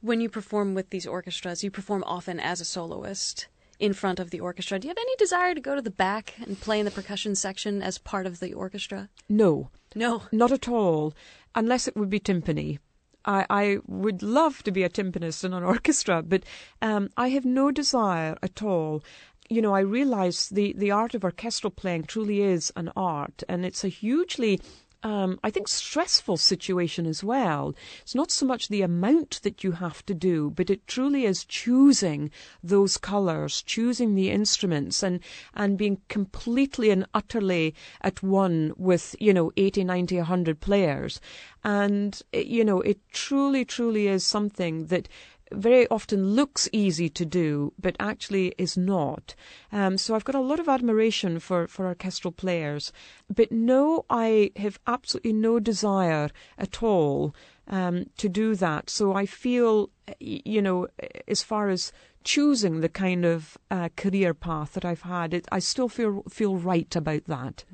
When 0.00 0.20
you 0.20 0.28
perform 0.28 0.74
with 0.74 0.90
these 0.90 1.06
orchestras, 1.06 1.64
you 1.64 1.70
perform 1.70 2.04
often 2.06 2.38
as 2.38 2.60
a 2.60 2.64
soloist 2.64 3.48
in 3.78 3.92
front 3.92 4.20
of 4.20 4.30
the 4.30 4.40
orchestra. 4.40 4.78
Do 4.78 4.86
you 4.86 4.90
have 4.90 4.98
any 4.98 5.16
desire 5.16 5.54
to 5.54 5.60
go 5.60 5.74
to 5.74 5.82
the 5.82 5.90
back 5.90 6.34
and 6.44 6.60
play 6.60 6.78
in 6.78 6.84
the 6.84 6.90
percussion 6.90 7.34
section 7.34 7.82
as 7.82 7.98
part 7.98 8.26
of 8.26 8.40
the 8.40 8.52
orchestra? 8.52 9.08
No. 9.28 9.70
No. 9.94 10.22
Not 10.32 10.52
at 10.52 10.68
all. 10.68 11.14
Unless 11.54 11.88
it 11.88 11.96
would 11.96 12.10
be 12.10 12.20
timpani. 12.20 12.78
I, 13.24 13.46
I 13.50 13.78
would 13.86 14.22
love 14.22 14.62
to 14.64 14.70
be 14.70 14.82
a 14.82 14.88
timpanist 14.88 15.44
in 15.44 15.52
an 15.52 15.62
orchestra, 15.74 16.22
but 16.22 16.44
um, 16.82 17.10
I 17.16 17.28
have 17.30 17.44
no 17.44 17.70
desire 17.70 18.36
at 18.42 18.62
all. 18.62 19.02
You 19.50 19.60
know, 19.60 19.74
I 19.74 19.80
realise 19.80 20.48
the, 20.48 20.74
the 20.76 20.90
art 20.90 21.14
of 21.14 21.24
orchestral 21.24 21.70
playing 21.70 22.04
truly 22.04 22.42
is 22.42 22.72
an 22.76 22.90
art, 22.96 23.42
and 23.48 23.64
it's 23.64 23.84
a 23.84 23.88
hugely 23.88 24.60
um, 25.04 25.38
I 25.44 25.50
think, 25.50 25.68
stressful 25.68 26.38
situation 26.38 27.04
as 27.06 27.22
well. 27.22 27.74
It's 28.00 28.14
not 28.14 28.30
so 28.30 28.46
much 28.46 28.68
the 28.68 28.80
amount 28.80 29.42
that 29.42 29.62
you 29.62 29.72
have 29.72 30.04
to 30.06 30.14
do, 30.14 30.50
but 30.50 30.70
it 30.70 30.86
truly 30.86 31.26
is 31.26 31.44
choosing 31.44 32.30
those 32.62 32.96
colours, 32.96 33.60
choosing 33.62 34.14
the 34.14 34.30
instruments, 34.30 35.02
and, 35.02 35.20
and 35.54 35.76
being 35.76 36.00
completely 36.08 36.88
and 36.88 37.06
utterly 37.12 37.74
at 38.00 38.22
one 38.22 38.72
with, 38.78 39.14
you 39.20 39.34
know, 39.34 39.52
80, 39.58 39.84
90, 39.84 40.16
100 40.16 40.60
players. 40.60 41.20
And, 41.62 42.20
you 42.32 42.64
know, 42.64 42.80
it 42.80 42.98
truly, 43.12 43.66
truly 43.66 44.08
is 44.08 44.24
something 44.24 44.86
that 44.86 45.08
very 45.56 45.86
often 45.88 46.34
looks 46.34 46.68
easy 46.72 47.08
to 47.08 47.24
do, 47.24 47.72
but 47.80 47.96
actually 47.98 48.54
is 48.58 48.76
not. 48.76 49.34
Um, 49.72 49.98
so 49.98 50.14
I've 50.14 50.24
got 50.24 50.34
a 50.34 50.40
lot 50.40 50.60
of 50.60 50.68
admiration 50.68 51.38
for, 51.38 51.66
for 51.66 51.86
orchestral 51.86 52.32
players. 52.32 52.92
But 53.34 53.50
no, 53.52 54.04
I 54.08 54.50
have 54.56 54.78
absolutely 54.86 55.32
no 55.32 55.60
desire 55.60 56.30
at 56.58 56.82
all 56.82 57.34
um, 57.68 58.06
to 58.18 58.28
do 58.28 58.54
that. 58.56 58.90
So 58.90 59.14
I 59.14 59.26
feel, 59.26 59.90
you 60.20 60.62
know, 60.62 60.88
as 61.28 61.42
far 61.42 61.68
as 61.68 61.92
choosing 62.24 62.80
the 62.80 62.88
kind 62.88 63.24
of 63.24 63.58
uh, 63.70 63.90
career 63.96 64.34
path 64.34 64.72
that 64.72 64.84
I've 64.84 65.02
had, 65.02 65.34
it, 65.34 65.46
I 65.52 65.58
still 65.58 65.88
feel 65.88 66.22
feel 66.28 66.56
right 66.56 66.94
about 66.96 67.24
that. 67.26 67.64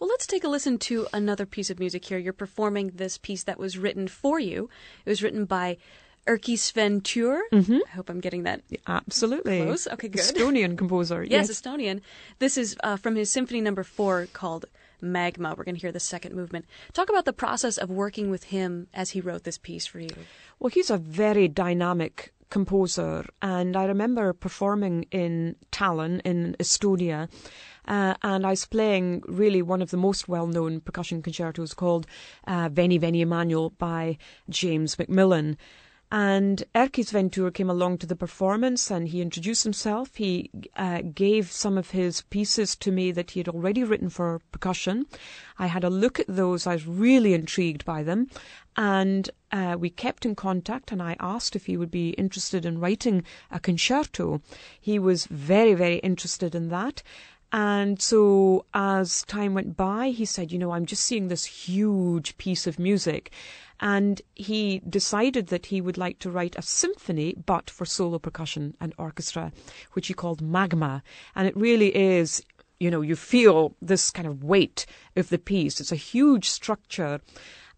Well, 0.00 0.08
let's 0.08 0.26
take 0.26 0.44
a 0.44 0.48
listen 0.48 0.78
to 0.78 1.06
another 1.12 1.46
piece 1.46 1.70
of 1.70 1.78
music 1.78 2.06
here. 2.06 2.18
You're 2.18 2.32
performing 2.32 2.92
this 2.94 3.18
piece 3.18 3.44
that 3.44 3.58
was 3.58 3.76
written 3.76 4.08
for 4.08 4.40
you. 4.40 4.70
It 5.04 5.10
was 5.10 5.22
written 5.22 5.44
by 5.44 5.76
Erkki 6.26 6.58
Sven 6.58 7.00
Tüür. 7.00 7.40
Mm-hmm. 7.52 7.78
I 7.86 7.90
hope 7.90 8.08
I'm 8.08 8.20
getting 8.20 8.44
that 8.44 8.62
absolutely 8.86 9.62
close. 9.62 9.86
Okay, 9.86 10.08
good. 10.08 10.22
Estonian 10.22 10.76
composer. 10.76 11.22
yes, 11.28 11.48
yes, 11.48 11.60
Estonian. 11.60 12.00
This 12.38 12.56
is 12.56 12.76
uh, 12.82 12.96
from 12.96 13.16
his 13.16 13.30
symphony 13.30 13.60
number 13.60 13.84
four 13.84 14.26
called 14.32 14.64
Magma. 15.00 15.54
We're 15.56 15.64
going 15.64 15.74
to 15.74 15.80
hear 15.80 15.92
the 15.92 16.00
second 16.00 16.34
movement. 16.34 16.64
Talk 16.92 17.10
about 17.10 17.26
the 17.26 17.32
process 17.32 17.76
of 17.76 17.90
working 17.90 18.30
with 18.30 18.44
him 18.44 18.88
as 18.94 19.10
he 19.10 19.20
wrote 19.20 19.44
this 19.44 19.58
piece 19.58 19.86
for 19.86 20.00
you. 20.00 20.14
Well, 20.58 20.70
he's 20.70 20.90
a 20.90 20.98
very 20.98 21.48
dynamic 21.48 22.32
composer, 22.50 23.26
and 23.42 23.76
I 23.76 23.84
remember 23.84 24.32
performing 24.32 25.06
in 25.10 25.56
Tallinn 25.72 26.20
in 26.24 26.56
Estonia. 26.58 27.28
Uh, 27.86 28.14
and 28.22 28.46
I 28.46 28.50
was 28.50 28.64
playing 28.64 29.22
really 29.26 29.60
one 29.60 29.82
of 29.82 29.90
the 29.90 29.98
most 29.98 30.26
well 30.26 30.46
known 30.46 30.80
percussion 30.80 31.20
concertos 31.20 31.74
called 31.74 32.06
uh, 32.46 32.70
Veni 32.72 32.96
Veni 32.96 33.20
Emmanuel 33.20 33.70
by 33.70 34.16
James 34.48 34.96
MacMillan. 34.96 35.56
And 36.10 36.62
Erkki 36.74 37.04
Sven 37.04 37.30
Tüür 37.30 37.52
came 37.52 37.70
along 37.70 37.98
to 37.98 38.06
the 38.06 38.14
performance 38.14 38.90
and 38.90 39.08
he 39.08 39.20
introduced 39.20 39.64
himself. 39.64 40.14
He 40.14 40.50
uh, 40.76 41.02
gave 41.02 41.50
some 41.50 41.76
of 41.76 41.90
his 41.90 42.20
pieces 42.22 42.76
to 42.76 42.92
me 42.92 43.10
that 43.12 43.32
he 43.32 43.40
had 43.40 43.48
already 43.48 43.82
written 43.82 44.10
for 44.10 44.40
percussion. 44.52 45.06
I 45.58 45.66
had 45.66 45.82
a 45.82 45.90
look 45.90 46.20
at 46.20 46.26
those. 46.28 46.66
I 46.66 46.74
was 46.74 46.86
really 46.86 47.34
intrigued 47.34 47.84
by 47.84 48.02
them. 48.02 48.28
And 48.76 49.30
uh, 49.50 49.76
we 49.78 49.90
kept 49.90 50.24
in 50.24 50.34
contact 50.34 50.92
and 50.92 51.02
I 51.02 51.16
asked 51.18 51.56
if 51.56 51.66
he 51.66 51.76
would 51.76 51.90
be 51.90 52.10
interested 52.10 52.64
in 52.64 52.80
writing 52.80 53.24
a 53.50 53.58
concerto. 53.58 54.40
He 54.80 54.98
was 54.98 55.26
very, 55.26 55.74
very 55.74 55.96
interested 55.98 56.54
in 56.54 56.68
that. 56.68 57.02
And 57.52 58.02
so 58.02 58.66
as 58.74 59.22
time 59.22 59.54
went 59.54 59.76
by, 59.76 60.10
he 60.10 60.24
said, 60.24 60.50
You 60.50 60.58
know, 60.58 60.72
I'm 60.72 60.86
just 60.86 61.04
seeing 61.04 61.28
this 61.28 61.44
huge 61.44 62.36
piece 62.36 62.66
of 62.66 62.80
music. 62.80 63.30
And 63.84 64.22
he 64.34 64.80
decided 64.88 65.48
that 65.48 65.66
he 65.66 65.82
would 65.82 65.98
like 65.98 66.18
to 66.20 66.30
write 66.30 66.56
a 66.56 66.62
symphony, 66.62 67.34
but 67.34 67.68
for 67.68 67.84
solo 67.84 68.18
percussion 68.18 68.74
and 68.80 68.94
orchestra, 68.96 69.52
which 69.92 70.06
he 70.06 70.14
called 70.14 70.40
Magma. 70.40 71.02
And 71.34 71.46
it 71.46 71.54
really 71.54 71.94
is, 71.94 72.42
you 72.80 72.90
know, 72.90 73.02
you 73.02 73.14
feel 73.14 73.76
this 73.82 74.10
kind 74.10 74.26
of 74.26 74.42
weight 74.42 74.86
of 75.16 75.28
the 75.28 75.38
piece. 75.38 75.80
It's 75.80 75.92
a 75.92 75.96
huge 75.96 76.48
structure. 76.48 77.20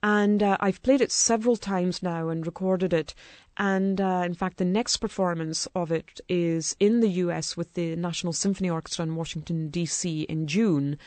And 0.01 0.45
uh, 0.45 0.57
I've 0.61 0.81
played 0.85 1.01
it 1.01 1.11
several 1.11 1.57
times 1.57 2.05
now 2.05 2.29
and 2.29 2.47
recorded 2.47 2.93
it. 2.93 3.13
And 3.57 4.01
uh, 4.01 4.23
in 4.25 4.35
fact, 4.35 4.59
the 4.59 4.65
next 4.65 4.99
performance 4.99 5.67
of 5.75 5.91
it 5.91 6.21
is 6.29 6.77
in 6.79 7.01
the 7.01 7.11
US 7.25 7.57
with 7.57 7.75
the 7.75 7.97
National 7.97 8.33
Symphony 8.33 8.71
Orchestra 8.71 9.05
in 9.05 9.17
Washington, 9.17 9.71
D.C. 9.71 10.23
in 10.23 10.47
June. 10.47 10.99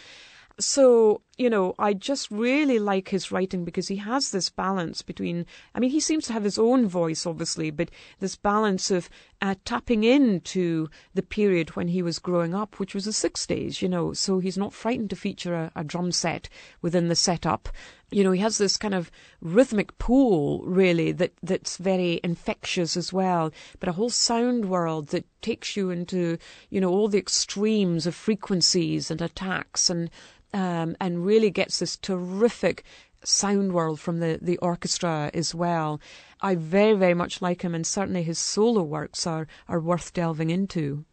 So, 0.59 1.21
you 1.39 1.49
know, 1.49 1.73
I 1.79 1.93
just 1.93 2.29
really 2.29 2.79
like 2.79 3.07
his 3.07 3.31
writing 3.31 3.63
because 3.63 3.87
he 3.87 3.95
has 3.95 4.31
this 4.31 4.49
balance 4.49 5.01
between, 5.01 5.45
I 5.73 5.79
mean, 5.79 5.89
he 5.89 6.01
seems 6.01 6.27
to 6.27 6.33
have 6.33 6.43
his 6.43 6.59
own 6.59 6.85
voice, 6.85 7.25
obviously, 7.25 7.71
but 7.71 7.89
this 8.19 8.35
balance 8.35 8.91
of 8.91 9.09
uh, 9.41 9.55
tapping 9.63 10.03
into 10.03 10.89
the 11.13 11.23
period 11.23 11.77
when 11.77 11.87
he 11.87 12.01
was 12.01 12.19
growing 12.19 12.53
up, 12.53 12.77
which 12.77 12.93
was 12.93 13.05
the 13.05 13.11
60s, 13.11 13.81
you 13.81 13.87
know, 13.87 14.11
so 14.11 14.39
he's 14.39 14.57
not 14.57 14.73
frightened 14.73 15.09
to 15.11 15.15
feature 15.15 15.55
a, 15.55 15.71
a 15.77 15.83
drum 15.85 16.11
set 16.11 16.49
within 16.81 17.07
the 17.07 17.15
setup. 17.15 17.69
You 18.11 18.25
know, 18.25 18.33
he 18.33 18.41
has 18.41 18.57
this 18.57 18.75
kind 18.75 18.93
of 18.93 19.09
rhythmic 19.39 19.97
pool, 19.97 20.61
really, 20.65 21.13
that, 21.13 21.31
that's 21.41 21.77
very 21.77 22.19
infectious 22.21 22.97
as 22.97 23.13
well, 23.13 23.53
but 23.79 23.87
a 23.87 23.93
whole 23.93 24.09
sound 24.09 24.65
world 24.65 25.07
that 25.09 25.25
takes 25.41 25.77
you 25.77 25.89
into, 25.89 26.37
you 26.69 26.81
know, 26.81 26.89
all 26.89 27.07
the 27.07 27.17
extremes 27.17 28.05
of 28.05 28.13
frequencies 28.13 29.09
and 29.09 29.21
attacks 29.21 29.89
and 29.89 30.09
um, 30.53 30.95
and 30.99 31.25
really 31.29 31.51
gets 31.51 31.77
this 31.77 31.95
terrific 31.95 32.83
sound 33.23 33.71
world 33.73 33.99
from 33.99 34.19
the, 34.19 34.39
the 34.41 34.57
orchestra 34.57 35.29
as 35.33 35.53
well. 35.53 36.01
I 36.41 36.55
very, 36.55 36.93
very 36.93 37.13
much 37.13 37.41
like 37.41 37.61
him, 37.61 37.75
and 37.75 37.85
certainly 37.85 38.23
his 38.23 38.39
solo 38.39 38.81
works 38.81 39.27
are, 39.27 39.47
are 39.67 39.79
worth 39.79 40.13
delving 40.13 40.49
into. 40.49 41.05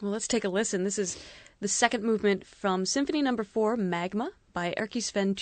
Well, 0.00 0.12
let's 0.12 0.28
take 0.28 0.44
a 0.44 0.48
listen. 0.48 0.84
This 0.84 0.98
is 0.98 1.18
the 1.60 1.68
second 1.68 2.04
movement 2.04 2.46
from 2.46 2.86
Symphony 2.86 3.22
Number 3.22 3.42
no. 3.42 3.48
4, 3.48 3.76
Magma, 3.76 4.30
by 4.52 4.74
Erkki 4.76 5.02
Sven. 5.02 5.34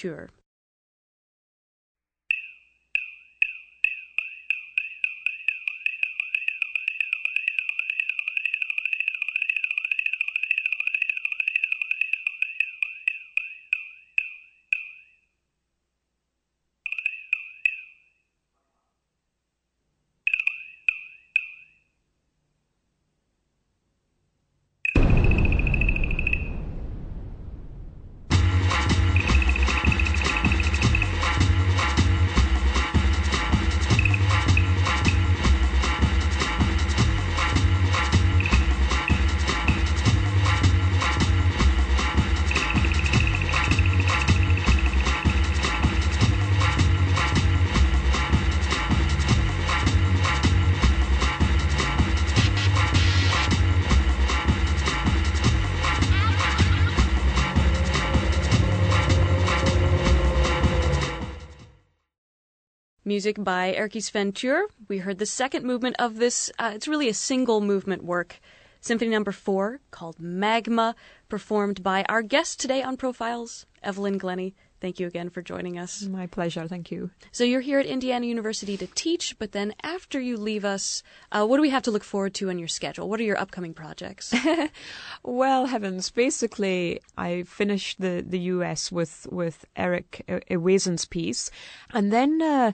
Music 63.12 63.36
by 63.44 63.74
Erkki 63.74 64.02
Sven 64.02 64.32
Tüür. 64.32 64.62
We 64.88 64.96
heard 64.96 65.18
the 65.18 65.26
second 65.26 65.66
movement 65.66 65.96
of 65.98 66.16
this. 66.16 66.50
Uh, 66.58 66.72
it's 66.74 66.88
really 66.88 67.10
a 67.10 67.12
single 67.12 67.60
movement 67.60 68.02
work. 68.02 68.40
Symphony 68.80 69.10
number 69.10 69.32
four 69.32 69.80
called 69.90 70.18
Magma, 70.18 70.94
performed 71.28 71.82
by 71.82 72.06
our 72.08 72.22
guest 72.22 72.58
today 72.58 72.82
on 72.82 72.96
Profiles, 72.96 73.66
Evelyn 73.82 74.16
Glennie. 74.16 74.54
Thank 74.82 74.98
you 74.98 75.06
again 75.06 75.30
for 75.30 75.42
joining 75.42 75.78
us. 75.78 76.02
My 76.02 76.26
pleasure. 76.26 76.66
Thank 76.66 76.90
you. 76.90 77.10
So 77.30 77.44
you're 77.44 77.60
here 77.60 77.78
at 77.78 77.86
Indiana 77.86 78.26
University 78.26 78.76
to 78.78 78.88
teach, 78.88 79.38
but 79.38 79.52
then 79.52 79.74
after 79.84 80.20
you 80.20 80.36
leave 80.36 80.64
us, 80.64 81.04
uh, 81.30 81.46
what 81.46 81.58
do 81.58 81.62
we 81.62 81.70
have 81.70 81.84
to 81.84 81.92
look 81.92 82.02
forward 82.02 82.34
to 82.34 82.50
on 82.50 82.58
your 82.58 82.66
schedule? 82.66 83.08
What 83.08 83.20
are 83.20 83.22
your 83.22 83.38
upcoming 83.38 83.74
projects? 83.74 84.34
well, 85.22 85.66
heavens, 85.66 86.10
basically, 86.10 87.00
I 87.16 87.44
finished 87.44 88.00
the, 88.00 88.24
the 88.26 88.40
US 88.40 88.90
with, 88.90 89.28
with 89.30 89.64
Eric 89.76 90.24
Ewazen's 90.50 91.04
piece, 91.04 91.48
and 91.94 92.12
then 92.12 92.42
uh, 92.42 92.72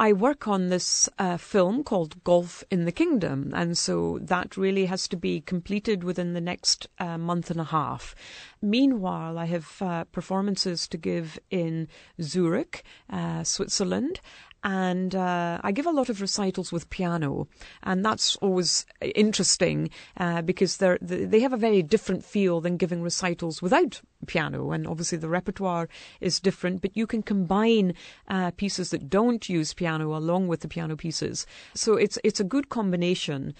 I 0.00 0.12
work 0.12 0.48
on 0.48 0.68
this 0.68 1.08
uh, 1.20 1.36
film 1.36 1.84
called 1.84 2.24
Golf 2.24 2.64
in 2.68 2.84
the 2.84 2.90
Kingdom, 2.90 3.52
and 3.54 3.78
so 3.78 4.18
that 4.20 4.56
really 4.56 4.86
has 4.86 5.06
to 5.08 5.16
be 5.16 5.40
completed 5.40 6.02
within 6.02 6.32
the 6.32 6.40
next 6.40 6.88
uh, 6.98 7.16
month 7.16 7.48
and 7.48 7.60
a 7.60 7.64
half. 7.64 8.14
Meanwhile, 8.60 9.38
I 9.38 9.44
have 9.44 9.80
uh, 9.80 10.04
performances 10.04 10.88
to 10.88 10.96
give 10.96 11.38
in 11.48 11.86
Zurich, 12.20 12.82
uh, 13.08 13.44
Switzerland, 13.44 14.20
and 14.64 15.14
uh, 15.14 15.60
I 15.62 15.72
give 15.72 15.84
a 15.84 15.90
lot 15.92 16.08
of 16.08 16.22
recitals 16.22 16.72
with 16.72 16.88
piano, 16.88 17.46
and 17.82 18.02
that's 18.02 18.34
always 18.36 18.86
interesting 19.14 19.90
uh, 20.16 20.40
because 20.40 20.78
they 20.78 20.96
they 21.00 21.40
have 21.40 21.52
a 21.52 21.58
very 21.58 21.82
different 21.82 22.24
feel 22.24 22.62
than 22.62 22.78
giving 22.78 23.02
recitals 23.02 23.60
without 23.60 24.00
piano, 24.26 24.72
and 24.72 24.86
obviously 24.86 25.18
the 25.18 25.28
repertoire 25.28 25.88
is 26.22 26.40
different. 26.40 26.80
But 26.80 26.96
you 26.96 27.06
can 27.06 27.22
combine 27.22 27.92
uh, 28.28 28.52
pieces 28.52 28.90
that 28.90 29.10
don't 29.10 29.48
use 29.50 29.74
piano 29.74 30.16
along 30.16 30.48
with 30.48 30.60
the 30.60 30.68
piano 30.68 30.96
pieces, 30.96 31.46
so 31.74 31.96
it's 31.96 32.18
it's 32.24 32.40
a 32.40 32.44
good 32.44 32.70
combination. 32.70 33.54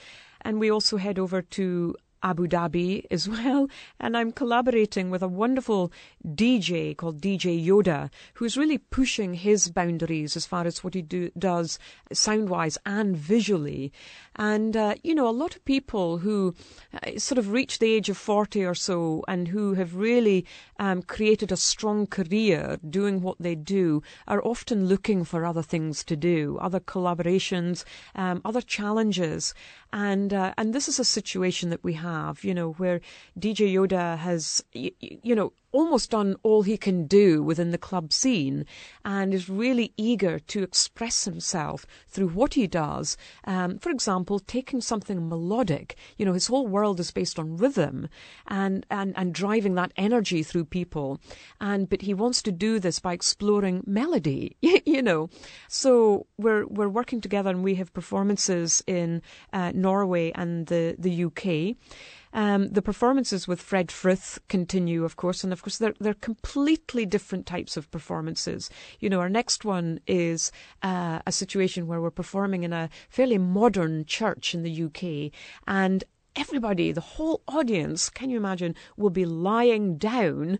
And 0.46 0.60
we 0.60 0.70
also 0.70 0.98
head 0.98 1.18
over 1.18 1.40
to 1.40 1.96
Abu 2.24 2.48
Dhabi 2.48 3.04
as 3.10 3.28
well. 3.34 3.68
And 4.00 4.16
I'm 4.16 4.32
collaborating 4.32 5.10
with 5.10 5.22
a 5.22 5.28
wonderful 5.28 5.92
DJ 6.26 6.96
called 6.96 7.20
DJ 7.20 7.64
Yoda, 7.64 8.10
who's 8.34 8.56
really 8.56 8.78
pushing 8.78 9.34
his 9.34 9.70
boundaries 9.70 10.36
as 10.36 10.46
far 10.46 10.66
as 10.66 10.82
what 10.82 10.94
he 10.94 11.02
do, 11.02 11.30
does 11.38 11.78
sound 12.12 12.48
wise 12.48 12.78
and 12.86 13.16
visually. 13.16 13.92
And, 14.36 14.76
uh, 14.76 14.94
you 15.04 15.14
know, 15.14 15.28
a 15.28 15.30
lot 15.30 15.54
of 15.54 15.64
people 15.64 16.18
who 16.18 16.54
uh, 16.94 17.18
sort 17.18 17.38
of 17.38 17.52
reach 17.52 17.78
the 17.78 17.92
age 17.92 18.08
of 18.08 18.16
40 18.16 18.64
or 18.64 18.74
so 18.74 19.22
and 19.28 19.48
who 19.48 19.74
have 19.74 19.94
really 19.94 20.46
um, 20.78 21.02
created 21.02 21.52
a 21.52 21.56
strong 21.56 22.06
career 22.06 22.78
doing 22.88 23.20
what 23.20 23.36
they 23.38 23.54
do 23.54 24.02
are 24.26 24.44
often 24.44 24.86
looking 24.86 25.24
for 25.24 25.44
other 25.44 25.62
things 25.62 26.02
to 26.04 26.16
do, 26.16 26.58
other 26.60 26.80
collaborations, 26.80 27.84
um, 28.14 28.40
other 28.44 28.60
challenges. 28.60 29.54
And, 29.92 30.32
uh, 30.34 30.54
and 30.56 30.74
this 30.74 30.88
is 30.88 30.98
a 30.98 31.04
situation 31.04 31.70
that 31.70 31.84
we 31.84 31.92
have, 31.92 32.13
you 32.42 32.54
know, 32.54 32.72
where 32.72 33.00
DJ 33.38 33.72
Yoda 33.74 34.16
has, 34.18 34.64
you, 34.72 34.90
you 35.00 35.34
know, 35.34 35.52
almost 35.74 36.10
done 36.10 36.36
all 36.44 36.62
he 36.62 36.76
can 36.76 37.06
do 37.06 37.42
within 37.42 37.72
the 37.72 37.78
club 37.78 38.12
scene 38.12 38.64
and 39.04 39.34
is 39.34 39.48
really 39.48 39.92
eager 39.96 40.38
to 40.38 40.62
express 40.62 41.24
himself 41.24 41.84
through 42.06 42.28
what 42.28 42.54
he 42.54 42.66
does. 42.66 43.16
Um, 43.44 43.78
for 43.78 43.90
example, 43.90 44.38
taking 44.38 44.80
something 44.80 45.28
melodic, 45.28 45.96
you 46.16 46.24
know, 46.24 46.32
his 46.32 46.46
whole 46.46 46.68
world 46.68 47.00
is 47.00 47.10
based 47.10 47.38
on 47.38 47.56
rhythm 47.56 48.08
and, 48.46 48.86
and, 48.88 49.12
and 49.16 49.34
driving 49.34 49.74
that 49.74 49.92
energy 49.96 50.44
through 50.44 50.66
people. 50.66 51.20
And, 51.60 51.88
but 51.88 52.02
he 52.02 52.14
wants 52.14 52.40
to 52.42 52.52
do 52.52 52.78
this 52.78 53.00
by 53.00 53.12
exploring 53.12 53.82
melody, 53.84 54.56
you 54.60 55.02
know. 55.02 55.28
So 55.68 56.26
we're, 56.38 56.66
we're 56.66 56.88
working 56.88 57.20
together 57.20 57.50
and 57.50 57.64
we 57.64 57.74
have 57.74 57.92
performances 57.92 58.82
in 58.86 59.22
uh, 59.52 59.72
Norway 59.74 60.30
and 60.36 60.68
the, 60.68 60.94
the 60.98 61.24
UK. 61.24 61.76
Um, 62.34 62.70
the 62.70 62.82
performances 62.82 63.46
with 63.46 63.62
Fred 63.62 63.92
Frith 63.92 64.40
continue, 64.48 65.04
of 65.04 65.14
course, 65.16 65.44
and 65.44 65.52
of 65.52 65.62
course 65.62 65.78
they're 65.78 65.94
they're 66.00 66.14
completely 66.14 67.06
different 67.06 67.46
types 67.46 67.76
of 67.76 67.90
performances. 67.92 68.68
You 68.98 69.08
know, 69.08 69.20
our 69.20 69.28
next 69.28 69.64
one 69.64 70.00
is 70.08 70.50
uh, 70.82 71.20
a 71.26 71.32
situation 71.32 71.86
where 71.86 72.00
we're 72.00 72.10
performing 72.10 72.64
in 72.64 72.72
a 72.72 72.90
fairly 73.08 73.38
modern 73.38 74.04
church 74.04 74.52
in 74.52 74.64
the 74.64 74.82
UK, 74.82 75.32
and 75.68 76.02
everybody, 76.34 76.90
the 76.90 77.00
whole 77.00 77.42
audience, 77.46 78.10
can 78.10 78.30
you 78.30 78.36
imagine, 78.36 78.74
will 78.96 79.10
be 79.10 79.24
lying 79.24 79.96
down 79.96 80.58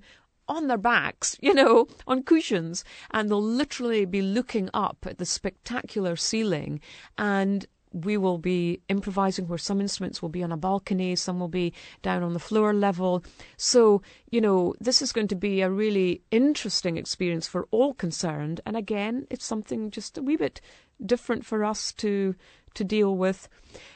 on 0.49 0.68
their 0.68 0.79
backs, 0.79 1.37
you 1.43 1.55
know, 1.55 1.89
on 2.07 2.22
cushions, 2.22 2.85
and 3.11 3.29
they'll 3.29 3.43
literally 3.43 4.05
be 4.05 4.22
looking 4.22 4.70
up 4.72 4.99
at 5.09 5.18
the 5.18 5.27
spectacular 5.27 6.16
ceiling 6.16 6.81
and 7.18 7.66
we 7.95 8.16
will 8.16 8.38
be 8.38 8.80
improvising 8.88 9.47
where 9.47 9.59
some 9.59 9.80
instruments 9.80 10.20
will 10.20 10.28
be 10.28 10.42
on 10.42 10.51
a 10.51 10.57
balcony, 10.57 11.14
some 11.14 11.38
will 11.38 11.49
be 11.49 11.72
down 12.03 12.22
on 12.22 12.32
the 12.32 12.40
floor 12.40 12.74
level. 12.74 13.24
So, 13.57 14.03
you 14.30 14.40
know, 14.40 14.74
this 14.80 15.01
is 15.01 15.12
going 15.12 15.28
to 15.28 15.36
be 15.36 15.61
a 15.61 15.70
really 15.70 16.22
interesting 16.30 16.97
experience 16.97 17.47
for 17.47 17.68
all 17.70 17.95
concerned. 17.95 18.61
And 18.66 18.76
again, 18.76 19.26
it's 19.30 19.45
something 19.45 19.90
just 19.90 20.18
a 20.18 20.22
wee 20.22 20.36
bit 20.36 20.61
different 21.05 21.47
for 21.47 21.64
us 21.64 21.92
to 21.95 22.34
to 22.74 22.82
deal 22.82 23.16
with. 23.16 23.49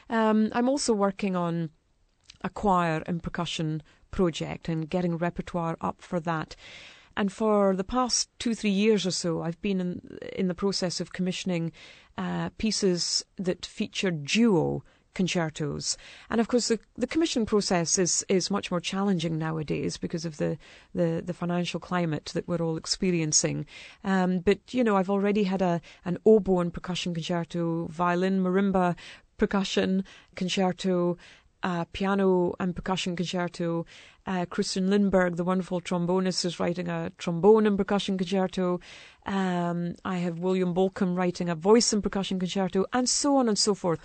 Um, 0.09 0.49
I'm 0.53 0.69
also 0.69 0.93
working 0.93 1.35
on 1.35 1.69
a 2.41 2.49
choir 2.49 3.03
and 3.05 3.21
percussion 3.21 3.83
project 4.09 4.69
and 4.69 4.89
getting 4.89 5.17
repertoire 5.17 5.75
up 5.81 6.01
for 6.01 6.21
that. 6.21 6.55
And 7.17 7.33
for 7.33 7.75
the 7.75 7.83
past 7.83 8.29
two, 8.39 8.55
three 8.55 8.69
years 8.69 9.05
or 9.05 9.11
so, 9.11 9.41
I've 9.41 9.61
been 9.61 9.81
in, 9.81 10.17
in 10.33 10.47
the 10.47 10.55
process 10.55 11.01
of 11.01 11.11
commissioning 11.11 11.73
uh, 12.19 12.49
pieces 12.57 13.25
that 13.37 13.65
feature 13.65 14.11
duo 14.11 14.83
concertos. 15.15 15.97
And 16.29 16.39
of 16.39 16.47
course, 16.47 16.67
the, 16.67 16.79
the 16.95 17.07
commission 17.07 17.45
process 17.45 17.97
is, 17.97 18.25
is 18.29 18.51
much 18.51 18.69
more 18.71 18.79
challenging 18.81 19.37
nowadays 19.37 19.97
because 19.97 20.25
of 20.25 20.37
the, 20.37 20.57
the, 20.93 21.23
the 21.25 21.33
financial 21.33 21.79
climate 21.79 22.31
that 22.33 22.47
we're 22.47 22.61
all 22.61 22.77
experiencing. 22.77 23.65
Um, 24.03 24.39
but, 24.39 24.59
you 24.71 24.83
know, 24.83 24.97
I've 24.97 25.09
already 25.09 25.43
had 25.43 25.61
a, 25.61 25.81
an 26.05 26.17
oboe 26.25 26.59
and 26.59 26.73
percussion 26.73 27.13
concerto, 27.13 27.87
violin, 27.87 28.43
marimba, 28.43 28.95
percussion 29.37 30.03
concerto, 30.35 31.17
uh, 31.63 31.85
piano 31.93 32.55
and 32.59 32.75
percussion 32.75 33.15
concerto. 33.15 33.85
Uh, 34.25 34.45
Christian 34.45 34.89
Lindberg, 34.89 35.37
the 35.37 35.43
wonderful 35.43 35.81
trombonist, 35.81 36.45
is 36.45 36.59
writing 36.59 36.87
a 36.87 37.11
trombone 37.17 37.65
and 37.65 37.77
percussion 37.77 38.17
concerto. 38.17 38.79
Um, 39.25 39.95
I 40.05 40.17
have 40.17 40.39
William 40.39 40.73
Bolcom 40.73 41.17
writing 41.17 41.49
a 41.49 41.55
voice 41.55 41.91
and 41.91 42.03
percussion 42.03 42.39
concerto, 42.39 42.85
and 42.93 43.09
so 43.09 43.37
on 43.37 43.47
and 43.47 43.57
so 43.57 43.73
forth. 43.73 43.99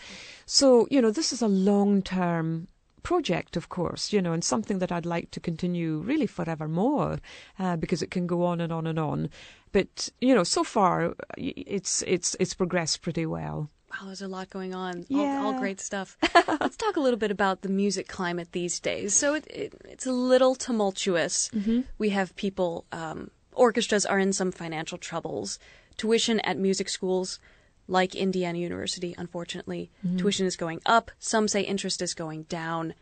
So, 0.46 0.88
you 0.90 1.02
know, 1.02 1.10
this 1.10 1.32
is 1.32 1.42
a 1.42 1.48
long 1.48 2.02
term 2.02 2.68
project, 3.02 3.56
of 3.56 3.68
course, 3.68 4.12
you 4.12 4.20
know, 4.20 4.32
and 4.32 4.42
something 4.42 4.78
that 4.80 4.90
I'd 4.90 5.06
like 5.06 5.30
to 5.32 5.40
continue 5.40 5.98
really 5.98 6.26
forevermore 6.26 7.20
uh, 7.58 7.76
because 7.76 8.02
it 8.02 8.10
can 8.10 8.26
go 8.26 8.44
on 8.44 8.60
and 8.60 8.72
on 8.72 8.86
and 8.86 8.98
on. 8.98 9.28
But, 9.72 10.08
you 10.20 10.34
know, 10.34 10.44
so 10.44 10.64
far 10.64 11.14
it's, 11.36 12.02
it's, 12.06 12.34
it's 12.40 12.54
progressed 12.54 13.02
pretty 13.02 13.26
well. 13.26 13.70
Wow, 14.00 14.06
there's 14.06 14.22
a 14.22 14.28
lot 14.28 14.50
going 14.50 14.74
on. 14.74 15.06
Yeah. 15.08 15.38
All, 15.40 15.54
all 15.54 15.58
great 15.60 15.80
stuff. 15.80 16.16
Let's 16.60 16.76
talk 16.76 16.96
a 16.96 17.00
little 17.00 17.18
bit 17.18 17.30
about 17.30 17.62
the 17.62 17.68
music 17.68 18.08
climate 18.08 18.48
these 18.52 18.80
days. 18.80 19.14
So 19.14 19.34
it, 19.34 19.46
it, 19.48 19.72
it's 19.84 20.06
a 20.06 20.12
little 20.12 20.54
tumultuous. 20.56 21.48
Mm-hmm. 21.54 21.82
We 21.98 22.10
have 22.10 22.34
people, 22.36 22.84
um, 22.92 23.30
orchestras 23.52 24.04
are 24.04 24.18
in 24.18 24.32
some 24.32 24.50
financial 24.52 24.98
troubles. 24.98 25.58
Tuition 25.96 26.40
at 26.40 26.58
music 26.58 26.88
schools, 26.88 27.38
like 27.86 28.14
Indiana 28.16 28.58
University, 28.58 29.14
unfortunately, 29.16 29.90
Mm-hmm. 30.04 30.16
tuition 30.16 30.46
is 30.46 30.56
going 30.56 30.80
up. 30.86 31.10
Some 31.20 31.46
say 31.46 31.60
interest 31.62 32.02
is 32.02 32.14
going 32.14 32.44
down. 32.44 32.94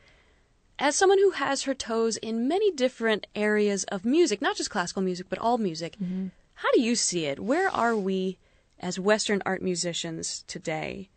As 0.79 0.97
someone 0.97 1.19
who 1.19 1.31
has 1.31 1.63
her 1.63 1.75
toes 1.75 2.17
in 2.19 2.49
many 2.49 2.71
different 2.73 3.27
areas 3.35 3.85
of 3.85 4.05
music, 4.05 4.43
not 4.43 4.57
just 4.57 4.69
classical 4.71 5.01
music, 5.03 5.27
but 5.31 5.39
all 5.39 5.57
music, 5.59 5.97
Mm-hmm. 6.03 6.27
how 6.55 6.71
do 6.73 6.81
you 6.83 6.97
see 6.97 7.25
it? 7.27 7.41
Where 7.41 7.71
are 7.71 7.97
we 7.97 8.37
as 8.83 8.99
Western 8.99 9.43
art 9.47 9.63
musicians 9.63 10.45
today? 10.47 11.09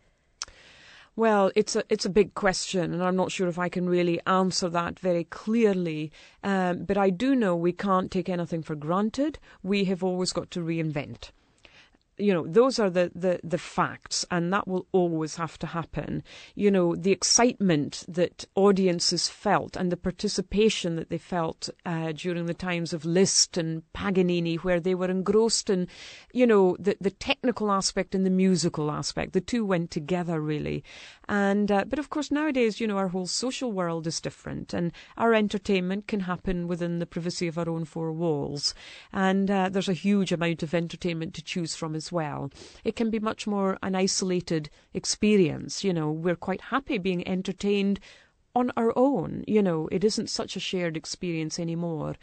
Well, 1.16 1.50
it's 1.56 1.74
a 1.74 1.82
it's 1.88 2.04
a 2.04 2.10
big 2.10 2.34
question, 2.34 2.92
and 2.92 3.02
I'm 3.02 3.16
not 3.16 3.32
sure 3.32 3.48
if 3.48 3.58
I 3.58 3.70
can 3.70 3.88
really 3.88 4.20
answer 4.26 4.68
that 4.68 4.98
very 4.98 5.24
clearly. 5.24 6.12
Um, 6.44 6.84
but 6.84 6.98
I 6.98 7.08
do 7.08 7.34
know 7.34 7.56
we 7.56 7.72
can't 7.72 8.10
take 8.10 8.28
anything 8.28 8.62
for 8.62 8.74
granted. 8.74 9.38
We 9.62 9.84
have 9.84 10.04
always 10.04 10.32
got 10.32 10.50
to 10.50 10.60
reinvent. 10.60 11.30
You 12.18 12.32
know, 12.32 12.46
those 12.46 12.78
are 12.78 12.88
the, 12.88 13.12
the, 13.14 13.40
the 13.44 13.58
facts, 13.58 14.24
and 14.30 14.52
that 14.52 14.66
will 14.66 14.86
always 14.92 15.36
have 15.36 15.58
to 15.58 15.66
happen. 15.66 16.22
You 16.54 16.70
know, 16.70 16.96
the 16.96 17.12
excitement 17.12 18.04
that 18.08 18.46
audiences 18.54 19.28
felt 19.28 19.76
and 19.76 19.92
the 19.92 19.98
participation 19.98 20.96
that 20.96 21.10
they 21.10 21.18
felt 21.18 21.68
uh, 21.84 22.12
during 22.12 22.46
the 22.46 22.54
times 22.54 22.92
of 22.92 23.04
Liszt 23.04 23.58
and 23.58 23.82
Paganini, 23.92 24.56
where 24.56 24.80
they 24.80 24.94
were 24.94 25.10
engrossed 25.10 25.68
in, 25.68 25.88
you 26.32 26.46
know, 26.46 26.76
the, 26.78 26.96
the 27.00 27.10
technical 27.10 27.70
aspect 27.70 28.14
and 28.14 28.24
the 28.24 28.30
musical 28.30 28.90
aspect. 28.90 29.32
The 29.32 29.40
two 29.40 29.66
went 29.66 29.90
together, 29.90 30.40
really. 30.40 30.84
And 31.28 31.70
uh, 31.70 31.84
but 31.86 31.98
of 31.98 32.08
course 32.08 32.30
nowadays, 32.30 32.80
you 32.80 32.86
know, 32.86 32.98
our 32.98 33.08
whole 33.08 33.26
social 33.26 33.72
world 33.72 34.06
is 34.06 34.20
different, 34.20 34.72
and 34.72 34.92
our 35.16 35.34
entertainment 35.34 36.06
can 36.06 36.20
happen 36.20 36.68
within 36.68 36.98
the 36.98 37.06
privacy 37.06 37.48
of 37.48 37.58
our 37.58 37.68
own 37.68 37.84
four 37.84 38.12
walls. 38.12 38.74
And 39.12 39.50
uh, 39.50 39.68
there's 39.68 39.88
a 39.88 39.92
huge 39.92 40.32
amount 40.32 40.62
of 40.62 40.72
entertainment 40.72 41.34
to 41.34 41.42
choose 41.42 41.74
from 41.74 41.94
as 41.94 42.05
well. 42.10 42.50
It 42.84 42.96
can 42.96 43.10
be 43.10 43.18
much 43.18 43.46
more 43.46 43.78
an 43.82 43.94
isolated 43.94 44.70
experience. 44.94 45.84
You 45.84 45.92
know, 45.92 46.10
we're 46.10 46.36
quite 46.36 46.60
happy 46.60 46.98
being 46.98 47.26
entertained 47.26 48.00
on 48.56 48.72
our 48.74 48.90
own. 48.96 49.44
You 49.46 49.62
know, 49.62 49.86
it 49.92 50.02
isn't 50.02 50.30
such 50.30 50.56
a 50.56 50.60
shared 50.60 50.96
experience 50.96 51.58
anymore. 51.60 52.16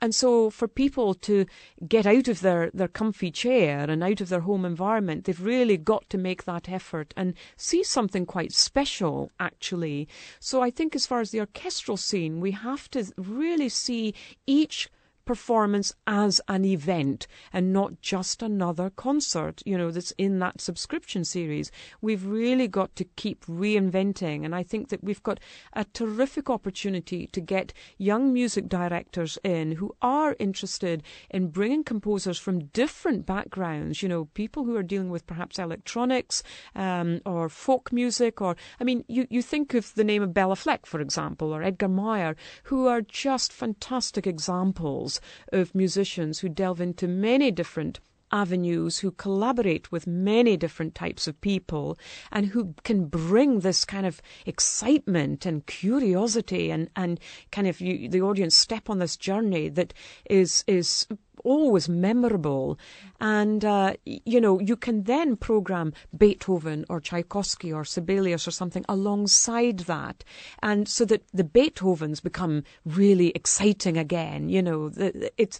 And 0.00 0.12
so 0.12 0.50
for 0.50 0.66
people 0.66 1.14
to 1.14 1.46
get 1.86 2.06
out 2.06 2.26
of 2.26 2.40
their, 2.40 2.70
their 2.74 2.88
comfy 2.88 3.30
chair 3.30 3.88
and 3.88 4.02
out 4.02 4.20
of 4.20 4.28
their 4.28 4.40
home 4.40 4.64
environment, 4.64 5.24
they've 5.24 5.40
really 5.40 5.76
got 5.76 6.10
to 6.10 6.18
make 6.18 6.44
that 6.44 6.68
effort 6.68 7.14
and 7.16 7.34
see 7.56 7.84
something 7.84 8.26
quite 8.26 8.52
special, 8.52 9.30
actually. 9.38 10.08
So 10.40 10.60
I 10.60 10.70
think 10.70 10.96
as 10.96 11.06
far 11.06 11.20
as 11.20 11.30
the 11.30 11.40
orchestral 11.40 11.96
scene, 11.96 12.40
we 12.40 12.50
have 12.50 12.90
to 12.90 13.06
really 13.16 13.68
see 13.68 14.12
each 14.44 14.90
performance 15.26 15.92
as 16.06 16.40
an 16.48 16.64
event 16.64 17.26
and 17.52 17.72
not 17.72 18.00
just 18.00 18.42
another 18.42 18.88
concert, 18.88 19.60
you 19.66 19.76
know, 19.76 19.90
that's 19.90 20.12
in 20.12 20.38
that 20.38 20.60
subscription 20.60 21.24
series. 21.24 21.70
We've 22.00 22.24
really 22.24 22.68
got 22.68 22.96
to 22.96 23.04
keep 23.04 23.44
reinventing. 23.44 24.44
And 24.44 24.54
I 24.54 24.62
think 24.62 24.88
that 24.88 25.04
we've 25.04 25.22
got 25.22 25.40
a 25.74 25.84
terrific 25.84 26.48
opportunity 26.48 27.26
to 27.26 27.40
get 27.40 27.72
young 27.98 28.32
music 28.32 28.68
directors 28.68 29.36
in 29.44 29.72
who 29.72 29.94
are 30.00 30.36
interested 30.38 31.02
in 31.30 31.48
bringing 31.48 31.84
composers 31.84 32.38
from 32.38 32.66
different 32.66 33.26
backgrounds, 33.26 34.02
you 34.02 34.08
know, 34.08 34.26
people 34.26 34.64
who 34.64 34.76
are 34.76 34.82
dealing 34.82 35.10
with 35.10 35.26
perhaps 35.26 35.58
electronics 35.58 36.42
um, 36.74 37.20
or 37.26 37.48
folk 37.48 37.92
music. 37.92 38.40
Or, 38.40 38.56
I 38.80 38.84
mean, 38.84 39.04
you, 39.08 39.26
you 39.28 39.42
think 39.42 39.74
of 39.74 39.92
the 39.94 40.04
name 40.04 40.22
of 40.22 40.30
Béla 40.30 40.56
Fleck, 40.56 40.86
for 40.86 41.00
example, 41.00 41.52
or 41.52 41.62
Edgar 41.62 41.88
Meyer, 41.88 42.36
who 42.64 42.86
are 42.86 43.02
just 43.02 43.52
fantastic 43.52 44.26
examples 44.26 45.15
of 45.52 45.74
musicians 45.74 46.40
who 46.40 46.48
delve 46.48 46.80
into 46.80 47.08
many 47.08 47.50
different 47.50 48.00
avenues, 48.32 48.98
who 48.98 49.10
collaborate 49.12 49.92
with 49.92 50.06
many 50.06 50.56
different 50.56 50.94
types 50.94 51.26
of 51.28 51.40
people, 51.40 51.96
and 52.32 52.46
who 52.46 52.74
can 52.82 53.06
bring 53.06 53.60
this 53.60 53.84
kind 53.84 54.06
of 54.06 54.20
excitement 54.44 55.46
and 55.46 55.66
curiosity 55.66 56.70
and, 56.70 56.90
and 56.96 57.20
kind 57.52 57.66
of 57.68 57.80
you, 57.80 58.08
the 58.08 58.20
audience 58.20 58.54
step 58.54 58.90
on 58.90 58.98
this 58.98 59.16
journey 59.16 59.68
that 59.68 59.94
is 60.28 60.64
is 60.66 61.06
always 61.44 61.88
memorable. 61.88 62.78
And, 63.20 63.64
uh, 63.64 63.94
you 64.04 64.40
know, 64.40 64.60
you 64.60 64.76
can 64.76 65.04
then 65.04 65.36
program 65.36 65.92
Beethoven 66.16 66.84
or 66.88 67.00
Tchaikovsky 67.00 67.72
or 67.72 67.84
Sibelius 67.84 68.46
or 68.46 68.50
something 68.50 68.84
alongside 68.88 69.80
that. 69.80 70.24
And 70.62 70.88
so 70.88 71.04
that 71.06 71.24
the 71.32 71.44
Beethovens 71.44 72.22
become 72.22 72.64
really 72.84 73.30
exciting 73.30 73.96
again. 73.96 74.48
You 74.48 74.62
know, 74.62 74.90
it's, 75.36 75.58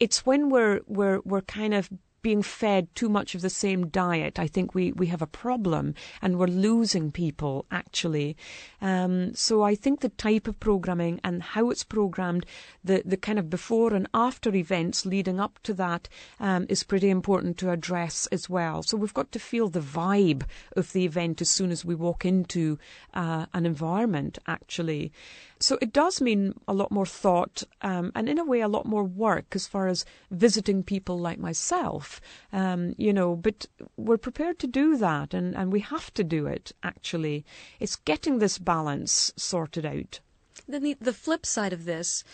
it's 0.00 0.26
when 0.26 0.50
we're, 0.50 0.80
we're, 0.86 1.20
we're 1.24 1.42
kind 1.42 1.74
of 1.74 1.90
being 2.26 2.42
fed 2.42 2.92
too 2.96 3.08
much 3.08 3.36
of 3.36 3.40
the 3.40 3.48
same 3.48 3.86
diet, 3.86 4.36
I 4.36 4.48
think 4.48 4.74
we, 4.74 4.90
we 4.90 5.06
have 5.06 5.22
a 5.22 5.28
problem 5.28 5.94
and 6.20 6.40
we're 6.40 6.48
losing 6.48 7.12
people 7.12 7.66
actually. 7.70 8.36
Um, 8.82 9.32
so 9.32 9.62
I 9.62 9.76
think 9.76 10.00
the 10.00 10.08
type 10.08 10.48
of 10.48 10.58
programming 10.58 11.20
and 11.22 11.40
how 11.40 11.70
it's 11.70 11.84
programmed, 11.84 12.44
the, 12.82 13.00
the 13.04 13.16
kind 13.16 13.38
of 13.38 13.48
before 13.48 13.94
and 13.94 14.08
after 14.12 14.52
events 14.52 15.06
leading 15.06 15.38
up 15.38 15.60
to 15.62 15.72
that 15.74 16.08
um, 16.40 16.66
is 16.68 16.82
pretty 16.82 17.10
important 17.10 17.58
to 17.58 17.70
address 17.70 18.26
as 18.32 18.50
well. 18.50 18.82
So 18.82 18.96
we've 18.96 19.14
got 19.14 19.30
to 19.30 19.38
feel 19.38 19.68
the 19.68 19.78
vibe 19.78 20.42
of 20.74 20.92
the 20.92 21.04
event 21.04 21.40
as 21.40 21.48
soon 21.48 21.70
as 21.70 21.84
we 21.84 21.94
walk 21.94 22.24
into 22.24 22.76
uh, 23.14 23.46
an 23.54 23.66
environment 23.66 24.40
actually. 24.48 25.12
So 25.58 25.78
it 25.80 25.92
does 25.92 26.20
mean 26.20 26.54
a 26.68 26.74
lot 26.74 26.90
more 26.90 27.06
thought 27.06 27.62
um, 27.80 28.12
and, 28.14 28.28
in 28.28 28.38
a 28.38 28.44
way, 28.44 28.60
a 28.60 28.68
lot 28.68 28.84
more 28.84 29.04
work 29.04 29.46
as 29.54 29.66
far 29.66 29.88
as 29.88 30.04
visiting 30.30 30.82
people 30.82 31.18
like 31.18 31.38
myself. 31.38 32.15
Um, 32.52 32.94
you 32.96 33.12
know, 33.12 33.36
but 33.36 33.66
we're 33.96 34.16
prepared 34.18 34.58
to 34.60 34.66
do 34.66 34.96
that, 34.96 35.34
and, 35.34 35.54
and 35.54 35.72
we 35.72 35.80
have 35.80 36.12
to 36.14 36.24
do 36.24 36.46
it. 36.46 36.72
Actually, 36.82 37.44
it's 37.80 37.96
getting 37.96 38.38
this 38.38 38.58
balance 38.58 39.32
sorted 39.36 39.86
out. 39.86 40.20
Then 40.68 40.82
the, 40.82 40.96
the 41.00 41.12
flip 41.12 41.46
side 41.46 41.72
of 41.72 41.84
this 41.84 42.24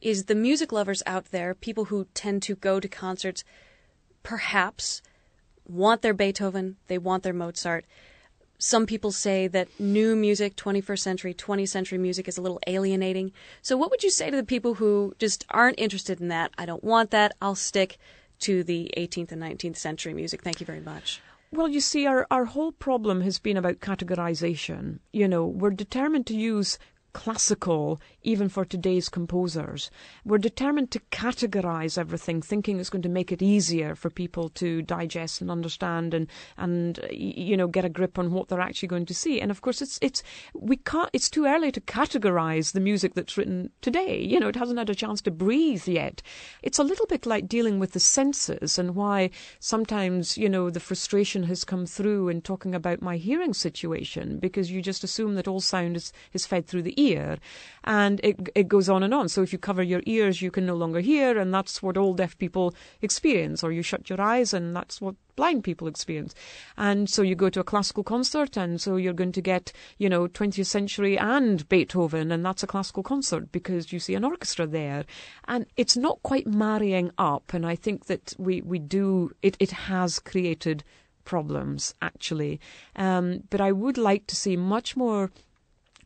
is 0.00 0.24
the 0.24 0.34
music 0.34 0.72
lovers 0.72 1.02
out 1.06 1.26
there, 1.26 1.54
people 1.54 1.86
who 1.86 2.06
tend 2.14 2.42
to 2.42 2.54
go 2.54 2.80
to 2.80 2.88
concerts, 2.88 3.44
perhaps 4.22 5.02
want 5.66 6.02
their 6.02 6.14
Beethoven, 6.14 6.76
they 6.88 6.98
want 6.98 7.22
their 7.22 7.32
Mozart, 7.32 7.84
some 8.60 8.84
people 8.84 9.10
say 9.10 9.48
that 9.48 9.68
new 9.80 10.14
music, 10.14 10.54
21st 10.54 10.98
century, 10.98 11.32
20th 11.32 11.68
century 11.68 11.96
music 11.96 12.28
is 12.28 12.36
a 12.36 12.42
little 12.42 12.60
alienating. 12.66 13.32
So, 13.62 13.74
what 13.76 13.90
would 13.90 14.02
you 14.02 14.10
say 14.10 14.30
to 14.30 14.36
the 14.36 14.44
people 14.44 14.74
who 14.74 15.14
just 15.18 15.46
aren't 15.48 15.80
interested 15.80 16.20
in 16.20 16.28
that? 16.28 16.52
I 16.58 16.66
don't 16.66 16.84
want 16.84 17.10
that. 17.10 17.32
I'll 17.40 17.54
stick 17.54 17.96
to 18.40 18.64
the 18.64 18.92
18th 18.96 19.32
and 19.32 19.42
19th 19.42 19.76
century 19.76 20.14
music. 20.14 20.42
Thank 20.42 20.60
you 20.60 20.66
very 20.66 20.80
much. 20.80 21.20
Well, 21.52 21.68
you 21.68 21.80
see, 21.80 22.06
our, 22.06 22.28
our 22.30 22.44
whole 22.44 22.70
problem 22.70 23.22
has 23.22 23.40
been 23.40 23.56
about 23.56 23.80
categorization. 23.80 25.00
You 25.12 25.26
know, 25.26 25.44
we're 25.44 25.70
determined 25.70 26.26
to 26.28 26.36
use 26.36 26.78
classical 27.12 28.00
even 28.22 28.48
for 28.48 28.64
today's 28.64 29.08
composers. 29.08 29.90
We're 30.24 30.38
determined 30.38 30.90
to 30.92 31.00
categorize 31.10 31.96
everything, 31.96 32.42
thinking 32.42 32.78
it's 32.78 32.90
going 32.90 33.02
to 33.02 33.08
make 33.08 33.32
it 33.32 33.42
easier 33.42 33.94
for 33.94 34.10
people 34.10 34.48
to 34.50 34.82
digest 34.82 35.40
and 35.40 35.50
understand 35.50 36.14
and 36.14 36.28
and 36.56 36.98
uh, 37.00 37.06
you 37.10 37.56
know 37.56 37.66
get 37.66 37.84
a 37.84 37.88
grip 37.88 38.18
on 38.18 38.32
what 38.32 38.48
they're 38.48 38.60
actually 38.60 38.88
going 38.88 39.06
to 39.06 39.14
see. 39.14 39.40
And 39.40 39.50
of 39.50 39.60
course, 39.60 39.80
it's 39.82 39.98
it's 40.02 40.22
we 40.54 40.76
can't. 40.76 41.10
It's 41.12 41.30
too 41.30 41.46
early 41.46 41.72
to 41.72 41.80
categorize 41.80 42.72
the 42.72 42.80
music 42.80 43.14
that's 43.14 43.36
written 43.36 43.70
today. 43.80 44.22
You 44.22 44.38
know, 44.38 44.48
it 44.48 44.56
hasn't 44.56 44.78
had 44.78 44.90
a 44.90 44.94
chance 44.94 45.20
to 45.22 45.30
breathe 45.30 45.86
yet. 45.88 46.22
It's 46.62 46.78
a 46.78 46.84
little 46.84 47.06
bit 47.06 47.26
like 47.26 47.48
dealing 47.48 47.78
with 47.78 47.92
the 47.92 48.00
senses 48.00 48.78
and 48.78 48.94
why 48.94 49.30
sometimes 49.58 50.36
you 50.36 50.48
know 50.48 50.70
the 50.70 50.80
frustration 50.80 51.44
has 51.44 51.64
come 51.64 51.86
through 51.86 52.28
in 52.28 52.42
talking 52.42 52.74
about 52.74 53.02
my 53.02 53.16
hearing 53.16 53.54
situation 53.54 54.38
because 54.38 54.70
you 54.70 54.82
just 54.82 55.04
assume 55.04 55.34
that 55.34 55.48
all 55.48 55.60
sound 55.60 55.96
is 55.96 56.12
is 56.32 56.46
fed 56.46 56.66
through 56.66 56.82
the 56.82 56.99
ear, 57.08 57.38
and 57.84 58.20
it 58.22 58.48
it 58.54 58.68
goes 58.68 58.88
on 58.88 59.02
and 59.02 59.14
on. 59.14 59.28
So 59.28 59.42
if 59.42 59.52
you 59.52 59.58
cover 59.58 59.82
your 59.82 60.02
ears, 60.06 60.42
you 60.42 60.50
can 60.50 60.66
no 60.66 60.74
longer 60.74 61.00
hear, 61.00 61.38
and 61.38 61.52
that's 61.52 61.82
what 61.82 61.96
all 61.96 62.14
deaf 62.14 62.36
people 62.38 62.74
experience. 63.00 63.62
Or 63.64 63.72
you 63.72 63.82
shut 63.82 64.10
your 64.10 64.20
eyes, 64.20 64.52
and 64.52 64.74
that's 64.76 65.00
what 65.00 65.14
blind 65.36 65.64
people 65.64 65.88
experience. 65.88 66.34
And 66.76 67.08
so 67.08 67.22
you 67.22 67.34
go 67.34 67.48
to 67.48 67.60
a 67.60 67.64
classical 67.64 68.04
concert, 68.04 68.56
and 68.56 68.80
so 68.80 68.96
you're 68.96 69.14
going 69.14 69.32
to 69.32 69.40
get, 69.40 69.72
you 69.98 70.08
know, 70.08 70.28
20th 70.28 70.66
century 70.66 71.18
and 71.18 71.66
Beethoven, 71.68 72.30
and 72.30 72.44
that's 72.44 72.62
a 72.62 72.66
classical 72.66 73.02
concert 73.02 73.50
because 73.50 73.92
you 73.92 73.98
see 73.98 74.14
an 74.14 74.24
orchestra 74.24 74.66
there. 74.66 75.04
And 75.48 75.66
it's 75.76 75.96
not 75.96 76.22
quite 76.22 76.46
marrying 76.46 77.10
up, 77.16 77.54
and 77.54 77.64
I 77.66 77.76
think 77.76 78.06
that 78.06 78.34
we, 78.38 78.60
we 78.60 78.78
do, 78.78 79.32
it, 79.42 79.56
it 79.58 79.70
has 79.70 80.18
created 80.18 80.84
problems 81.24 81.94
actually. 82.02 82.60
Um, 82.96 83.44
but 83.50 83.60
I 83.60 83.72
would 83.72 83.96
like 83.96 84.26
to 84.26 84.36
see 84.36 84.56
much 84.56 84.96
more 84.96 85.30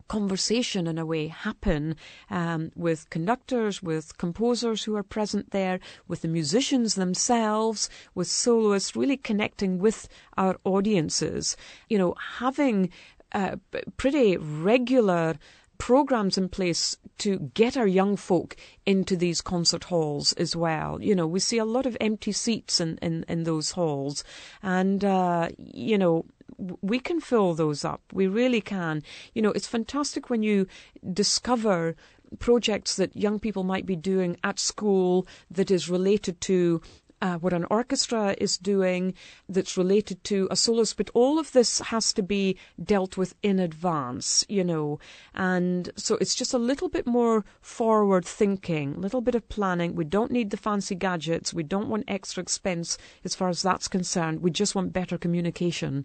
conversation 0.09 0.87
in 0.87 0.99
a 0.99 1.07
way 1.07 1.29
happen 1.29 1.97
um, 2.31 2.71
with 2.75 3.11
conductors, 3.11 3.83
with 3.83 4.17
composers 4.19 4.85
who 4.85 4.97
are 4.97 5.03
present 5.03 5.51
there, 5.51 5.81
with 6.09 6.23
the 6.23 6.29
musicians 6.29 6.95
themselves, 6.95 7.89
with 8.15 8.29
soloists, 8.29 8.97
really 8.97 9.17
connecting 9.17 9.79
with 9.79 10.09
our 10.37 10.59
audiences. 10.65 11.57
You 11.89 11.99
know, 11.99 12.15
having 12.39 12.91
uh, 13.33 13.57
pretty 13.97 14.37
regular 14.37 15.37
programs 15.79 16.39
in 16.39 16.49
place 16.49 16.97
to 17.19 17.51
get 17.55 17.77
our 17.77 17.87
young 17.87 18.17
folk 18.17 18.57
into 18.87 19.17
these 19.17 19.41
concert 19.41 19.85
halls 19.85 20.33
as 20.35 20.55
well. 20.55 21.03
You 21.03 21.15
know, 21.15 21.27
we 21.27 21.41
see 21.41 21.59
a 21.59 21.65
lot 21.65 21.85
of 21.85 21.97
empty 22.01 22.33
seats 22.33 22.81
in, 22.81 22.99
in, 23.03 23.25
in 23.29 23.43
those 23.43 23.73
halls. 23.73 24.25
And, 24.63 25.05
uh, 25.05 25.49
you 25.59 25.99
know, 25.99 26.27
we 26.59 26.99
can 26.99 27.21
fill 27.21 27.55
those 27.55 27.85
up. 27.85 28.03
We 28.13 28.27
really 28.27 28.61
can. 28.61 29.03
You 29.35 29.43
know, 29.43 29.51
it's 29.51 29.67
fantastic 29.67 30.31
when 30.31 30.43
you 30.43 30.67
discover 31.13 31.97
projects 32.39 32.97
that 32.97 33.17
young 33.17 33.39
people 33.39 33.65
might 33.65 33.87
be 33.87 33.97
doing 33.97 34.37
at 34.43 34.59
school 34.59 35.27
that 35.51 35.71
is 35.71 35.89
related 35.89 36.41
to 36.43 36.81
uh, 37.25 37.39
what 37.39 37.55
an 37.55 37.65
orchestra 37.71 38.35
is 38.39 38.59
doing 38.59 39.15
that's 39.49 39.79
related 39.79 40.23
to 40.25 40.47
a 40.51 40.57
soloist, 40.57 40.99
but 40.99 41.09
all 41.15 41.39
of 41.39 41.53
this 41.53 41.79
has 41.79 42.13
to 42.13 42.23
be 42.23 42.59
dealt 42.83 43.17
with 43.17 43.35
in 43.43 43.59
advance, 43.59 44.45
you 44.47 44.63
know. 44.63 44.99
And 45.35 45.91
so 45.97 46.17
it's 46.21 46.35
just 46.35 46.53
a 46.53 46.59
little 46.59 46.91
bit 46.91 47.07
more 47.07 47.45
forward 47.63 48.27
thinking, 48.27 48.97
a 48.97 48.99
little 48.99 49.23
bit 49.23 49.35
of 49.35 49.49
planning. 49.49 49.95
We 49.95 50.05
don't 50.05 50.33
need 50.33 50.51
the 50.51 50.59
fancy 50.59 50.95
gadgets. 50.95 51.55
We 51.55 51.63
don't 51.63 51.89
want 51.89 52.05
extra 52.09 52.43
expense 52.43 52.99
as 53.25 53.35
far 53.35 53.49
as 53.49 53.63
that's 53.63 53.89
concerned. 53.89 54.43
We 54.43 54.51
just 54.51 54.75
want 54.75 54.93
better 54.93 55.17
communication. 55.17 56.05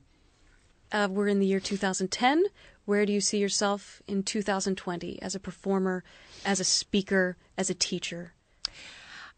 Uh, 0.91 1.07
we're 1.09 1.27
in 1.27 1.39
the 1.39 1.45
year 1.45 1.59
2010. 1.59 2.45
Where 2.85 3.05
do 3.05 3.13
you 3.13 3.21
see 3.21 3.37
yourself 3.37 4.01
in 4.07 4.23
2020 4.23 5.21
as 5.21 5.35
a 5.35 5.39
performer, 5.39 6.03
as 6.43 6.59
a 6.59 6.63
speaker, 6.63 7.37
as 7.57 7.69
a 7.69 7.75
teacher? 7.75 8.33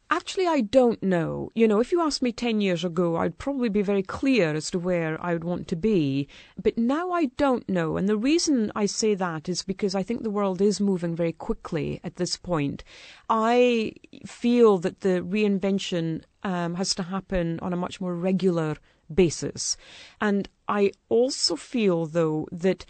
Actually, 0.10 0.46
I 0.46 0.60
don't 0.60 1.02
know. 1.02 1.52
You 1.56 1.70
know, 1.70 1.80
if 1.80 1.94
you 1.94 2.02
asked 2.02 2.22
me 2.22 2.34
10 2.34 2.60
years 2.60 2.84
ago, 2.84 3.16
I'd 3.16 3.38
probably 3.38 3.70
be 3.70 3.82
very 3.82 4.04
clear 4.04 4.54
as 4.54 4.70
to 4.72 4.80
where 4.80 5.18
I 5.24 5.32
would 5.32 5.46
want 5.46 5.70
to 5.70 5.78
be. 5.78 6.28
But 6.62 6.78
now 6.78 7.12
I 7.12 7.28
don't 7.38 7.68
know. 7.70 7.96
And 7.96 8.10
the 8.10 8.18
reason 8.18 8.74
I 8.76 8.88
say 8.88 9.16
that 9.16 9.48
is 9.48 9.64
because 9.64 9.96
I 9.96 10.04
think 10.04 10.24
the 10.24 10.30
world 10.30 10.62
is 10.62 10.82
moving 10.82 11.16
very 11.16 11.32
quickly 11.32 12.02
at 12.04 12.18
this 12.18 12.36
point. 12.36 12.84
I 13.30 13.94
feel 14.26 14.80
that 14.80 15.00
the 15.00 15.22
reinvention 15.22 16.24
um, 16.44 16.76
has 16.76 16.94
to 16.96 17.04
happen 17.04 17.60
on 17.62 17.72
a 17.72 17.78
much 17.78 18.02
more 18.02 18.14
regular 18.14 18.76
basis. 19.16 19.78
And 20.20 20.50
I 20.68 20.92
also 21.10 21.56
feel, 21.56 22.06
though, 22.06 22.48
that 22.52 22.86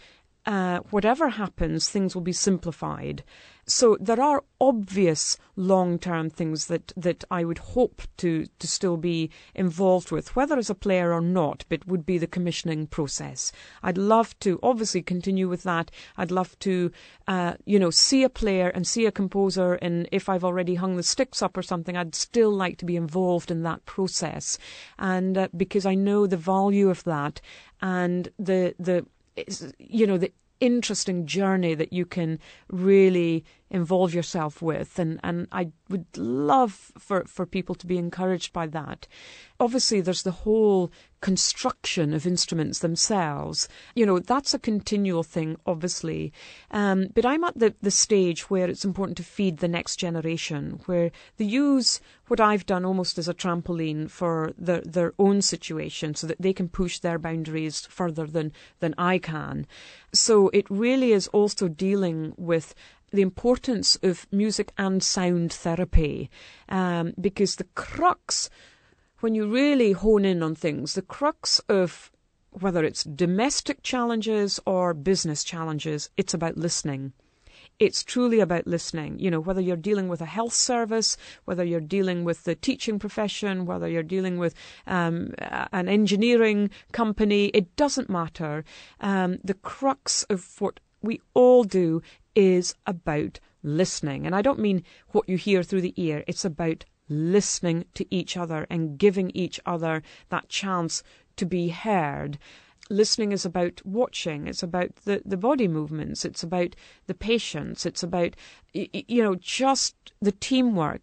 uh, 0.46 0.80
whatever 0.90 1.28
happens, 1.28 1.88
things 1.88 2.14
will 2.14 2.22
be 2.22 2.32
simplified. 2.32 3.22
So 3.64 3.96
there 4.00 4.20
are 4.20 4.42
obvious 4.60 5.38
long-term 5.54 6.30
things 6.30 6.66
that, 6.66 6.92
that 6.96 7.22
I 7.30 7.44
would 7.44 7.58
hope 7.58 8.02
to, 8.16 8.46
to 8.58 8.66
still 8.66 8.96
be 8.96 9.30
involved 9.54 10.10
with, 10.10 10.34
whether 10.34 10.58
as 10.58 10.68
a 10.68 10.74
player 10.74 11.12
or 11.12 11.20
not, 11.20 11.64
but 11.68 11.86
would 11.86 12.04
be 12.04 12.18
the 12.18 12.26
commissioning 12.26 12.88
process. 12.88 13.52
I'd 13.80 13.98
love 13.98 14.36
to 14.40 14.58
obviously 14.64 15.00
continue 15.00 15.48
with 15.48 15.62
that. 15.62 15.92
I'd 16.16 16.32
love 16.32 16.58
to, 16.60 16.90
uh, 17.28 17.54
you 17.64 17.78
know, 17.78 17.90
see 17.90 18.24
a 18.24 18.28
player 18.28 18.68
and 18.68 18.84
see 18.84 19.06
a 19.06 19.12
composer, 19.12 19.74
and 19.74 20.08
if 20.10 20.28
I've 20.28 20.44
already 20.44 20.74
hung 20.74 20.96
the 20.96 21.04
sticks 21.04 21.40
up 21.40 21.56
or 21.56 21.62
something, 21.62 21.96
I'd 21.96 22.16
still 22.16 22.50
like 22.50 22.78
to 22.78 22.84
be 22.84 22.96
involved 22.96 23.52
in 23.52 23.62
that 23.62 23.86
process, 23.86 24.58
and 24.98 25.38
uh, 25.38 25.48
because 25.56 25.86
I 25.86 25.94
know 25.94 26.26
the 26.26 26.36
value 26.36 26.90
of 26.90 27.04
that 27.04 27.40
and 27.80 28.28
the 28.38 28.74
the 28.80 29.06
you 29.78 30.06
know 30.06 30.18
the 30.18 30.32
interesting 30.60 31.26
journey 31.26 31.74
that 31.74 31.92
you 31.92 32.06
can 32.06 32.38
really 32.70 33.44
involve 33.72 34.14
yourself 34.14 34.62
with 34.62 34.98
and, 34.98 35.18
and 35.24 35.48
I 35.50 35.72
would 35.88 36.06
love 36.16 36.92
for, 36.98 37.24
for 37.24 37.46
people 37.46 37.74
to 37.76 37.86
be 37.86 37.98
encouraged 37.98 38.52
by 38.52 38.66
that. 38.68 39.08
Obviously 39.58 40.00
there's 40.00 40.22
the 40.22 40.30
whole 40.30 40.92
construction 41.22 42.12
of 42.12 42.26
instruments 42.26 42.80
themselves. 42.80 43.68
You 43.94 44.04
know, 44.04 44.18
that's 44.18 44.52
a 44.52 44.58
continual 44.58 45.22
thing, 45.22 45.56
obviously. 45.64 46.32
Um, 46.70 47.06
but 47.14 47.24
I'm 47.24 47.44
at 47.44 47.58
the, 47.58 47.74
the 47.80 47.90
stage 47.90 48.50
where 48.50 48.68
it's 48.68 48.84
important 48.84 49.16
to 49.18 49.22
feed 49.22 49.58
the 49.58 49.68
next 49.68 49.96
generation, 49.96 50.80
where 50.86 51.10
they 51.38 51.44
use 51.44 52.00
what 52.26 52.40
I've 52.40 52.66
done 52.66 52.84
almost 52.84 53.18
as 53.18 53.28
a 53.28 53.34
trampoline 53.34 54.10
for 54.10 54.52
their, 54.58 54.82
their 54.82 55.14
own 55.18 55.40
situation 55.42 56.14
so 56.14 56.26
that 56.26 56.42
they 56.42 56.52
can 56.52 56.68
push 56.68 56.98
their 56.98 57.18
boundaries 57.18 57.86
further 57.86 58.26
than, 58.26 58.52
than 58.80 58.94
I 58.98 59.18
can. 59.18 59.66
So 60.12 60.50
it 60.52 60.68
really 60.68 61.12
is 61.12 61.28
also 61.28 61.68
dealing 61.68 62.34
with 62.36 62.74
the 63.12 63.22
importance 63.22 63.96
of 64.02 64.26
music 64.32 64.72
and 64.78 65.02
sound 65.02 65.52
therapy 65.52 66.30
um, 66.68 67.12
because 67.20 67.56
the 67.56 67.66
crux, 67.74 68.48
when 69.20 69.34
you 69.34 69.46
really 69.46 69.92
hone 69.92 70.24
in 70.24 70.42
on 70.42 70.54
things, 70.54 70.94
the 70.94 71.02
crux 71.02 71.58
of 71.68 72.10
whether 72.50 72.84
it's 72.84 73.04
domestic 73.04 73.82
challenges 73.82 74.60
or 74.66 74.94
business 74.94 75.44
challenges, 75.44 76.10
it's 76.16 76.34
about 76.34 76.56
listening. 76.56 77.12
It's 77.78 78.04
truly 78.04 78.40
about 78.40 78.66
listening. 78.66 79.18
You 79.18 79.30
know, 79.30 79.40
whether 79.40 79.60
you're 79.60 79.76
dealing 79.76 80.08
with 80.08 80.20
a 80.20 80.26
health 80.26 80.52
service, 80.52 81.16
whether 81.46 81.64
you're 81.64 81.80
dealing 81.80 82.24
with 82.24 82.44
the 82.44 82.54
teaching 82.54 82.98
profession, 82.98 83.66
whether 83.66 83.88
you're 83.88 84.02
dealing 84.02 84.38
with 84.38 84.54
um, 84.86 85.32
an 85.38 85.88
engineering 85.88 86.70
company, 86.92 87.46
it 87.46 87.74
doesn't 87.76 88.10
matter. 88.10 88.64
Um, 89.00 89.38
the 89.42 89.54
crux 89.54 90.22
of 90.24 90.60
what 90.60 90.80
we 91.02 91.20
all 91.34 91.64
do 91.64 92.02
is 92.34 92.74
about 92.86 93.40
listening. 93.62 94.26
And 94.26 94.34
I 94.34 94.42
don't 94.42 94.58
mean 94.58 94.84
what 95.08 95.28
you 95.28 95.36
hear 95.36 95.62
through 95.62 95.82
the 95.82 95.94
ear, 95.96 96.24
it's 96.26 96.44
about 96.44 96.84
listening 97.08 97.84
to 97.94 98.14
each 98.14 98.36
other 98.36 98.66
and 98.70 98.98
giving 98.98 99.30
each 99.30 99.60
other 99.66 100.02
that 100.30 100.48
chance 100.48 101.02
to 101.36 101.44
be 101.44 101.68
heard. 101.68 102.38
Listening 102.90 103.32
is 103.32 103.44
about 103.44 103.80
watching, 103.84 104.46
it's 104.46 104.62
about 104.62 104.96
the, 105.04 105.22
the 105.24 105.36
body 105.36 105.68
movements, 105.68 106.24
it's 106.24 106.42
about 106.42 106.74
the 107.06 107.14
patience, 107.14 107.86
it's 107.86 108.02
about, 108.02 108.34
you 108.72 109.22
know, 109.22 109.34
just 109.36 109.94
the 110.20 110.32
teamwork. 110.32 111.00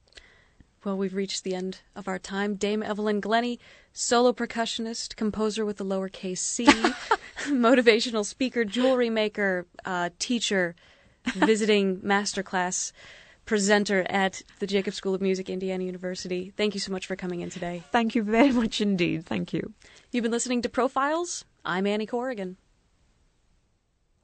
Well, 0.83 0.97
we've 0.97 1.15
reached 1.15 1.43
the 1.43 1.55
end 1.55 1.81
of 1.95 2.07
our 2.07 2.19
time. 2.19 2.55
Dame 2.55 2.83
Evelyn 2.83 3.19
Glennie, 3.19 3.59
solo 3.91 4.31
percussionist, 4.31 5.15
composer 5.15 5.65
with 5.65 5.77
the 5.77 5.85
lowercase 5.85 6.37
c, 6.37 6.65
motivational 7.47 8.25
speaker, 8.25 8.63
jewelry 8.63 9.09
maker, 9.09 9.67
uh, 9.83 10.09
teacher, 10.19 10.75
visiting 11.35 11.97
masterclass 11.99 12.91
presenter 13.45 14.05
at 14.09 14.43
the 14.59 14.67
Jacobs 14.67 14.95
School 14.95 15.15
of 15.15 15.21
Music, 15.21 15.49
Indiana 15.49 15.83
University. 15.83 16.53
Thank 16.55 16.75
you 16.75 16.79
so 16.79 16.91
much 16.91 17.07
for 17.07 17.15
coming 17.15 17.41
in 17.41 17.49
today. 17.49 17.83
Thank 17.91 18.13
you 18.13 18.21
very 18.21 18.51
much 18.51 18.79
indeed. 18.79 19.25
Thank 19.25 19.53
you. 19.53 19.73
You've 20.11 20.23
been 20.23 20.31
listening 20.31 20.61
to 20.61 20.69
Profiles. 20.69 21.45
I'm 21.65 21.87
Annie 21.87 22.05
Corrigan. 22.05 22.57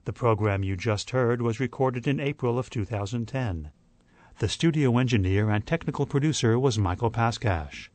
The 0.05 0.13
program 0.13 0.63
you 0.63 0.77
just 0.77 1.09
heard 1.09 1.41
was 1.41 1.59
recorded 1.59 2.07
in 2.07 2.19
April 2.19 2.59
of 2.59 2.69
2010. 2.69 3.71
The 4.37 4.47
studio 4.47 4.97
engineer 4.99 5.49
and 5.49 5.65
technical 5.65 6.05
producer 6.05 6.59
was 6.59 6.77
Michael 6.77 7.09
Paskash. 7.09 7.89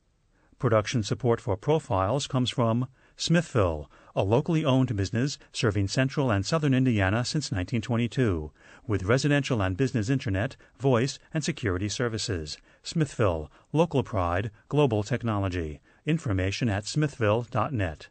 Production 0.59 1.05
support 1.05 1.41
for 1.41 1.57
Profiles 1.57 2.27
comes 2.27 2.51
from 2.51 2.89
Smithville, 3.17 3.89
a 4.17 4.23
locally 4.23 4.65
owned 4.65 4.95
business 4.97 5.39
serving 5.53 5.89
central 5.89 6.31
and 6.31 6.45
southern 6.45 6.75
Indiana 6.75 7.25
since 7.25 7.53
1922, 7.53 8.51
with 8.87 9.05
residential 9.05 9.63
and 9.63 9.77
business 9.77 10.11
internet, 10.11 10.57
voice, 10.79 11.19
and 11.33 11.45
security 11.45 11.89
services. 11.89 12.59
Smithville, 12.83 13.51
local 13.73 14.03
pride, 14.03 14.51
global 14.69 15.03
technology. 15.03 15.81
Information 16.07 16.69
at 16.69 16.87
smithville.net. 16.87 18.09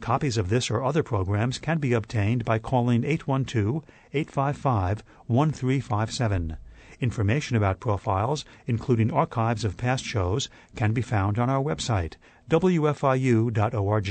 Copies 0.00 0.38
of 0.38 0.48
this 0.48 0.70
or 0.70 0.82
other 0.82 1.02
programs 1.02 1.58
can 1.58 1.78
be 1.78 1.92
obtained 1.92 2.44
by 2.44 2.58
calling 2.58 3.04
812 3.04 3.84
855 4.12 5.04
1357. 5.26 6.56
Information 7.00 7.56
about 7.56 7.80
profiles, 7.80 8.44
including 8.66 9.10
archives 9.10 9.64
of 9.64 9.76
past 9.76 10.04
shows, 10.04 10.48
can 10.74 10.92
be 10.92 11.02
found 11.02 11.38
on 11.38 11.48
our 11.48 11.62
website, 11.62 12.14
wfiu.org. 12.48 14.10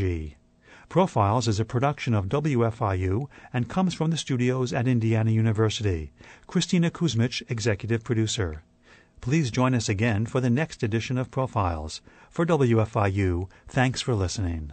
Profiles 0.90 1.48
is 1.48 1.60
a 1.60 1.66
production 1.66 2.16
of 2.16 2.30
WFIU 2.30 3.28
and 3.54 3.70
comes 3.70 3.94
from 3.94 4.10
the 4.10 4.18
studios 4.18 4.74
at 4.74 4.88
Indiana 4.88 5.30
University. 5.30 6.12
Christina 6.48 6.90
Kuzmich, 6.90 7.44
executive 7.48 8.04
producer. 8.04 8.64
Please 9.22 9.52
join 9.52 9.76
us 9.76 9.88
again 9.88 10.26
for 10.26 10.42
the 10.42 10.50
next 10.50 10.82
edition 10.82 11.20
of 11.20 11.30
Profiles. 11.30 12.02
For 12.32 12.44
WFIU, 12.44 13.48
thanks 13.68 14.02
for 14.02 14.16
listening. 14.16 14.72